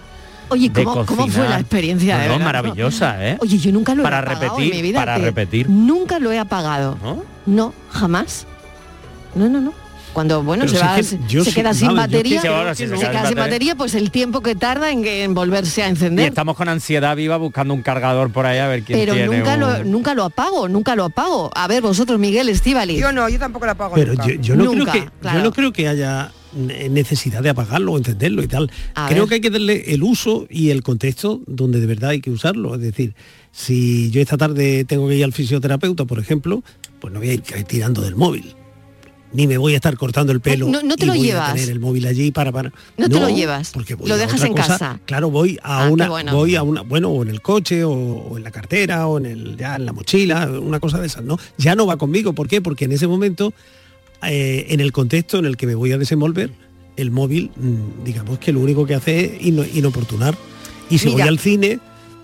Oye, 0.49 0.69
de 0.69 0.83
¿cómo, 0.83 1.05
cómo 1.05 1.27
fue 1.27 1.47
la 1.47 1.59
experiencia? 1.59 2.17
de 2.17 2.25
No, 2.27 2.33
verdad, 2.33 2.45
maravillosa, 2.45 3.25
¿eh? 3.25 3.37
Oye, 3.39 3.57
yo 3.57 3.71
nunca 3.71 3.95
lo 3.95 4.03
Para 4.03 4.17
he 4.17 4.19
apagado 4.19 4.41
repetir, 4.57 4.71
en 4.73 4.77
mi 4.77 4.81
vida. 4.81 4.99
para 4.99 5.17
repetir. 5.17 5.69
Nunca 5.69 6.19
lo 6.19 6.31
he 6.33 6.39
apagado. 6.39 6.97
¿No? 7.01 7.23
No, 7.45 7.73
jamás. 7.89 8.45
No, 9.35 9.47
no, 9.47 9.61
no. 9.61 9.73
Cuando 10.14 10.43
bueno 10.43 10.64
Pero 10.66 10.72
se 10.74 10.78
si 10.80 10.84
va, 10.86 10.99
es 10.99 11.09
que 11.09 11.18
se, 11.18 11.20
yo 11.30 11.43
se 11.45 11.51
sí- 11.51 11.55
queda 11.55 11.74
sin 11.74 11.95
batería, 11.95 12.41
sí 12.41 12.47
se 12.47 12.88
se 12.88 12.95
queda 12.95 12.99
sin 13.05 13.16
batería. 13.22 13.36
batería, 13.43 13.76
pues 13.76 13.95
el 13.95 14.12
tiempo 14.12 14.41
que 14.41 14.55
tarda 14.55 14.91
en, 14.91 15.03
que- 15.03 15.24
en 15.24 15.34
volverse 15.34 15.84
a 15.84 15.88
Y 15.88 15.91
encender. 15.91 16.28
estamos 16.28 16.57
con 16.57 16.68
ansiedad 16.68 17.16
viva 17.16 17.38
buscando 17.38 17.74
un 17.74 17.82
cargador 17.82 18.30
por 18.32 18.45
ahí 18.45 18.59
a 18.59 18.68
ver 18.68 18.84
quién 18.84 18.99
Pero 18.99 19.14
tiene 19.14 19.38
nunca 19.38 19.53
un- 19.53 19.59
lo, 19.62 19.84
nunca 19.86 20.14
lo 20.14 20.24
apago, 20.26 20.68
nunca 20.68 20.95
lo 20.97 21.05
apago. 21.05 21.49
A 21.55 21.68
ver, 21.68 21.82
vosotros, 21.82 22.20
Miguel 22.20 22.49
Estivali. 22.49 22.97
Yo 22.97 23.12
no, 23.14 23.30
yo 23.30 23.39
tampoco 23.39 23.66
la 23.66 23.72
apago 23.72 23.95
Pero 23.95 24.14
nunca. 24.14 24.28
yo, 24.28 24.34
yo 24.41 24.55
no 24.57 24.64
Nunca, 24.66 24.91
creo 24.91 25.05
que 25.05 25.12
claro. 25.22 25.38
yo 25.38 25.43
no 25.45 25.51
creo 25.53 25.72
que 25.74 25.88
haya 25.88 26.32
necesidad 26.89 27.41
de 27.41 27.49
apagarlo 27.49 27.93
o 27.93 27.97
entenderlo 27.97 28.43
y 28.43 28.47
tal. 28.47 28.70
A 28.95 29.07
creo 29.07 29.22
ver. 29.24 29.30
que 29.30 29.36
hay 29.36 29.41
que 29.41 29.49
darle 29.49 29.93
el 29.93 30.03
uso 30.03 30.45
y 30.49 30.70
el 30.72 30.84
contexto 30.84 31.39
donde 31.47 31.80
de 31.80 31.86
verdad 31.86 32.09
hay 32.09 32.20
que 32.20 32.32
usarlo. 32.32 32.76
Es 32.76 32.82
decir, 32.82 33.14
si 33.53 34.12
yo 34.12 34.22
esta 34.22 34.36
tarde 34.38 34.84
tengo 34.84 35.07
que 35.07 35.16
ir 35.16 35.24
al 35.24 35.32
fisioterapeuta, 35.32 36.03
por 36.03 36.20
ejemplo, 36.20 36.64
pues 36.99 37.14
no 37.14 37.20
voy 37.20 37.30
a 37.30 37.34
ir 37.34 37.41
tirando 37.66 38.01
del 38.01 38.16
móvil. 38.18 38.55
Ni 39.34 39.47
me 39.47 39.57
voy 39.57 39.73
a 39.73 39.75
estar 39.77 39.95
cortando 39.97 40.34
el 40.34 40.41
pelo. 40.41 40.67
no- 40.67 40.82
no 40.84 40.95
te 40.97 41.03
y 41.05 41.07
lo 41.07 41.13
voy 41.13 41.21
llevas. 41.27 41.51
A 41.51 41.53
tener 41.53 41.69
el 41.69 41.79
móvil 41.79 42.05
allí 42.05 42.32
para 42.32 42.51
para. 42.51 42.73
No 42.97 43.07
te 43.07 43.19
lo 43.19 43.29
llevas, 43.29 43.71
Porque 43.71 43.95
voy 43.95 44.09
lo 44.09 44.15
a 44.15 44.17
dejas 44.17 44.36
otra 44.36 44.47
en 44.47 44.53
cosa. 44.53 44.67
casa. 44.67 44.99
Claro, 45.05 45.29
voy 45.29 45.57
a 45.63 45.86
Ah, 45.86 45.89
una, 45.89 46.09
bueno. 46.09 46.36
voy 46.36 46.55
a 46.55 46.63
una, 46.63 46.82
bueno, 46.82 47.09
o 47.09 47.21
en 47.23 47.29
el 47.29 47.41
coche, 47.41 47.84
o, 47.86 47.91
o 47.91 48.38
en 48.38 48.43
la 48.43 48.51
cartera, 48.51 49.07
o 49.07 49.17
en 49.17 49.25
el, 49.25 49.55
ya 49.57 49.77
en 49.77 49.86
la 49.86 49.93
mochila, 49.93 50.49
una 50.61 50.79
cosa 50.82 50.99
de 50.99 51.07
esas, 51.07 51.23
¿no? 51.23 51.38
Ya 51.57 51.75
no 51.75 51.86
va 51.86 51.97
conmigo. 51.97 52.34
¿Por 52.34 52.47
qué? 52.49 52.61
Porque 52.61 52.86
en 52.86 52.91
ese 52.91 53.07
momento, 53.07 53.53
eh, 54.23 54.65
en 54.69 54.79
el 54.82 54.91
contexto 54.91 55.39
en 55.39 55.45
el 55.45 55.55
que 55.55 55.65
me 55.65 55.75
voy 55.75 55.91
a 55.93 55.97
desenvolver, 55.97 56.51
el 56.97 57.09
móvil, 57.09 57.51
mm, 57.55 58.03
digamos 58.03 58.38
que 58.39 58.51
lo 58.51 58.59
único 58.59 58.86
que 58.86 58.95
hace 58.95 59.25
es 59.38 59.45
ino- 59.45 59.63
inoportunar. 59.73 60.36
Y 60.89 60.97
si 60.97 61.05
Mira. 61.05 61.19
voy 61.19 61.27
al 61.29 61.39
cine, 61.39 61.79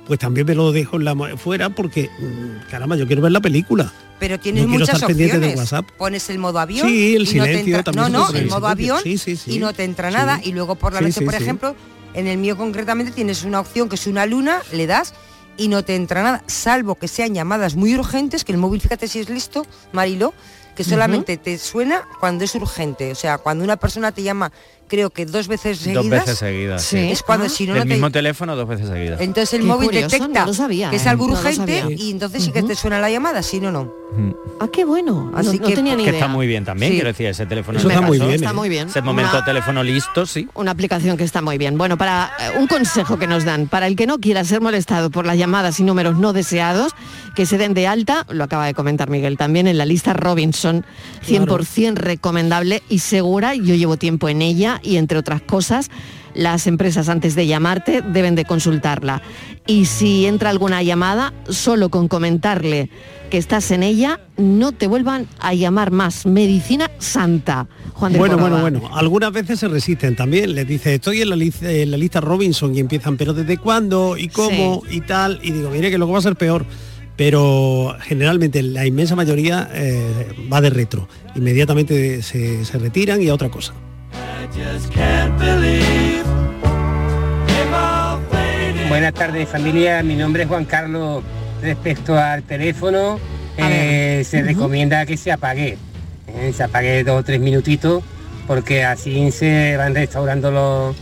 pues 0.08 0.20
también 0.20 0.46
me 0.46 0.56
lo 0.56 0.74
dejo 0.74 0.98
en 0.98 1.06
la, 1.06 1.16
fuera 1.38 1.70
porque, 1.70 2.10
mm, 2.20 2.70
caramba, 2.70 2.98
yo 2.98 3.08
quiero 3.08 3.22
ver 3.22 3.32
la 3.32 3.40
película. 3.40 3.94
Pero 4.20 4.40
tienes 4.40 4.64
No 4.66 4.70
muchas 4.70 5.02
opciones. 5.04 5.74
Pones 5.98 6.30
el 6.30 6.40
modo 6.40 6.60
avión. 6.60 6.88
Sí, 6.88 7.16
el 7.16 7.22
y 7.30 7.36
no 7.36 7.44
te 7.44 7.50
silencio 7.50 7.78
entra- 7.78 7.94
No, 7.94 8.10
no, 8.10 8.30
el 8.30 8.48
modo 8.48 8.68
silencio. 8.68 8.68
avión 8.68 9.00
Sí, 9.04 9.18
sí, 9.18 9.36
sí. 9.36 9.56
y 9.56 9.60
no 9.60 9.74
te 9.74 9.84
entra 9.84 10.10
nada. 10.12 10.40
Y 10.44 10.54
luego 10.54 10.76
por 10.76 10.94
la 10.94 11.02
noche, 11.02 11.22
por 11.22 11.36
ejemplo, 11.36 11.76
en 12.14 12.26
el 12.28 12.38
mío 12.38 12.58
concretamente 12.58 13.12
tienes 13.12 13.44
una 13.44 13.60
opción 13.60 13.90
que 13.90 13.96
es 13.96 14.08
una 14.08 14.26
luna, 14.26 14.62
le 14.74 14.88
das 14.88 15.14
y 15.56 15.68
no 15.68 15.84
te 15.84 15.96
entra 15.96 16.24
nada, 16.24 16.44
salvo 16.48 16.96
que 16.96 17.08
sean 17.08 17.34
llamadas 17.36 17.76
muy 17.76 17.94
urgentes, 17.96 18.44
que 18.44 18.52
el 18.52 18.58
móvil, 18.58 18.82
fíjate 18.82 19.08
si 19.08 19.20
es 19.20 19.30
listo, 19.30 19.66
Marilo, 19.92 20.34
que 20.76 20.84
solamente 20.84 21.38
te 21.38 21.58
suena 21.58 22.08
cuando 22.20 22.44
es 22.44 22.54
urgente. 22.56 23.12
O 23.12 23.16
sea, 23.16 23.40
cuando 23.40 23.64
una 23.64 23.78
persona 23.78 24.12
te 24.12 24.22
llama, 24.24 24.52
creo 24.88 25.10
que 25.10 25.26
dos 25.26 25.48
veces 25.48 25.78
seguidas. 25.80 26.04
Dos 26.04 26.10
veces 26.12 26.38
seguidas. 26.40 26.82
Sí. 26.84 26.98
Es 26.98 27.22
cuando 27.24 27.50
si 27.50 27.66
no, 27.68 27.74
no 27.76 27.82
el 27.82 27.88
te- 27.88 27.94
mismo 27.94 28.10
teléfono 28.12 28.56
dos 28.56 28.68
veces 28.68 28.88
seguidas. 28.88 29.20
Entonces 29.22 29.54
el 29.56 29.62
Qué 29.62 29.68
móvil 29.68 29.88
curioso, 29.90 30.08
detecta 30.10 30.46
no 30.46 30.54
sabía, 30.54 30.90
que 30.90 30.96
es 30.96 31.06
¿eh? 31.06 31.10
algo 31.10 31.26
urgente 31.26 31.84
y 31.98 32.12
entonces 32.12 32.44
sí 32.44 32.52
que 32.52 32.64
te 32.64 32.76
suena 32.76 33.00
la 33.00 33.10
llamada, 33.10 33.44
si 33.44 33.60
no, 33.60 33.72
no. 33.72 33.92
Ah, 34.60 34.68
qué 34.72 34.86
bueno. 34.86 35.30
No- 35.32 35.38
Así 35.38 35.60
no, 35.60 35.68
que- 35.68 35.76
tenía 35.76 35.96
ni 35.96 36.04
que 36.04 36.10
idea. 36.10 36.20
está 36.22 36.28
muy 36.32 36.48
bien 36.48 36.64
también, 36.66 36.92
Sí. 36.94 36.98
quiero 36.98 37.10
decir, 37.10 37.28
ese 37.28 37.46
teléfono 37.46 37.78
Eso 37.78 37.90
está 37.90 38.02
muy 38.02 38.18
bien, 38.18 38.32
Está 38.32 38.50
¿eh? 38.50 38.54
muy 38.54 38.70
bien. 38.70 38.88
Ese 38.88 39.02
momento 39.02 39.36
Una- 39.36 39.46
teléfono 39.46 39.84
listo, 39.84 40.26
sí. 40.26 40.48
una 40.56 40.72
aplicación 40.72 41.18
que 41.18 41.24
está 41.26 41.42
muy 41.42 41.58
bien. 41.58 41.78
Bueno, 41.78 41.98
para 41.98 42.32
eh, 42.40 42.58
un 42.58 42.68
consejo 42.68 43.20
que 43.20 43.28
nos 43.28 43.44
dan, 43.44 43.68
para 43.68 43.86
el 43.88 43.96
que 43.98 44.08
no 44.08 44.18
quiera 44.20 44.44
ser 44.46 44.62
molestado 44.62 45.10
por 45.12 45.26
las 45.26 45.38
llamadas 45.38 45.80
y 45.80 45.84
números 45.84 46.18
no 46.18 46.32
deseados, 46.34 46.94
que 47.36 47.46
se 47.46 47.58
den 47.58 47.74
de 47.74 47.86
alta, 47.86 48.26
lo 48.30 48.46
acaba 48.46 48.66
de 48.66 48.74
comentar 48.74 49.10
Miguel 49.10 49.38
también, 49.38 49.68
en 49.68 49.78
la 49.78 49.86
lista 49.86 50.14
Robinson, 50.14 50.86
100% 51.28 51.96
recomendable 51.96 52.82
y 52.90 53.00
segura. 53.00 53.54
Yo 53.56 53.76
llevo 53.76 53.98
tiempo 53.98 54.30
en 54.30 54.42
ella 54.42 54.77
y 54.84 54.98
entre 54.98 55.18
otras 55.18 55.42
cosas, 55.42 55.90
las 56.34 56.68
empresas 56.68 57.10
antes 57.10 57.36
de 57.36 57.48
llamarte 57.48 58.02
deben 58.02 58.36
de 58.36 58.46
consultarla. 58.46 59.22
Y 59.66 59.86
si 59.86 60.26
entra 60.26 60.50
alguna 60.50 60.82
llamada, 60.84 61.34
solo 61.50 61.90
con 61.90 62.08
comentarle 62.08 62.90
que 63.30 63.38
estás 63.38 63.72
en 63.72 63.84
ella, 63.84 64.22
no 64.38 64.72
te 64.72 64.88
vuelvan 64.88 65.28
a 65.40 65.54
llamar 65.54 65.92
más. 65.92 66.26
Medicina 66.26 66.90
santa. 67.00 67.68
Juan 67.94 68.14
de 68.14 68.20
Bueno, 68.20 68.38
bueno, 68.38 68.56
Córdoba. 68.56 68.80
bueno. 68.80 68.96
Algunas 68.96 69.34
veces 69.34 69.60
se 69.60 69.68
resisten 69.68 70.16
también. 70.16 70.56
Les 70.56 70.66
dice, 70.68 70.94
estoy 70.96 71.22
en 71.22 71.30
la, 71.32 71.36
lista, 71.36 71.70
en 71.70 71.92
la 71.92 71.98
lista 71.98 72.22
Robinson 72.22 72.74
y 72.76 72.80
empiezan, 72.80 73.18
pero 73.18 73.34
¿desde 73.34 73.58
cuándo? 73.58 74.16
¿Y 74.16 74.30
cómo? 74.30 74.84
Y 74.90 75.02
tal. 75.02 75.40
Y 75.44 75.52
digo, 75.52 75.70
mire 75.72 75.90
que 75.92 75.98
luego 75.98 76.14
va 76.14 76.20
a 76.20 76.22
ser 76.22 76.36
peor. 76.36 76.66
Pero 77.18 77.96
generalmente 78.04 78.62
la 78.62 78.86
inmensa 78.86 79.16
mayoría 79.16 79.68
eh, 79.74 80.36
va 80.54 80.62
de 80.62 80.70
retro. 80.70 81.10
Inmediatamente 81.36 82.22
se, 82.22 82.64
se 82.64 82.78
retiran 82.78 83.22
y 83.22 83.28
a 83.30 83.34
otra 83.34 83.50
cosa. 83.50 83.74
Buenas 88.90 89.14
tardes 89.14 89.48
familia, 89.50 90.02
mi 90.04 90.16
nombre 90.16 90.44
es 90.44 90.50
Juan 90.50 90.66
Carlos. 90.66 91.24
Respecto 91.62 92.18
al 92.18 92.44
teléfono, 92.44 93.20
eh, 93.58 94.24
se 94.28 94.42
recomienda 94.44 95.06
que 95.06 95.18
se 95.18 95.32
apague. 95.32 95.78
eh, 96.28 96.54
se 96.56 96.64
apague 96.64 97.04
dos 97.04 97.20
o 97.22 97.24
tres 97.24 97.40
minutitos 97.40 98.04
porque 98.46 98.84
así 98.84 99.32
se 99.32 99.76
van 99.78 99.96
restaurando 99.96 100.52
los, 100.52 100.96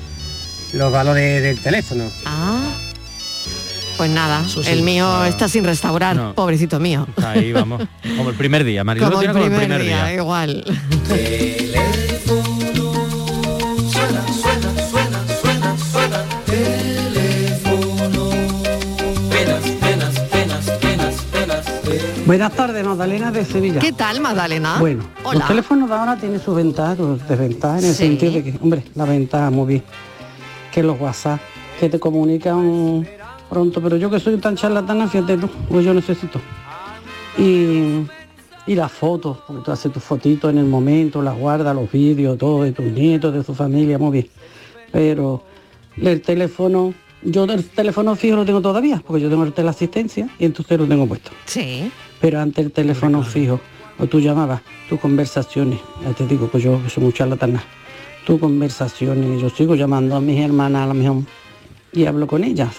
los 0.74 0.92
valores 0.92 1.42
del 1.44 1.60
teléfono. 1.60 2.06
Ah. 2.26 2.62
Pues 3.98 4.10
nada, 4.10 4.44
sí. 4.48 4.62
el 4.68 4.82
mío 4.84 5.06
Ah. 5.08 5.28
está 5.28 5.48
sin 5.48 5.64
restaurar, 5.64 6.16
No. 6.16 6.34
pobrecito 6.36 6.80
mío. 6.80 7.08
Ahí 7.24 7.52
vamos. 7.54 7.82
Como 8.18 8.30
el 8.30 8.36
primer 8.36 8.64
día, 8.64 8.84
Mariló 8.84 9.08
Como 9.10 9.22
el 9.22 9.30
primer, 9.32 9.44
como 9.44 9.56
el 9.56 9.62
primer 9.62 9.82
día, 9.84 10.06
día. 10.06 10.14
igual. 10.16 10.64
Buenas 22.26 22.54
tardes, 22.56 22.84
Magdalena 22.86 23.32
de 23.32 23.46
Sevilla. 23.46 23.80
¿Qué 23.80 23.92
tal, 23.94 24.20
Magdalena? 24.20 24.78
Bueno, 24.80 25.04
Hola. 25.24 25.40
los 25.40 25.48
teléfonos 25.48 25.90
de 25.90 25.96
ahora 25.96 26.16
tienen 26.18 26.40
sus 26.42 26.56
ventajas, 26.56 26.98
sus 26.98 27.28
desventajas, 27.28 27.84
en 27.84 27.90
el 27.90 27.96
Sí. 27.96 28.04
sentido 28.08 28.32
de 28.34 28.44
que, 28.44 28.58
hombre, 28.62 28.84
la 28.96 29.06
ventaja 29.06 29.52
muy 29.52 29.68
bien, 29.68 29.84
que 30.72 30.82
los 30.82 31.00
WhatsApp, 31.00 31.40
que 31.80 31.88
te 31.88 32.00
comunican 32.00 33.08
pronto, 33.50 33.80
pero 33.80 33.98
yo 33.98 34.10
que 34.10 34.20
soy 34.20 34.38
tan 34.38 34.56
charlatana, 34.56 35.08
fíjate 35.08 35.38
tú, 35.38 35.48
pues 35.70 35.86
yo 35.86 35.94
necesito. 35.94 36.42
Y, 37.38 38.08
y 38.66 38.76
las 38.76 38.92
fotos, 38.92 39.38
porque 39.46 39.62
tú 39.64 39.72
haces 39.72 39.94
tus 39.94 40.02
fotitos 40.04 40.50
en 40.50 40.58
el 40.58 40.66
momento, 40.66 41.22
las 41.22 41.38
guardas, 41.38 41.76
los 41.76 41.92
vídeos, 41.92 42.40
todo, 42.40 42.64
de 42.64 42.72
tus 42.72 42.86
nietos, 42.86 43.34
de 43.36 43.44
tu 43.44 43.54
familia, 43.54 44.00
muy 44.00 44.12
bien. 44.14 44.28
Pero 44.92 45.44
el 46.02 46.22
teléfono, 46.22 46.92
yo 47.22 47.44
el 47.44 47.64
teléfono 47.66 48.16
fijo 48.16 48.38
lo 48.38 48.46
tengo 48.46 48.62
todavía, 48.62 49.04
porque 49.06 49.22
yo 49.22 49.30
tengo 49.30 49.44
el 49.44 49.54
teleasistencia 49.54 50.28
y 50.40 50.46
entonces 50.46 50.80
lo 50.80 50.88
tengo 50.88 51.06
puesto. 51.06 51.30
Sí. 51.46 51.92
Pero 52.22 52.40
antes 52.40 52.66
el 52.66 52.72
teléfono 52.72 53.24
fijo, 53.24 53.60
o 54.00 54.08
tú 54.08 54.20
llamabas, 54.20 54.62
tus 54.90 55.00
conversaciones, 55.00 55.80
ya 56.04 56.12
te 56.14 56.26
digo, 56.28 56.48
pues 56.48 56.64
yo 56.64 56.82
que 56.84 56.90
soy 56.90 57.04
muy 57.04 57.14
charlatana, 57.14 57.64
tus 58.26 58.40
conversaciones, 58.40 59.42
yo 59.42 59.50
sigo 59.50 59.76
llamando 59.76 60.16
a 60.16 60.22
mis 60.22 60.40
hermanas 60.40 60.84
a 60.84 60.88
lo 60.88 60.94
mejor 60.94 61.18
y 61.94 62.06
hablo 62.06 62.28
con 62.28 62.44
ellas, 62.44 62.76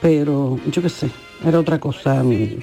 pero 0.00 0.58
yo 0.70 0.82
qué 0.82 0.88
sé, 0.88 1.10
era 1.44 1.58
otra 1.58 1.78
cosa. 1.78 2.22
mi- 2.22 2.58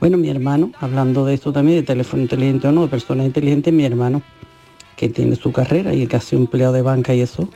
Bueno, 0.00 0.16
mi 0.16 0.28
hermano, 0.30 0.70
hablando 0.80 1.24
de 1.26 1.34
esto 1.34 1.52
también, 1.52 1.78
de 1.80 1.82
teléfono 1.82 2.22
inteligente 2.22 2.68
o 2.68 2.72
no, 2.72 2.82
de 2.82 2.88
personas 2.88 3.26
inteligentes, 3.26 3.74
mi 3.74 3.84
hermano, 3.84 4.22
que 4.96 5.08
tiene 5.08 5.34
su 5.34 5.50
carrera 5.50 5.92
y 5.92 6.06
que 6.06 6.16
ha 6.16 6.20
sido 6.20 6.40
empleado 6.40 6.72
de 6.72 6.82
banca 6.82 7.12
y 7.14 7.20
eso, 7.20 7.48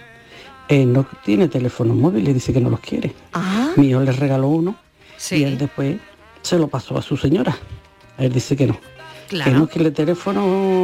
él 0.68 0.92
no 0.92 1.06
tiene 1.24 1.46
teléfonos 1.48 1.96
móviles, 1.96 2.34
dice 2.34 2.52
que 2.52 2.60
no 2.60 2.68
los 2.70 2.80
quiere. 2.80 3.12
Ah, 3.32 3.70
Mi 3.76 3.88
hijo 3.90 4.00
le 4.00 4.10
regaló 4.12 4.48
uno 4.48 4.74
Sí. 5.16 5.36
y 5.36 5.44
él 5.44 5.56
después 5.56 5.98
se 6.42 6.58
lo 6.58 6.68
pasó 6.68 6.98
a 6.98 7.02
su 7.02 7.16
señora. 7.16 7.56
Él 8.18 8.32
dice 8.32 8.56
que 8.56 8.66
no. 8.66 8.76
Que 9.28 9.38
no 9.38 9.44
claro. 9.44 9.68
quiere 9.68 9.90
teléfono 9.92 10.42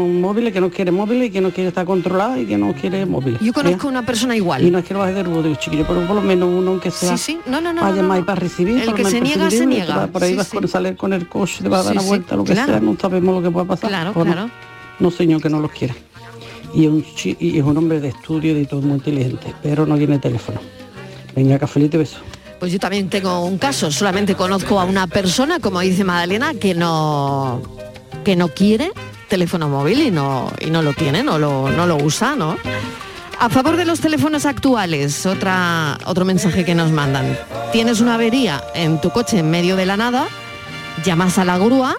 móviles, 0.09 0.54
que 0.54 0.61
no 0.62 0.70
quiere 0.70 0.90
móviles 0.90 1.28
y 1.28 1.30
que 1.30 1.40
no 1.42 1.50
quiere 1.50 1.68
estar 1.68 1.84
controlado 1.84 2.40
y 2.40 2.46
que 2.46 2.56
no 2.56 2.72
quiere 2.72 3.04
móviles. 3.04 3.40
Yo 3.42 3.52
conozco 3.52 3.82
¿Ya? 3.82 3.88
una 3.90 4.06
persona 4.06 4.34
Y 4.34 4.38
igual. 4.38 4.72
no 4.72 4.78
es 4.78 4.86
que 4.86 4.94
lo 4.94 5.00
baje 5.00 5.12
de 5.12 5.22
rubo, 5.22 5.42
digo, 5.42 5.54
chiquillo, 5.56 5.84
pero 5.86 6.06
por 6.06 6.16
lo 6.16 6.22
menos 6.22 6.48
uno 6.48 6.70
aunque 6.70 6.90
sea 6.90 7.18
Sí, 7.18 7.34
sí. 7.34 7.40
No, 7.44 7.61
no, 7.61 7.74
no. 7.74 7.80
para 7.82 7.90
no, 7.90 7.96
no, 7.96 8.02
llamar 8.02 8.16
y 8.16 8.20
no. 8.20 8.26
para 8.26 8.40
recibir. 8.40 8.78
El 8.82 8.94
que 8.94 9.04
se 9.04 9.20
niega, 9.20 9.50
se 9.50 9.66
niega. 9.66 10.06
Por 10.06 10.22
ahí 10.24 10.30
Sí, 10.30 10.36
vas 10.36 10.46
sí. 10.48 10.56
con 10.56 10.66
salir 10.66 10.96
con 10.96 11.12
el 11.12 11.28
coche, 11.28 11.62
te 11.62 11.68
va 11.68 11.80
a 11.80 11.82
dar 11.82 11.92
Sí, 11.92 11.98
una 11.98 12.02
sí, 12.02 12.09
vuelta, 12.09 12.36
lo 12.36 12.44
que 12.44 12.52
claro. 12.54 12.72
sea, 12.72 12.80
no 12.80 12.96
sabemos 12.98 13.34
lo 13.34 13.42
que 13.42 13.50
pueda 13.50 13.66
pasar. 13.66 13.90
Claro, 13.90 14.14
claro. 14.14 14.48
No, 14.98 15.11
señor, 15.11 15.42
que 15.42 15.50
no 15.50 15.61
los 15.61 15.70
quiera. 15.70 15.94
Y 16.72 16.84
es 16.86 16.90
un, 16.90 17.04
y 17.38 17.59
es 17.59 17.64
un 17.64 17.76
hombre 17.76 18.00
de 18.00 18.09
estudio 18.09 18.59
y 18.59 18.64
todo 18.64 18.80
muy 18.80 18.94
inteligente, 18.94 19.54
pero 19.62 19.84
no 19.84 19.98
tiene 19.98 20.18
teléfono. 20.18 20.59
Venga, 21.36 21.59
cafelito 21.59 21.98
y 21.98 22.00
beso. 22.00 22.16
Pues 22.59 22.72
yo 22.72 22.78
también 22.78 23.09
tengo 23.09 23.44
un 23.44 23.59
caso. 23.59 23.90
Solamente 23.90 24.34
conozco 24.34 24.80
a 24.80 24.84
una 24.84 25.06
persona, 25.06 25.61
como 25.61 25.80
dice 25.80 26.04
Magdalena, 26.04 26.54
que 26.54 26.74
no, 26.74 27.62
que 28.24 28.36
no 28.36 28.48
quiere 28.48 28.90
teléfono 29.28 29.68
móvil 29.68 30.00
y 30.00 30.11
no, 30.11 30.50
y 30.59 30.70
no 30.70 30.82
lo 30.82 30.94
tiene, 30.94 31.22
no 31.22 31.38
lo, 31.38 31.70
no 31.70 31.86
lo 31.86 31.96
usa, 31.96 32.34
¿no? 32.34 32.56
A 33.38 33.48
favor 33.48 33.76
de 33.76 33.84
los 33.84 34.00
teléfonos 34.00 34.46
actuales, 34.46 35.24
otra, 35.26 35.98
otro 36.06 36.24
mensaje 36.24 36.64
que 36.64 36.74
nos 36.74 36.90
mandan. 36.90 37.38
Tienes 37.70 38.00
una 38.00 38.14
avería 38.14 38.64
en 38.74 39.00
tu 39.00 39.11
coche 39.11 39.38
en 39.38 39.50
medio 39.50 39.76
de 39.76 39.86
la 39.86 39.96
nada, 39.96 40.26
llamas 41.04 41.38
a 41.38 41.44
la 41.44 41.59
grúa 41.59 41.96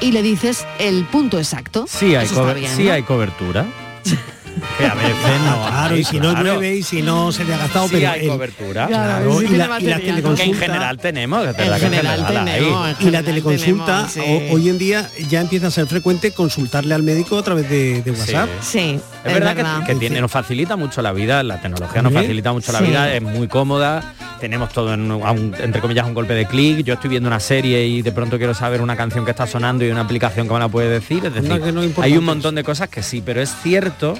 y 0.00 0.10
le 0.10 0.22
dices 0.22 0.66
el 0.80 1.04
punto 1.04 1.38
exacto. 1.38 1.84
Sí 1.86 2.16
hay, 2.16 2.26
bien, 2.56 2.74
sí 2.74 2.84
¿no? 2.84 2.92
hay 2.92 3.02
cobertura. 3.04 3.66
que 4.78 4.86
a 4.86 4.94
veces 4.94 5.40
no 5.44 5.66
Claro, 5.66 5.94
hay, 5.94 6.00
y 6.00 6.04
si 6.04 6.18
no 6.20 6.42
llueve 6.42 6.76
y 6.76 6.82
si 6.82 7.02
no 7.02 7.32
se 7.32 7.44
le 7.44 7.54
ha 7.54 7.58
gastado, 7.58 7.86
Sí 7.88 7.94
pero 7.96 8.10
hay 8.10 8.20
el- 8.22 8.28
cobertura. 8.28 8.86
Claro, 8.86 9.38
sí 9.40 9.46
y, 9.46 9.48
la, 9.48 9.54
y 9.54 9.58
la 9.58 9.66
batería, 9.68 9.96
¿no? 9.96 10.02
Que 10.02 10.08
en 10.08 10.14
teleconsulta. 10.22 10.60
general 10.66 10.98
tenemos, 10.98 11.42
es 11.44 11.48
En 11.50 11.56
verdad 11.56 11.78
que 11.78 11.86
en 11.86 11.92
general 11.92 12.26
tenemos, 12.26 13.00
en 13.00 13.08
y 13.08 13.10
la 13.10 13.22
teleconsulta, 13.22 14.06
tenemos, 14.08 14.12
sí. 14.12 14.48
o- 14.50 14.54
hoy 14.54 14.68
en 14.68 14.78
día 14.78 15.10
ya 15.28 15.40
empieza 15.40 15.66
a 15.68 15.70
ser 15.70 15.86
frecuente 15.86 16.32
consultarle 16.32 16.94
al 16.94 17.02
médico 17.02 17.38
a 17.38 17.42
través 17.42 17.68
de, 17.70 18.02
de 18.02 18.10
WhatsApp. 18.10 18.48
Sí, 18.62 18.98
Es 19.24 19.34
verdad, 19.34 19.54
que- 19.84 19.92
que, 19.92 19.94
tiene, 19.98 20.20
nos 20.20 20.30
facilita 20.30 20.76
mucho 20.76 21.02
la 21.02 21.12
vida, 21.12 21.42
la 21.42 21.60
tecnología 21.60 22.00
nos 22.02 22.12
facilita 22.12 22.52
mucho 22.52 22.72
la 22.72 22.78
Sí. 22.78 22.86
vida, 22.86 23.14
es 23.14 23.20
muy 23.22 23.48
cómoda, 23.48 24.02
tenemos 24.40 24.72
todo 24.72 24.94
en 24.94 25.10
un- 25.10 25.54
entre 25.58 25.80
comillas 25.82 26.06
un 26.06 26.14
golpe 26.14 26.32
de 26.34 26.46
clic, 26.46 26.84
yo 26.84 26.94
estoy 26.94 27.10
viendo 27.10 27.26
una 27.28 27.40
serie 27.40 27.86
y 27.86 28.00
de 28.02 28.12
pronto 28.12 28.38
quiero 28.38 28.54
saber 28.54 28.80
una 28.80 28.96
canción 28.96 29.24
que 29.26 29.30
está 29.32 29.46
sonando 29.46 29.84
y 29.84 29.90
una 29.90 30.00
aplicación 30.02 30.46
que 30.48 30.54
me 30.54 30.60
la 30.60 30.68
puede 30.68 30.88
decir, 30.88 31.24
es 31.26 31.34
decir, 31.34 31.50
no 31.74 31.82
hay 32.02 32.16
un 32.16 32.24
montón 32.24 32.54
de 32.54 32.64
cosas 32.64 32.88
que 32.88 33.02
sí, 33.02 33.22
pero 33.24 33.42
es 33.42 33.54
cierto 33.62 34.14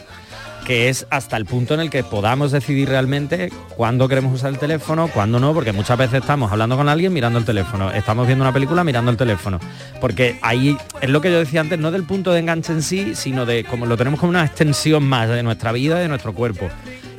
que 0.67 0.89
es 0.89 1.07
hasta 1.11 1.37
el 1.37 1.47
punto 1.47 1.75
en 1.75 1.81
el 1.81 1.91
que 1.91 2.05
podamos 2.05 2.53
decidir 2.53 2.89
realmente 2.89 3.51
cuándo 3.77 4.09
queremos 4.09 4.35
usar 4.35 4.51
el 4.51 4.59
teléfono, 4.59 5.09
cuándo 5.09 5.41
no, 5.41 5.53
porque 5.55 5.73
muchas 5.73 5.99
veces 5.99 6.21
estamos 6.21 6.53
hablando 6.53 6.77
con 6.77 6.89
alguien 6.89 7.13
mirando 7.13 7.39
el 7.39 7.45
teléfono, 7.45 7.91
estamos 7.91 8.27
viendo 8.27 8.45
una 8.45 8.53
película 8.53 8.85
mirando 8.85 9.11
el 9.11 9.17
teléfono, 9.17 9.59
porque 10.01 10.39
ahí 10.43 10.77
es 11.01 11.11
lo 11.11 11.21
que 11.21 11.31
yo 11.31 11.39
decía 11.39 11.61
antes, 11.61 11.79
no 11.79 11.91
del 11.91 12.05
punto 12.05 12.33
de 12.33 12.41
enganche 12.41 12.73
en 12.73 12.83
sí, 12.83 13.15
sino 13.15 13.47
de 13.47 13.65
como 13.65 13.87
lo 13.87 13.97
tenemos 13.97 14.21
como 14.21 14.31
una 14.31 14.45
extensión 14.45 15.05
más 15.05 15.29
de 15.29 15.43
nuestra 15.43 15.73
vida, 15.73 15.99
de 15.99 16.09
nuestro 16.09 16.35
cuerpo. 16.35 16.69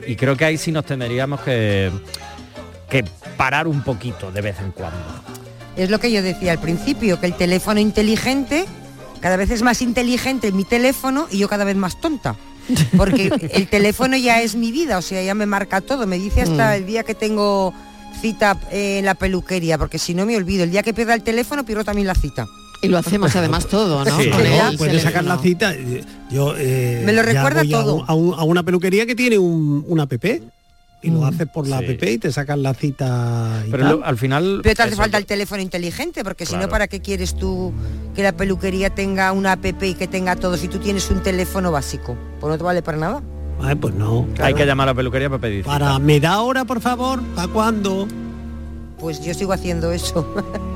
Y 0.08 0.16
creo 0.16 0.36
que 0.36 0.46
ahí 0.46 0.58
sí 0.58 0.72
nos 0.72 0.86
tendríamos 0.86 1.42
que, 1.42 1.92
que 2.90 3.04
parar 3.38 3.68
un 3.68 3.82
poquito 3.82 4.32
de 4.32 4.42
vez 4.42 4.60
en 4.60 4.72
cuando. 4.72 5.00
Es 5.76 5.90
lo 5.90 6.00
que 6.00 6.12
yo 6.12 6.22
decía 6.22 6.52
al 6.52 6.60
principio, 6.60 7.20
que 7.20 7.28
el 7.28 7.34
teléfono 7.34 7.80
inteligente, 7.80 8.66
cada 9.20 9.38
vez 9.38 9.52
es 9.52 9.62
más 9.62 9.82
inteligente 9.82 10.52
mi 10.52 10.64
teléfono 10.66 11.28
y 11.32 11.38
yo 11.38 11.48
cada 11.48 11.64
vez 11.64 11.76
más 11.76 12.00
tonta. 12.02 12.36
Porque 12.98 13.32
el 13.54 13.68
teléfono 13.68 14.16
ya 14.18 14.42
es 14.42 14.56
mi 14.56 14.72
vida, 14.72 14.98
o 14.98 15.02
sea, 15.02 15.22
ya 15.24 15.34
me 15.36 15.46
marca 15.46 15.82
todo, 15.82 16.06
me 16.08 16.18
dice 16.20 16.42
hasta 16.44 16.72
Mm. 16.72 16.74
el 16.76 16.86
día 16.86 17.04
que 17.04 17.16
tengo 17.16 17.74
cita 18.22 18.58
eh, 18.72 19.00
en 19.00 19.06
la 19.06 19.16
peluquería, 19.16 19.78
porque 19.78 19.98
si 19.98 20.14
no 20.14 20.26
me 20.26 20.36
olvido, 20.36 20.64
el 20.64 20.72
día 20.72 20.84
que 20.84 20.94
pierda 20.94 21.14
el 21.14 21.24
teléfono 21.24 21.64
pierdo 21.66 21.84
también 21.84 22.08
la 22.08 22.16
cita. 22.16 22.48
Y 22.84 22.88
lo 22.88 22.98
hacemos 22.98 23.36
además 23.36 23.68
todo, 23.68 24.04
¿no? 24.04 24.20
Sí, 24.20 24.30
Con 24.30 24.44
no, 24.44 24.70
el 24.70 24.78
puedes 24.78 25.04
sacar 25.04 25.24
la 25.24 25.38
cita. 25.38 25.72
eh, 25.74 26.04
Yo 26.32 26.56
eh, 26.58 27.04
Me 27.06 27.14
lo 27.14 27.22
recuerda 27.22 27.64
todo. 27.64 27.96
un- 27.98 28.06
A, 28.08 28.14
un- 28.16 28.34
a 28.40 28.44
una 28.44 28.64
peluquería 28.64 29.06
que 29.06 29.14
tiene 29.16 29.38
un, 29.38 29.86
una 29.88 30.04
app 30.04 30.14
y 31.04 31.10
Mm. 31.10 31.14
lo 31.16 31.26
haces 31.26 31.48
por 31.48 31.68
la 31.68 31.80
Sí. 31.80 31.86
app 31.96 32.04
y 32.04 32.18
te 32.18 32.32
sacan 32.32 32.62
la 32.64 32.74
cita. 32.74 33.64
Y 33.68 33.72
Pero 33.72 33.84
tal. 33.84 34.00
lo- 34.00 34.06
al 34.06 34.18
final... 34.18 34.60
Pero 34.64 34.76
te 34.76 34.84
hace 34.84 34.96
falta 34.96 35.18
el 35.18 35.26
teléfono 35.26 35.62
inteligente, 35.62 36.24
porque 36.24 36.46
si 36.46 36.52
Claro. 36.52 36.68
no, 36.68 36.72
¿para 36.72 36.88
qué 36.88 37.00
quieres 37.02 37.36
tú 37.36 37.74
que 38.16 38.24
la 38.24 38.32
peluquería 38.34 38.90
tenga 38.92 39.32
una 39.32 39.54
app 39.54 39.66
y 39.84 39.94
que 39.96 40.08
tenga 40.08 40.36
todo 40.36 40.58
si 40.58 40.68
tú 40.68 40.78
tienes 40.80 41.10
un 41.10 41.22
teléfono 41.24 41.72
básico? 41.72 42.16
Pues 42.40 42.52
no 42.52 42.58
te 42.58 42.64
vale 42.64 42.82
para 42.82 42.98
nada. 42.98 43.22
Ay, 43.64 43.76
pues 43.76 43.94
no. 43.94 44.28
Hay 44.40 44.54
que 44.54 44.66
llamar 44.66 44.88
a 44.88 44.92
la 44.92 44.96
peluquería 44.96 45.30
para 45.30 45.42
pedir. 45.42 45.64
cita. 45.64 45.72
Para, 45.72 46.00
¿me 46.00 46.20
da 46.20 46.42
hora, 46.42 46.66
por 46.66 46.82
favor? 46.82 47.22
¿Para 47.36 47.48
cuándo? 47.48 48.08
Pues 49.00 49.24
yo 49.24 49.34
sigo 49.34 49.54
haciendo 49.54 49.92
eso. 49.92 50.26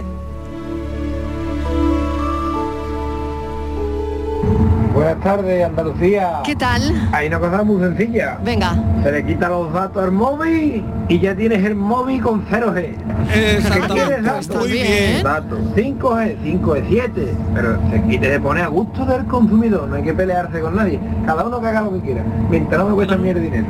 Buenas 4.95 5.19
tardes, 5.21 5.65
Andalucía. 5.65 6.39
¿Qué 6.45 6.55
tal? 6.55 6.81
Hay 7.11 7.27
una 7.27 7.37
cosa 7.39 7.63
muy 7.63 7.81
sencilla. 7.81 8.39
Venga. 8.45 8.81
Se 9.03 9.11
le 9.11 9.25
quita 9.25 9.49
los 9.49 9.71
datos 9.73 10.01
al 10.01 10.11
móvil 10.13 10.83
y 11.09 11.19
ya 11.19 11.35
tienes 11.35 11.65
el 11.65 11.75
móvil 11.75 12.21
con 12.21 12.45
0G. 12.47 12.95
¿Qué 13.33 13.59
quieres 13.93 14.23
datos? 14.23 14.55
Muy 14.55 14.71
bien. 14.71 15.21
Datos. 15.21 15.59
5G, 15.75 16.37
5G, 16.41 16.83
7. 16.89 17.33
Pero 17.53 17.77
se 17.91 18.03
quite 18.03 18.29
de 18.29 18.39
poner 18.39 18.63
a 18.63 18.67
gusto 18.67 19.05
del 19.05 19.25
consumidor. 19.25 19.89
No 19.89 19.95
hay 19.95 20.03
que 20.03 20.13
pelearse 20.13 20.61
con 20.61 20.77
nadie. 20.77 20.97
Cada 21.25 21.43
uno 21.43 21.59
que 21.59 21.67
haga 21.67 21.81
lo 21.81 21.91
que 21.93 21.99
quiera. 21.99 22.23
Mientras 22.49 22.79
no 22.81 22.87
me 22.89 22.95
cuesta 22.95 23.17
mi 23.17 23.33
dinero. 23.33 23.67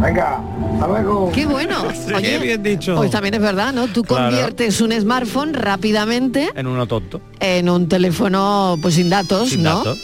Venga, 0.00 0.40
hasta 0.74 0.86
luego. 0.86 1.32
Qué 1.32 1.44
bueno. 1.44 1.74
Oye, 2.14 2.22
Qué 2.22 2.38
bien 2.38 2.62
dicho. 2.62 2.94
Pues 2.94 3.10
también 3.10 3.34
es 3.34 3.40
verdad, 3.40 3.72
¿no? 3.72 3.88
Tú 3.88 4.04
Claro. 4.04 4.26
conviertes 4.26 4.80
un 4.80 4.92
smartphone 4.92 5.54
rápidamente 5.54 6.50
En 6.54 6.68
uno 6.68 6.86
tonto. 6.86 7.20
en 7.40 7.68
un 7.68 7.88
teléfono 7.88 8.76
pues 8.80 8.94
sin 8.94 9.10
datos, 9.10 9.48
Sin 9.50 9.64
¿no? 9.64 9.78
datos. 9.78 9.98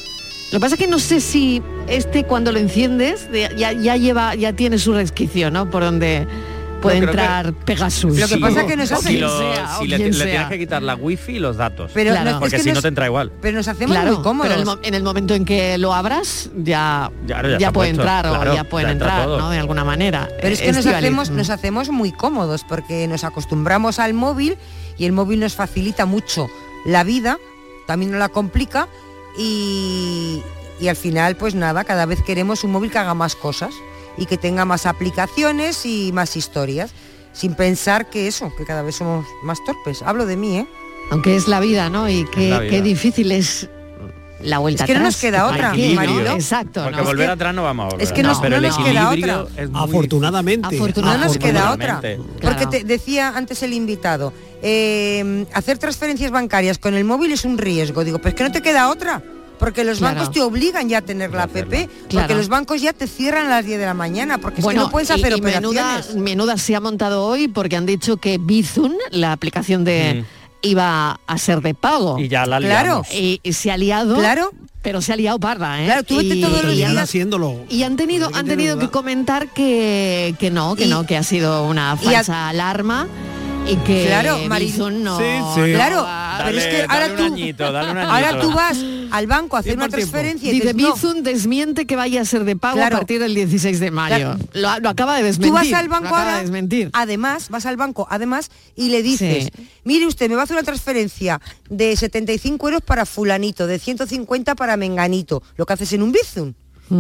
Lo 0.55 0.61
que 0.61 0.67
pasa 0.67 0.77
es 0.77 0.81
que 0.83 0.87
no 0.87 1.01
sé 1.01 1.21
si 1.21 1.61
este 1.89 2.23
cuando 2.23 2.53
lo 2.53 2.61
enciendes 2.61 3.29
de- 3.33 3.53
ya, 3.57 3.73
ya 3.73 3.97
lleva, 3.97 4.37
ya 4.37 4.53
tiene 4.53 4.79
su 4.79 4.95
resquicio, 4.95 5.51
¿no? 5.51 5.69
Por 5.69 5.83
donde 5.83 6.29
puede 6.81 7.01
que- 7.01 7.07
entrar 7.07 7.53
Pegasus. 7.55 8.17
Lo 8.17 8.29
que 8.29 8.39
pasa 8.39 8.61
es 8.61 8.67
que 8.69 8.77
nos 8.77 8.93
hace- 8.93 9.09
Si, 9.09 9.17
lo- 9.19 9.37
sea, 9.37 9.79
si 9.81 9.89
le, 9.89 9.97
tienes 9.97 10.47
que 10.49 10.59
quitar 10.61 10.81
la 10.81 10.95
wifi 10.95 11.33
y 11.33 11.39
los 11.41 11.57
datos. 11.57 11.91
Pero 11.93 12.13
Claro. 12.13 12.31
no- 12.31 12.39
porque 12.39 12.55
es 12.55 12.61
que 12.63 12.63
si 12.63 12.69
no 12.69 12.75
nos- 12.75 12.83
te 12.83 12.89
entra 12.89 13.07
igual. 13.07 13.33
Pero 13.43 13.57
nos 13.57 13.67
hacemos 13.67 13.97
Claro, 13.97 14.13
muy 14.15 14.23
cómodos. 14.23 14.49
pero 14.49 14.61
el 14.61 14.65
mo- 14.65 14.79
en 14.81 14.95
el 14.95 15.03
momento 15.03 15.35
en 15.35 15.45
que 15.45 15.77
lo 15.77 15.93
abras 15.93 16.51
ya, 16.57 17.11
ya 17.27 17.43
puede 17.43 17.73
puesto, 17.73 17.91
entrar 18.03 18.25
claro, 18.29 18.53
o 18.53 18.55
ya 18.55 18.63
pueden 18.63 18.87
ya 18.87 18.93
entra 18.93 19.09
entrar, 19.09 19.25
todo. 19.27 19.39
¿no? 19.41 19.51
De 19.51 19.59
alguna 19.59 19.83
manera. 19.83 20.29
Pero 20.41 20.55
es 20.55 20.61
que 20.61 20.67
Eh, 20.69 20.73
nos 20.73 20.79
Estíbaliz, 20.87 21.05
hacemos, 21.09 21.31
nos 21.31 21.51
hacemos 21.51 21.89
muy 21.91 22.13
cómodos 22.13 22.63
porque 22.69 23.09
nos 23.09 23.25
acostumbramos 23.25 23.99
al 23.99 24.15
móvil 24.15 24.57
y 24.99 25.05
el 25.07 25.11
móvil 25.11 25.41
nos 25.41 25.55
facilita 25.57 26.07
mucho 26.07 26.47
la 26.87 27.03
vida, 27.03 27.39
también 27.89 28.13
nos 28.13 28.21
la 28.21 28.29
complica 28.29 28.87
y, 29.37 30.43
y 30.80 30.89
al 30.89 30.97
final 30.97 31.37
pues 31.37 31.55
nada, 31.55 31.85
cada 31.85 32.07
vez 32.07 32.22
queremos 32.22 32.64
un 32.64 32.72
móvil 32.72 32.91
que 32.91 32.99
haga 32.99 33.14
más 33.14 33.37
cosas 33.37 33.74
y 34.16 34.26
que 34.26 34.39
tenga 34.39 34.64
más 34.64 34.87
aplicaciones 34.87 35.85
y 35.87 36.12
más 36.12 36.37
historias, 36.37 36.93
sin 37.32 37.55
pensar 37.55 38.11
que 38.11 38.28
eso, 38.28 38.55
que 38.57 38.64
cada 38.64 38.82
vez 38.82 38.97
somos 38.97 39.26
más 39.43 39.59
torpes. 39.64 40.03
Hablo 40.03 40.26
de 40.26 40.37
mí, 40.37 40.59
¿eh? 40.59 40.66
Aunque 41.11 41.37
es 41.37 41.49
la 41.49 41.61
vida, 41.61 41.91
¿no? 41.91 42.09
Y 42.09 42.24
qué, 42.26 42.68
qué 42.70 42.80
difícil 42.80 43.32
es 43.32 43.68
la 44.45 44.59
vuelta 44.59 44.85
Es 44.85 44.87
que 44.89 44.95
no 44.95 45.01
nos 45.05 45.17
queda 45.17 45.49
¿Para 45.49 45.73
otra? 45.73 45.95
Marilo. 45.95 46.33
Exacto, 46.35 46.83
Porque 46.85 46.99
¿no? 46.99 47.05
volver 47.05 47.27
que- 47.27 47.33
atrás 47.33 47.55
no 47.55 47.63
vamos 47.63 47.85
a 47.87 47.89
volver. 47.91 48.03
es 48.07 48.13
que 48.13 48.23
No, 48.23 48.29
nos- 48.31 48.39
pero 48.41 48.51
no 48.51 48.57
el 48.57 48.63
nos 48.63 48.77
queda 48.79 49.03
equilibrio 49.11 49.43
otra. 49.45 49.63
es 49.63 49.71
muy 49.71 49.81
Afortunadamente. 49.83 50.77
No 50.79 51.19
nos 51.19 51.39
queda 51.39 51.73
otra. 51.73 51.93
Afortunadamente. 51.99 52.21
Claro. 52.41 52.57
Porque 52.59 52.79
te 52.79 52.85
decía 52.85 53.33
antes 53.37 53.63
el 53.63 53.73
invitado, 53.73 54.33
eh, 54.63 55.47
hacer 55.53 55.79
transferencias 55.79 56.31
bancarias 56.31 56.79
con 56.79 56.95
el 56.95 57.05
móvil 57.05 57.33
es 57.33 57.45
un 57.45 57.59
riesgo. 57.59 58.05
Digo, 58.05 58.19
pues 58.19 58.35
que 58.35 58.43
no 58.45 58.53
te 58.53 58.63
queda 58.63 58.89
otra. 58.91 59.23
Porque 59.59 59.85
los 59.85 59.99
Claro. 59.99 60.17
bancos 60.17 60.35
te 60.35 60.43
obligan 60.43 60.89
ya 60.89 60.99
a 60.99 61.03
tener 61.03 61.31
la 61.33 61.45
app, 61.45 61.53
porque 62.11 62.35
los 62.35 62.49
bancos 62.49 62.83
ya 62.83 62.93
te 62.93 63.07
cierran 63.07 63.47
a 63.47 63.51
las 63.51 63.65
10 63.65 63.79
de 63.79 63.87
la 63.87 63.95
mañana, 63.95 64.39
porque 64.39 64.59
es 64.61 64.65
Bueno, 64.65 64.81
que 64.81 64.85
no 64.87 64.91
puedes 64.91 65.11
hacer 65.13 65.33
y 65.37 65.41
menuda, 65.41 65.83
operaciones. 65.91 66.23
menuda 66.23 66.59
se 66.59 66.75
ha 66.75 66.81
montado 66.81 67.25
hoy 67.25 67.47
porque 67.47 67.77
han 67.77 67.87
dicho 67.87 68.17
que 68.17 68.39
Bizum, 68.39 68.93
la 69.13 69.31
aplicación 69.31 69.85
de 69.85 70.25
iba 70.65 71.21
a 71.27 71.39
ser 71.39 71.61
de 71.61 71.75
pago. 71.75 72.19
Y 72.19 72.29
ya 72.29 72.47
la 72.47 72.59
Claro. 72.59 72.85
liamos. 73.05 73.09
Y, 73.15 73.41
y 73.43 73.53
se 73.53 73.71
ha 73.71 73.77
liado. 73.77 74.17
Claro. 74.17 74.51
Pero 74.83 75.01
se 75.01 75.15
ha 75.15 75.17
liado 75.17 75.39
parda, 75.41 75.81
¿eh? 75.81 75.87
Claro, 75.87 76.03
tú 76.03 76.21
y, 76.21 76.27
y 76.33 76.75
días 76.75 76.91
han- 76.91 76.99
haciéndolo. 76.99 77.61
y 77.71 77.85
han 77.85 77.97
tenido, 77.97 78.29
han 78.35 78.45
tenido 78.47 78.79
que 78.79 78.89
comentar 78.91 79.49
que, 79.49 80.35
que 80.39 80.51
no, 80.51 80.75
que 80.77 80.85
Y- 80.85 80.89
no, 80.91 81.07
que 81.07 81.17
ha 81.17 81.23
sido 81.23 81.65
una 81.67 81.97
y 82.03 82.09
a- 82.09 82.11
falsa 82.12 82.49
alarma 82.51 83.07
y 83.67 83.77
que 83.77 84.07
Claro, 84.07 84.39
Mari- 84.49 84.67
Bizum 84.67 85.03
no, 85.03 85.19
Sí, 85.19 85.25
sí. 85.55 85.61
no 85.61 85.67
Claro, 85.67 86.07
pero 86.45 86.59
es 86.59 86.67
que 86.67 86.83
ahora 86.89 87.17
tú, 87.17 87.23
añito, 87.25 87.65
ahora 87.65 88.41
tú 88.41 88.53
vas 88.53 88.79
al 89.11 89.27
banco 89.27 89.57
a 89.57 89.61
hacer 89.61 89.77
una 89.77 89.89
transferencia 89.89 90.51
y 90.51 90.55
Dice, 90.61 90.75
no, 90.75 90.95
Bizum 90.95 91.23
desmiente 91.23 91.87
que 91.87 91.97
vaya 91.97 92.21
a 92.21 92.25
ser 92.25 92.45
de 92.45 92.57
pago 92.57 92.77
Claro. 92.77 92.97
a 92.97 92.99
partir 93.01 93.21
del 93.21 93.35
16 93.35 93.81
de 93.81 93.91
mayo. 93.91 94.17
Claro. 94.17 94.39
Lo, 94.53 94.81
lo 94.81 94.89
acaba 94.91 95.17
de 95.17 95.23
desmentir. 95.23 95.49
Tú 95.51 95.55
vas 95.55 95.73
al 95.73 95.89
banco 95.89 96.15
ahora, 96.15 96.37
de 96.37 96.41
desmentir. 96.43 96.91
además, 96.93 97.49
vas 97.49 97.65
al 97.67 97.77
banco, 97.77 98.07
además, 98.11 98.51
y 98.77 98.89
le 98.91 99.03
dices, 99.03 99.45
Sí. 99.55 99.69
mire 99.85 100.07
usted, 100.07 100.29
me 100.29 100.35
va 100.35 100.43
a 100.43 100.45
hacer 100.45 100.57
una 100.57 100.65
transferencia 100.65 101.41
de 101.71 101.97
75 101.97 102.67
euros 102.69 102.83
para 102.83 103.07
fulanito, 103.07 103.67
de 103.67 103.79
150 103.79 104.55
para 104.57 104.77
menganito, 104.77 105.43
lo 105.57 105.65
que 105.65 105.73
haces 105.73 105.93
en 105.93 106.03
un 106.03 106.12
Bizum. 106.12 106.53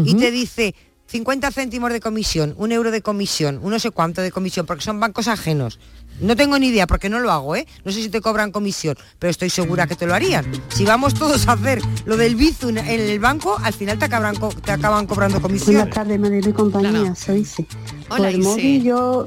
Y 0.04 0.14
te 0.14 0.30
dice 0.30 0.74
50 1.06 1.50
céntimos 1.52 1.92
de 1.92 2.00
comisión, 2.00 2.54
un 2.56 2.72
euro 2.72 2.90
de 2.90 3.02
comisión, 3.02 3.60
un 3.62 3.70
no 3.70 3.78
sé 3.78 3.90
cuánto 3.90 4.20
de 4.22 4.32
comisión, 4.32 4.66
porque 4.66 4.82
son 4.82 4.98
bancos 4.98 5.28
ajenos. 5.28 5.78
No 6.20 6.34
tengo 6.36 6.58
ni 6.58 6.68
idea, 6.68 6.86
porque 6.86 7.08
no 7.08 7.18
lo 7.20 7.30
hago, 7.30 7.56
¿eh? 7.56 7.66
No 7.84 7.90
sé 7.92 8.00
si 8.02 8.08
te 8.08 8.20
cobran 8.20 8.52
comisión, 8.52 8.96
pero 9.18 9.30
estoy 9.30 9.50
segura 9.50 9.86
que 9.86 9.96
te 9.96 10.06
lo 10.06 10.14
harían. 10.14 10.44
Si 10.68 10.84
vamos 10.84 11.12
todos 11.14 11.46
a 11.48 11.52
hacer 11.52 11.80
lo 12.04 12.16
del 12.16 12.36
Bizum 12.36 12.78
en 12.78 12.86
el 12.88 13.18
banco, 13.18 13.58
al 13.62 13.72
final 13.74 13.98
te 13.98 14.04
acaban, 14.06 14.36
co- 14.36 14.48
te 14.54 14.72
acaban 14.72 15.06
cobrando 15.06 15.40
comisión. 15.40 15.74
Buenas 15.76 15.94
tardes, 15.94 16.18
Marilo 16.20 16.50
y 16.50 16.52
compañía, 16.52 16.90
Claro. 16.90 17.14
soy 17.16 17.40
Isi. 17.40 17.66
Hola, 18.08 18.16
Pues 18.16 18.34
el 18.34 18.40
Isi. 18.40 18.48
móvil 18.48 18.82
yo, 18.84 19.26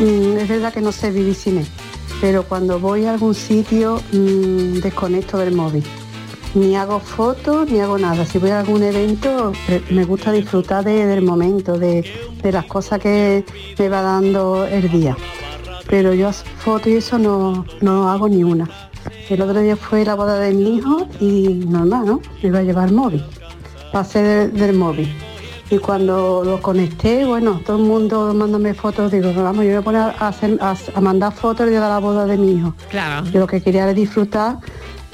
mm, 0.00 0.36
es 0.38 0.48
verdad 0.48 0.72
que 0.72 0.80
no 0.82 0.92
sé 0.92 1.10
vivir 1.10 1.34
sin 1.34 1.58
él, 1.58 1.66
pero 2.20 2.42
cuando 2.44 2.78
voy 2.78 3.06
a 3.06 3.12
algún 3.12 3.34
sitio 3.34 4.00
mm, 4.12 4.80
desconecto 4.80 5.38
del 5.38 5.54
móvil. 5.54 5.82
Ni 6.54 6.76
hago 6.76 7.00
fotos, 7.00 7.70
ni 7.70 7.80
hago 7.80 7.96
nada. 7.98 8.26
Si 8.26 8.38
voy 8.38 8.50
a 8.50 8.60
algún 8.60 8.82
evento, 8.82 9.52
eh, 9.68 9.82
me 9.90 10.04
gusta 10.04 10.32
disfrutar 10.32 10.84
de- 10.84 11.06
del 11.06 11.22
momento, 11.22 11.78
de, 11.78 12.04
de 12.42 12.52
las 12.52 12.66
cosas 12.66 13.00
que 13.00 13.44
me 13.78 13.88
va 13.88 14.02
dando 14.02 14.66
el 14.66 14.90
día. 14.90 15.16
Pero 15.88 16.12
yo 16.12 16.30
fotos 16.32 16.88
y 16.88 16.96
eso 16.96 17.18
no, 17.18 17.64
no 17.80 18.10
hago 18.10 18.28
ni 18.28 18.44
una. 18.44 18.68
el 19.30 19.40
otro 19.40 19.60
día 19.60 19.76
fue 19.76 20.04
la 20.04 20.14
boda 20.14 20.38
de 20.38 20.52
mi 20.52 20.76
hijo 20.76 21.06
y 21.20 21.64
normal, 21.66 22.04
¿no? 22.06 22.20
Me 22.42 22.48
iba 22.50 22.58
a 22.58 22.62
llevar 22.62 22.88
el 22.88 22.94
móvil. 22.94 23.24
Pasé 23.90 24.22
del, 24.22 24.52
del 24.52 24.76
móvil. 24.76 25.08
Y 25.70 25.78
cuando 25.78 26.42
lo 26.44 26.60
conecté, 26.60 27.24
bueno, 27.24 27.62
todo 27.64 27.78
el 27.78 27.84
mundo 27.84 28.34
mándame 28.34 28.74
fotos, 28.74 29.10
digo, 29.10 29.32
vamos, 29.34 29.64
yo 29.64 29.70
voy 29.70 29.78
a 29.78 29.82
poner 29.82 30.00
a, 30.02 30.28
hacer, 30.28 30.58
a, 30.60 30.76
a 30.94 31.00
mandar 31.00 31.32
fotos 31.32 31.66
de 31.70 31.80
la 31.80 31.98
boda 31.98 32.26
de 32.26 32.36
mi 32.36 32.52
hijo. 32.58 32.74
Claro. 32.90 33.26
Yo 33.30 33.40
lo 33.40 33.46
que 33.46 33.62
quería 33.62 33.84
era 33.84 33.94
disfrutar 33.94 34.58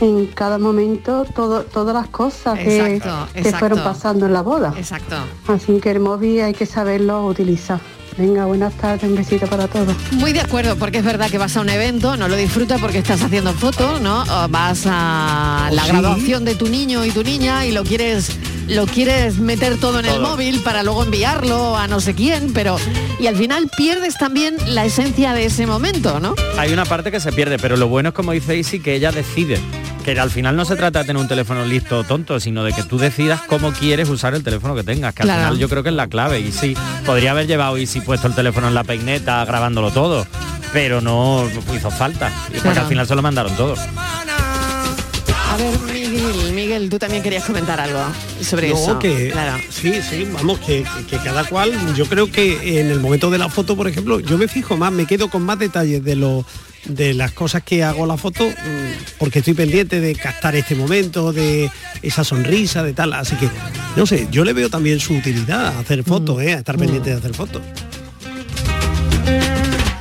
en 0.01 0.27
cada 0.27 0.59
momento 0.59 1.25
todo, 1.35 1.63
todas 1.63 1.95
las 1.95 2.09
cosas 2.09 2.59
que, 2.59 2.95
Exacto, 2.97 3.29
que 3.33 3.39
exacto. 3.41 3.59
fueron 3.59 3.83
pasando 3.85 4.27
en 4.27 4.33
la 4.33 4.43
boda. 4.43 4.73
Exacto. 4.77 5.17
Así 5.49 5.81
que 5.81 5.91
el 5.91 6.01
móvil 6.01 6.41
hay 6.41 6.55
que 6.55 6.67
saberlo 6.67 7.27
utilizar. 7.27 7.81
Venga, 8.17 8.47
buenas 8.47 8.75
tardes, 8.75 9.05
un 9.09 9.15
besito 9.15 9.47
para 9.47 9.69
todos. 9.69 9.95
Muy 10.11 10.33
de 10.33 10.41
acuerdo, 10.41 10.75
porque 10.77 10.99
es 10.99 11.05
verdad 11.05 11.31
que 11.31 11.39
vas 11.39 11.57
a 11.57 11.61
un 11.61 11.69
evento, 11.69 12.17
no 12.17 12.27
lo 12.27 12.35
disfrutas 12.35 12.81
porque 12.81 12.99
estás 12.99 13.23
haciendo 13.23 13.53
fotos, 13.53 14.01
¿no? 14.01 14.23
O 14.23 14.49
vas 14.49 14.85
a 14.87 15.69
la 15.73 15.83
Sí. 15.85 15.89
graduación 15.91 16.45
de 16.45 16.57
tu 16.57 16.69
niño 16.69 17.05
y 17.05 17.13
tu 17.13 17.23
niña 17.23 17.65
y 17.65 17.71
lo 17.71 17.85
quieres 17.85 18.37
lo 18.69 18.87
quieres 18.87 19.39
meter 19.39 19.79
todo 19.79 19.99
en 20.01 20.07
el 20.07 20.21
móvil 20.21 20.61
para 20.63 20.83
luego 20.83 21.03
enviarlo 21.05 21.77
a 21.77 21.87
no 21.89 22.01
sé 22.01 22.15
quién, 22.15 22.53
pero 22.53 22.77
y 23.19 23.27
al 23.27 23.37
final 23.37 23.69
pierdes 23.77 24.17
también 24.19 24.57
la 24.67 24.85
esencia 24.85 25.33
de 25.33 25.47
ese 25.47 25.67
momento, 25.67 26.21
¿no? 26.21 26.35
Hay 26.59 26.73
una 26.73 26.85
parte 26.85 27.11
que 27.11 27.21
se 27.21 27.33
pierde, 27.33 27.59
pero 27.59 27.77
lo 27.77 27.89
bueno 27.89 28.11
es 28.11 28.15
como 28.15 28.33
dice 28.33 28.57
Isi 28.57 28.81
que 28.81 28.95
ella 28.95 29.11
decide. 29.13 29.59
Que 30.05 30.19
al 30.19 30.31
final 30.31 30.57
no 30.57 30.65
se 30.65 30.75
trata 30.77 31.01
de 31.01 31.05
tener 31.07 31.21
un 31.21 31.29
teléfono 31.29 31.65
listo 31.67 31.99
o 31.99 32.05
tonto, 32.05 32.41
sino 32.41 32.65
de 32.65 32.73
que 32.73 32.83
tú 32.83 32.97
decidas 32.99 33.43
cómo 33.43 33.73
quieres 33.73 34.09
usar 34.09 34.35
el 34.35 34.43
teléfono 34.43 34.75
que 34.75 34.83
tengas, 34.83 35.13
que 35.15 35.23
Claro. 35.23 35.41
al 35.41 35.47
final 35.49 35.59
yo 35.59 35.69
creo 35.69 35.83
que 35.83 35.91
es 35.91 35.95
la 35.95 36.07
clave. 36.07 36.41
Y 36.41 36.51
sí, 36.53 36.75
podría 37.05 37.33
haber 37.33 37.47
llevado 37.47 37.77
Isi 37.77 38.01
puesto 38.01 38.27
el 38.27 38.35
teléfono 38.35 38.69
en 38.69 38.75
la 38.75 38.85
peineta 38.85 39.45
grabándolo 39.45 39.91
todo, 39.91 40.27
pero 40.73 41.01
no 41.03 41.45
hizo 41.77 41.91
falta, 41.91 42.29
y 42.49 42.53
porque 42.53 42.61
Claro. 42.63 42.81
al 42.83 42.87
final 42.87 43.07
se 43.07 43.15
lo 43.17 43.23
mandaron 43.23 43.55
todos. 43.57 43.79
A 43.81 45.57
ver, 45.57 45.75
Miguel, 46.19 46.53
Miguel, 46.53 46.91
tú 46.91 46.99
también 46.99 47.23
querías 47.23 47.45
comentar 47.45 47.79
algo 47.81 48.01
sobre 48.43 48.71
No, 48.71 48.77
eso. 48.77 48.99
que 48.99 49.31
Claro. 49.31 49.59
sí, 49.71 49.93
sí, 50.09 50.27
vamos, 50.33 50.59
que, 50.61 50.83
que- 50.83 51.05
que 51.07 51.19
cada 51.25 51.45
cual, 51.45 51.73
yo 51.95 52.07
creo 52.07 52.31
que 52.31 52.81
en 52.81 52.91
el 52.91 52.99
momento 53.01 53.31
de 53.31 53.39
la 53.39 53.49
foto, 53.49 53.77
por 53.77 53.87
ejemplo, 53.89 54.19
yo 54.21 54.37
me 54.37 54.49
fijo 54.49 54.77
más, 54.77 54.91
me 54.93 55.07
quedo 55.07 55.29
con 55.31 55.43
más 55.43 55.59
detalles 55.59 56.03
de 56.05 56.17
lo 56.17 56.45
de 56.85 57.13
las 57.15 57.33
cosas 57.33 57.63
que 57.63 57.85
hago 57.85 58.07
la 58.07 58.17
foto, 58.17 58.49
mm, 58.49 59.17
porque 59.19 59.41
estoy 59.41 59.55
pendiente 59.55 60.01
de 60.01 60.15
captar 60.15 60.57
este 60.57 60.75
momento, 60.75 61.33
de 61.33 61.71
esa 62.03 62.25
sonrisa, 62.25 62.83
de 62.83 62.95
tal. 62.95 63.13
Así 63.13 63.37
que, 63.37 63.49
no 63.97 64.07
sé, 64.07 64.27
yo 64.31 64.45
le 64.45 64.53
veo 64.55 64.71
también 64.71 64.99
su 65.01 65.15
utilidad 65.15 65.67
a 65.67 65.79
hacer 65.81 66.03
fotos, 66.05 66.41
¿eh? 66.43 66.55
a 66.55 66.59
estar 66.59 66.77
pendiente 66.79 67.11
de 67.11 67.17
hacer 67.17 67.35
fotos. 67.35 67.63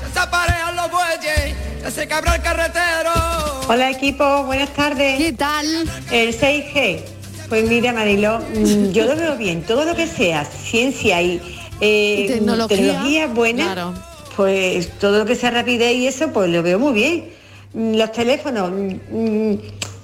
Desaparejan 0.07 0.75
los 0.75 0.89
bueyes, 0.91 1.55
ya 1.81 1.91
se 1.91 2.07
cabra 2.07 2.35
el 2.35 2.41
carretero. 2.41 3.36
Hola 3.67 3.89
equipo, 3.91 4.43
buenas 4.45 4.69
tardes. 4.73 5.17
¿Qué 5.17 5.33
tal? 5.33 5.65
El 6.11 6.33
6G. 6.33 6.99
Pues 7.49 7.67
mira 7.69 7.93
Marilo, 7.93 8.39
mm, 8.39 8.91
yo 8.91 9.05
lo 9.05 9.15
veo 9.15 9.37
bien, 9.37 9.61
todo 9.63 9.85
lo 9.85 9.95
que 9.95 10.05
sea 10.07 10.43
ciencia 10.45 11.21
y, 11.21 11.41
eh, 11.79 12.25
Y 12.25 12.27
tecnología, 12.27 13.27
buena, 13.27 13.63
claro. 13.63 13.93
pues 14.35 14.89
todo 14.99 15.19
lo 15.19 15.25
que 15.25 15.35
sea 15.35 15.51
rapidez 15.51 15.95
y 15.95 16.07
eso, 16.07 16.31
pues 16.33 16.49
lo 16.49 16.61
veo 16.61 16.77
muy 16.77 16.93
bien. 16.93 17.25
Mm, 17.73 17.95
Los 17.95 18.11
teléfonos, 18.11 18.69
mm, 18.71 19.53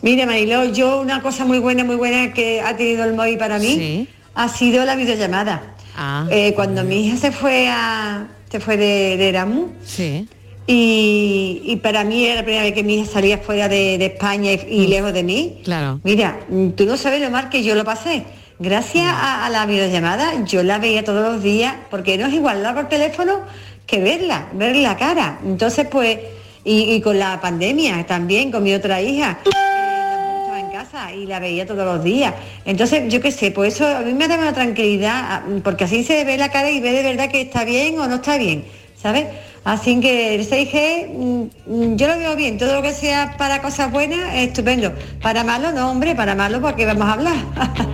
mira 0.01 0.25
Marilo, 0.25 0.65
yo 0.65 1.01
una 1.01 1.21
cosa 1.21 1.43
muy 1.43 1.59
buena, 1.59 1.83
muy 1.83 1.97
buena 1.97 2.33
que 2.33 2.61
ha 2.61 2.75
tenido 2.77 3.03
el 3.03 3.13
móvil 3.13 3.37
para 3.37 3.59
mí 3.59 4.07
ha 4.35 4.47
sido 4.49 4.85
la 4.85 4.95
videollamada. 4.95 5.75
Ah. 5.97 6.25
Eh, 6.31 6.53
cuando 6.55 6.83
mi 6.85 7.05
hija 7.07 7.17
se 7.17 7.31
fue 7.31 7.67
a 7.69 8.27
se 8.49 8.59
fue 8.59 8.77
de, 8.77 9.17
de 9.17 9.29
Erasmus, 9.29 9.71
Sí. 9.85 10.27
Y, 10.67 11.61
y 11.65 11.75
para 11.77 12.03
mí 12.03 12.25
era 12.25 12.35
la 12.35 12.43
primera 12.43 12.63
vez 12.63 12.73
que 12.73 12.83
mi 12.83 12.95
hija 12.95 13.11
salía 13.11 13.37
fuera 13.37 13.67
de, 13.67 13.97
de 13.97 14.05
España 14.05 14.51
y, 14.53 14.61
y 14.69 14.87
lejos 14.87 15.13
de 15.13 15.23
mí. 15.23 15.61
Claro. 15.63 15.99
Mira, 16.03 16.39
mm, 16.49 16.69
tú 16.69 16.85
no 16.85 16.97
sabes 16.97 17.21
lo 17.21 17.29
mal 17.29 17.49
que 17.49 17.63
yo 17.63 17.75
lo 17.75 17.83
pasé. 17.83 18.23
Gracias 18.59 19.05
a, 19.05 19.45
a 19.45 19.49
la 19.49 19.65
videollamada, 19.65 20.45
yo 20.45 20.63
la 20.63 20.77
veía 20.77 21.03
todos 21.03 21.33
los 21.33 21.43
días, 21.43 21.75
porque 21.89 22.17
no 22.17 22.27
es 22.27 22.33
igual 22.33 22.57
hablar 22.57 22.75
por 22.75 22.87
teléfono 22.89 23.41
que 23.85 23.99
verla, 23.99 24.47
ver 24.53 24.75
la 24.77 24.95
cara. 24.95 25.39
Entonces, 25.43 25.87
pues, 25.89 26.17
y, 26.63 26.93
y 26.93 27.01
con 27.01 27.19
la 27.19 27.41
pandemia 27.41 28.05
también, 28.05 28.51
con 28.51 28.63
mi 28.63 28.73
otra 28.73 29.01
hija, 29.01 29.39
eh, 29.43 29.49
estaba 29.49 30.59
en 30.59 30.69
casa 30.71 31.13
y 31.13 31.25
la 31.25 31.39
veía 31.39 31.65
todos 31.65 31.83
los 31.83 32.03
días. 32.03 32.33
Entonces, 32.63 33.11
yo 33.11 33.19
qué 33.19 33.31
sé, 33.31 33.51
pues 33.51 33.75
eso 33.75 33.87
a 33.87 33.99
mí 33.99 34.13
me 34.13 34.27
da 34.29 34.37
una 34.37 34.53
tranquilidad, 34.53 35.13
ah, 35.13 35.43
porque 35.63 35.83
así 35.83 36.03
se 36.05 36.23
ve 36.23 36.37
la 36.37 36.49
cara 36.49 36.69
y 36.69 36.79
ve 36.79 36.93
de 36.93 37.03
verdad 37.03 37.29
que 37.29 37.41
está 37.41 37.65
bien 37.65 37.99
o 37.99 38.07
no 38.07 38.15
está 38.15 38.37
bien, 38.37 38.63
¿sabes? 39.01 39.25
Así 39.65 39.99
que 40.01 40.35
el 40.35 40.49
6G 40.49 41.07
mm, 41.07 41.73
mm, 41.73 41.95
yo 41.95 42.07
lo 42.07 42.17
veo 42.17 42.35
bien, 42.35 42.57
todo 42.57 42.75
lo 42.75 42.81
que 42.81 42.91
sea 42.91 43.35
para 43.37 43.61
cosas 43.61 43.91
buenas, 43.91 44.35
estupendo. 44.35 44.91
Para 45.21 45.43
malo, 45.43 45.71
no, 45.71 45.89
hombre, 45.89 46.15
para 46.15 46.35
malo, 46.35 46.59
porque 46.59 46.85
vamos 46.85 47.07
a 47.07 47.13
hablar? 47.13 47.35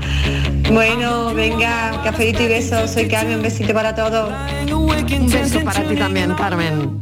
bueno, 0.73 1.33
venga, 1.35 2.01
cafelito 2.03 2.41
y 2.41 2.47
besos, 2.47 2.89
soy 2.89 3.07
Carmen, 3.07 3.37
un 3.37 3.43
besito 3.43 3.73
para 3.73 3.93
todos. 3.93 4.33
Un 4.71 5.29
beso 5.29 5.59
para 5.61 5.83
ti 5.83 5.95
también, 5.95 6.33
Carmen. 6.33 6.97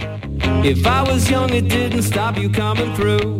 If 0.63 0.85
I 0.85 1.01
was 1.03 1.29
young, 1.29 1.53
it 1.53 1.69
didn't 1.69 2.03
stop 2.03 2.37
you 2.37 2.51
coming 2.51 2.93
through. 2.95 3.37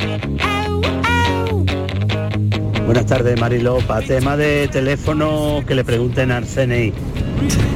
Buenas 2.86 3.06
tardes, 3.06 3.38
Mariló. 3.38 3.80
Para 3.80 4.06
tema 4.06 4.38
de 4.38 4.70
teléfono, 4.70 5.62
que 5.68 5.76
le 5.76 5.84
pregunten 5.84 6.32
al 6.32 6.46
CNI. 6.46 6.94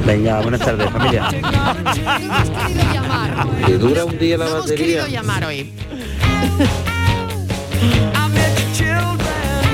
Venga, 0.06 0.40
buenas 0.40 0.60
tardes, 0.60 0.90
familia. 0.90 1.28
Que 3.66 3.78
dura 3.78 4.04
un 4.04 4.18
día 4.18 4.38
la 4.38 4.46
no 4.46 4.64
querido 4.64 5.06
llamar 5.06 5.44
hoy. 5.44 5.72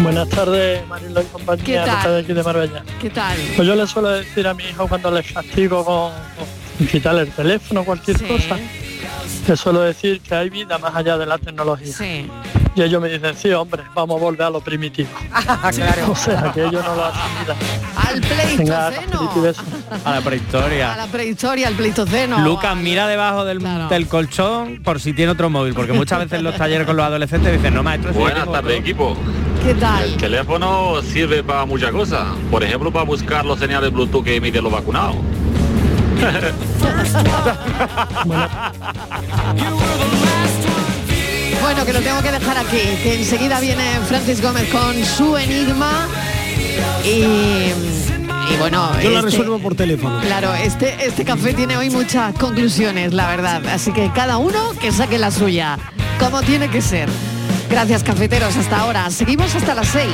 Buenas 0.02 0.28
tardes, 0.28 0.86
Marilo 0.86 1.20
y 1.20 1.24
compañía, 1.24 1.64
¿Qué 1.64 1.74
tal? 1.74 1.96
Rosa 1.96 2.10
de 2.10 2.20
aquí 2.20 2.32
de 2.32 2.42
Marbella. 2.42 2.84
¿Qué 3.00 3.10
tal? 3.10 3.36
Pues 3.56 3.66
yo 3.66 3.74
le 3.74 3.86
suelo 3.86 4.10
decir 4.10 4.46
a 4.46 4.54
mi 4.54 4.64
hijo 4.64 4.86
cuando 4.86 5.10
le 5.10 5.22
castigo 5.24 5.84
con, 5.84 6.12
con 6.78 6.86
quitarle 6.86 7.22
el 7.22 7.32
teléfono 7.32 7.80
o 7.80 7.84
cualquier 7.84 8.16
cosa, 8.22 8.56
le 9.48 9.56
suelo 9.56 9.80
decir 9.80 10.20
que 10.20 10.34
hay 10.34 10.50
vida 10.50 10.78
más 10.78 10.94
allá 10.94 11.18
de 11.18 11.26
la 11.26 11.38
tecnología. 11.38 11.92
Sí. 11.92 12.28
Y 12.78 12.82
ellos 12.82 13.02
me 13.02 13.08
dicen, 13.08 13.34
sí, 13.36 13.50
hombre, 13.50 13.82
vamos 13.92 14.18
a 14.18 14.20
volver 14.20 14.42
a 14.42 14.50
lo 14.50 14.60
primitivo. 14.60 15.08
claro. 15.74 16.06
O 16.12 16.14
sea, 16.14 16.52
que 16.52 16.64
ellos 16.64 16.84
no 16.84 16.94
lo 16.94 17.06
asimilan. 17.06 17.56
Al 17.96 18.20
pleistoceno. 18.20 19.32
A 20.04 20.14
la 20.14 20.20
prehistoria. 20.20 20.94
A 20.94 20.96
la 20.96 21.06
prehistoria, 21.08 21.66
al 21.66 21.74
pleistoceno. 21.74 22.38
Lucas, 22.38 22.76
mira 22.76 23.08
debajo 23.08 23.44
del, 23.44 23.58
del 23.88 24.06
colchón 24.06 24.80
por 24.84 25.00
si 25.00 25.12
tiene 25.12 25.32
otro 25.32 25.50
móvil, 25.50 25.74
porque 25.74 25.92
muchas 25.92 26.20
veces 26.20 26.38
en 26.38 26.44
los 26.44 26.56
talleres 26.56 26.86
con 26.86 26.96
los 26.96 27.04
adolescentes 27.04 27.52
dicen, 27.52 27.74
no 27.74 27.82
maestro, 27.82 28.12
si 28.12 28.18
Buenas 28.20 28.44
tardes, 28.44 28.58
otro". 28.62 28.70
equipo. 28.70 29.16
¿Qué 29.64 29.74
tal? 29.74 30.04
El 30.04 30.16
teléfono 30.16 31.02
sirve 31.02 31.42
para 31.42 31.64
muchas 31.64 31.90
cosas. 31.90 32.28
Por 32.48 32.62
ejemplo, 32.62 32.92
para 32.92 33.04
buscar 33.04 33.44
los 33.44 33.58
señales 33.58 33.92
Bluetooth 33.92 34.22
que 34.24 34.36
emiten 34.36 34.62
los 34.62 34.72
vacunados. 34.72 35.16
Bueno, 41.68 41.84
que 41.84 41.92
lo 41.92 42.00
tengo 42.00 42.22
que 42.22 42.32
dejar 42.32 42.56
aquí, 42.56 42.78
que 43.02 43.16
enseguida 43.18 43.60
viene 43.60 43.84
Francis 44.08 44.40
Gómez 44.40 44.70
con 44.72 45.04
su 45.04 45.36
enigma 45.36 46.08
y, 47.04 47.08
y 47.10 48.56
bueno, 48.58 48.90
Yo 49.02 49.10
la 49.10 49.18
este- 49.18 49.30
resuelvo 49.32 49.58
por 49.58 49.74
teléfono. 49.74 50.18
Claro, 50.22 50.54
este, 50.54 50.96
este 51.06 51.26
café 51.26 51.52
tiene 51.52 51.76
hoy 51.76 51.90
muchas 51.90 52.32
conclusiones, 52.38 53.12
la 53.12 53.26
verdad. 53.28 53.66
Así 53.66 53.92
que 53.92 54.10
cada 54.14 54.38
uno 54.38 54.70
que 54.80 54.90
saque 54.92 55.18
la 55.18 55.30
suya, 55.30 55.78
como 56.18 56.40
tiene 56.40 56.70
que 56.70 56.80
ser. 56.80 57.10
Gracias, 57.68 58.02
cafeteros, 58.02 58.56
hasta 58.56 58.78
ahora. 58.78 59.10
Seguimos 59.10 59.54
hasta 59.54 59.74
las 59.74 59.88
6. 59.88 60.08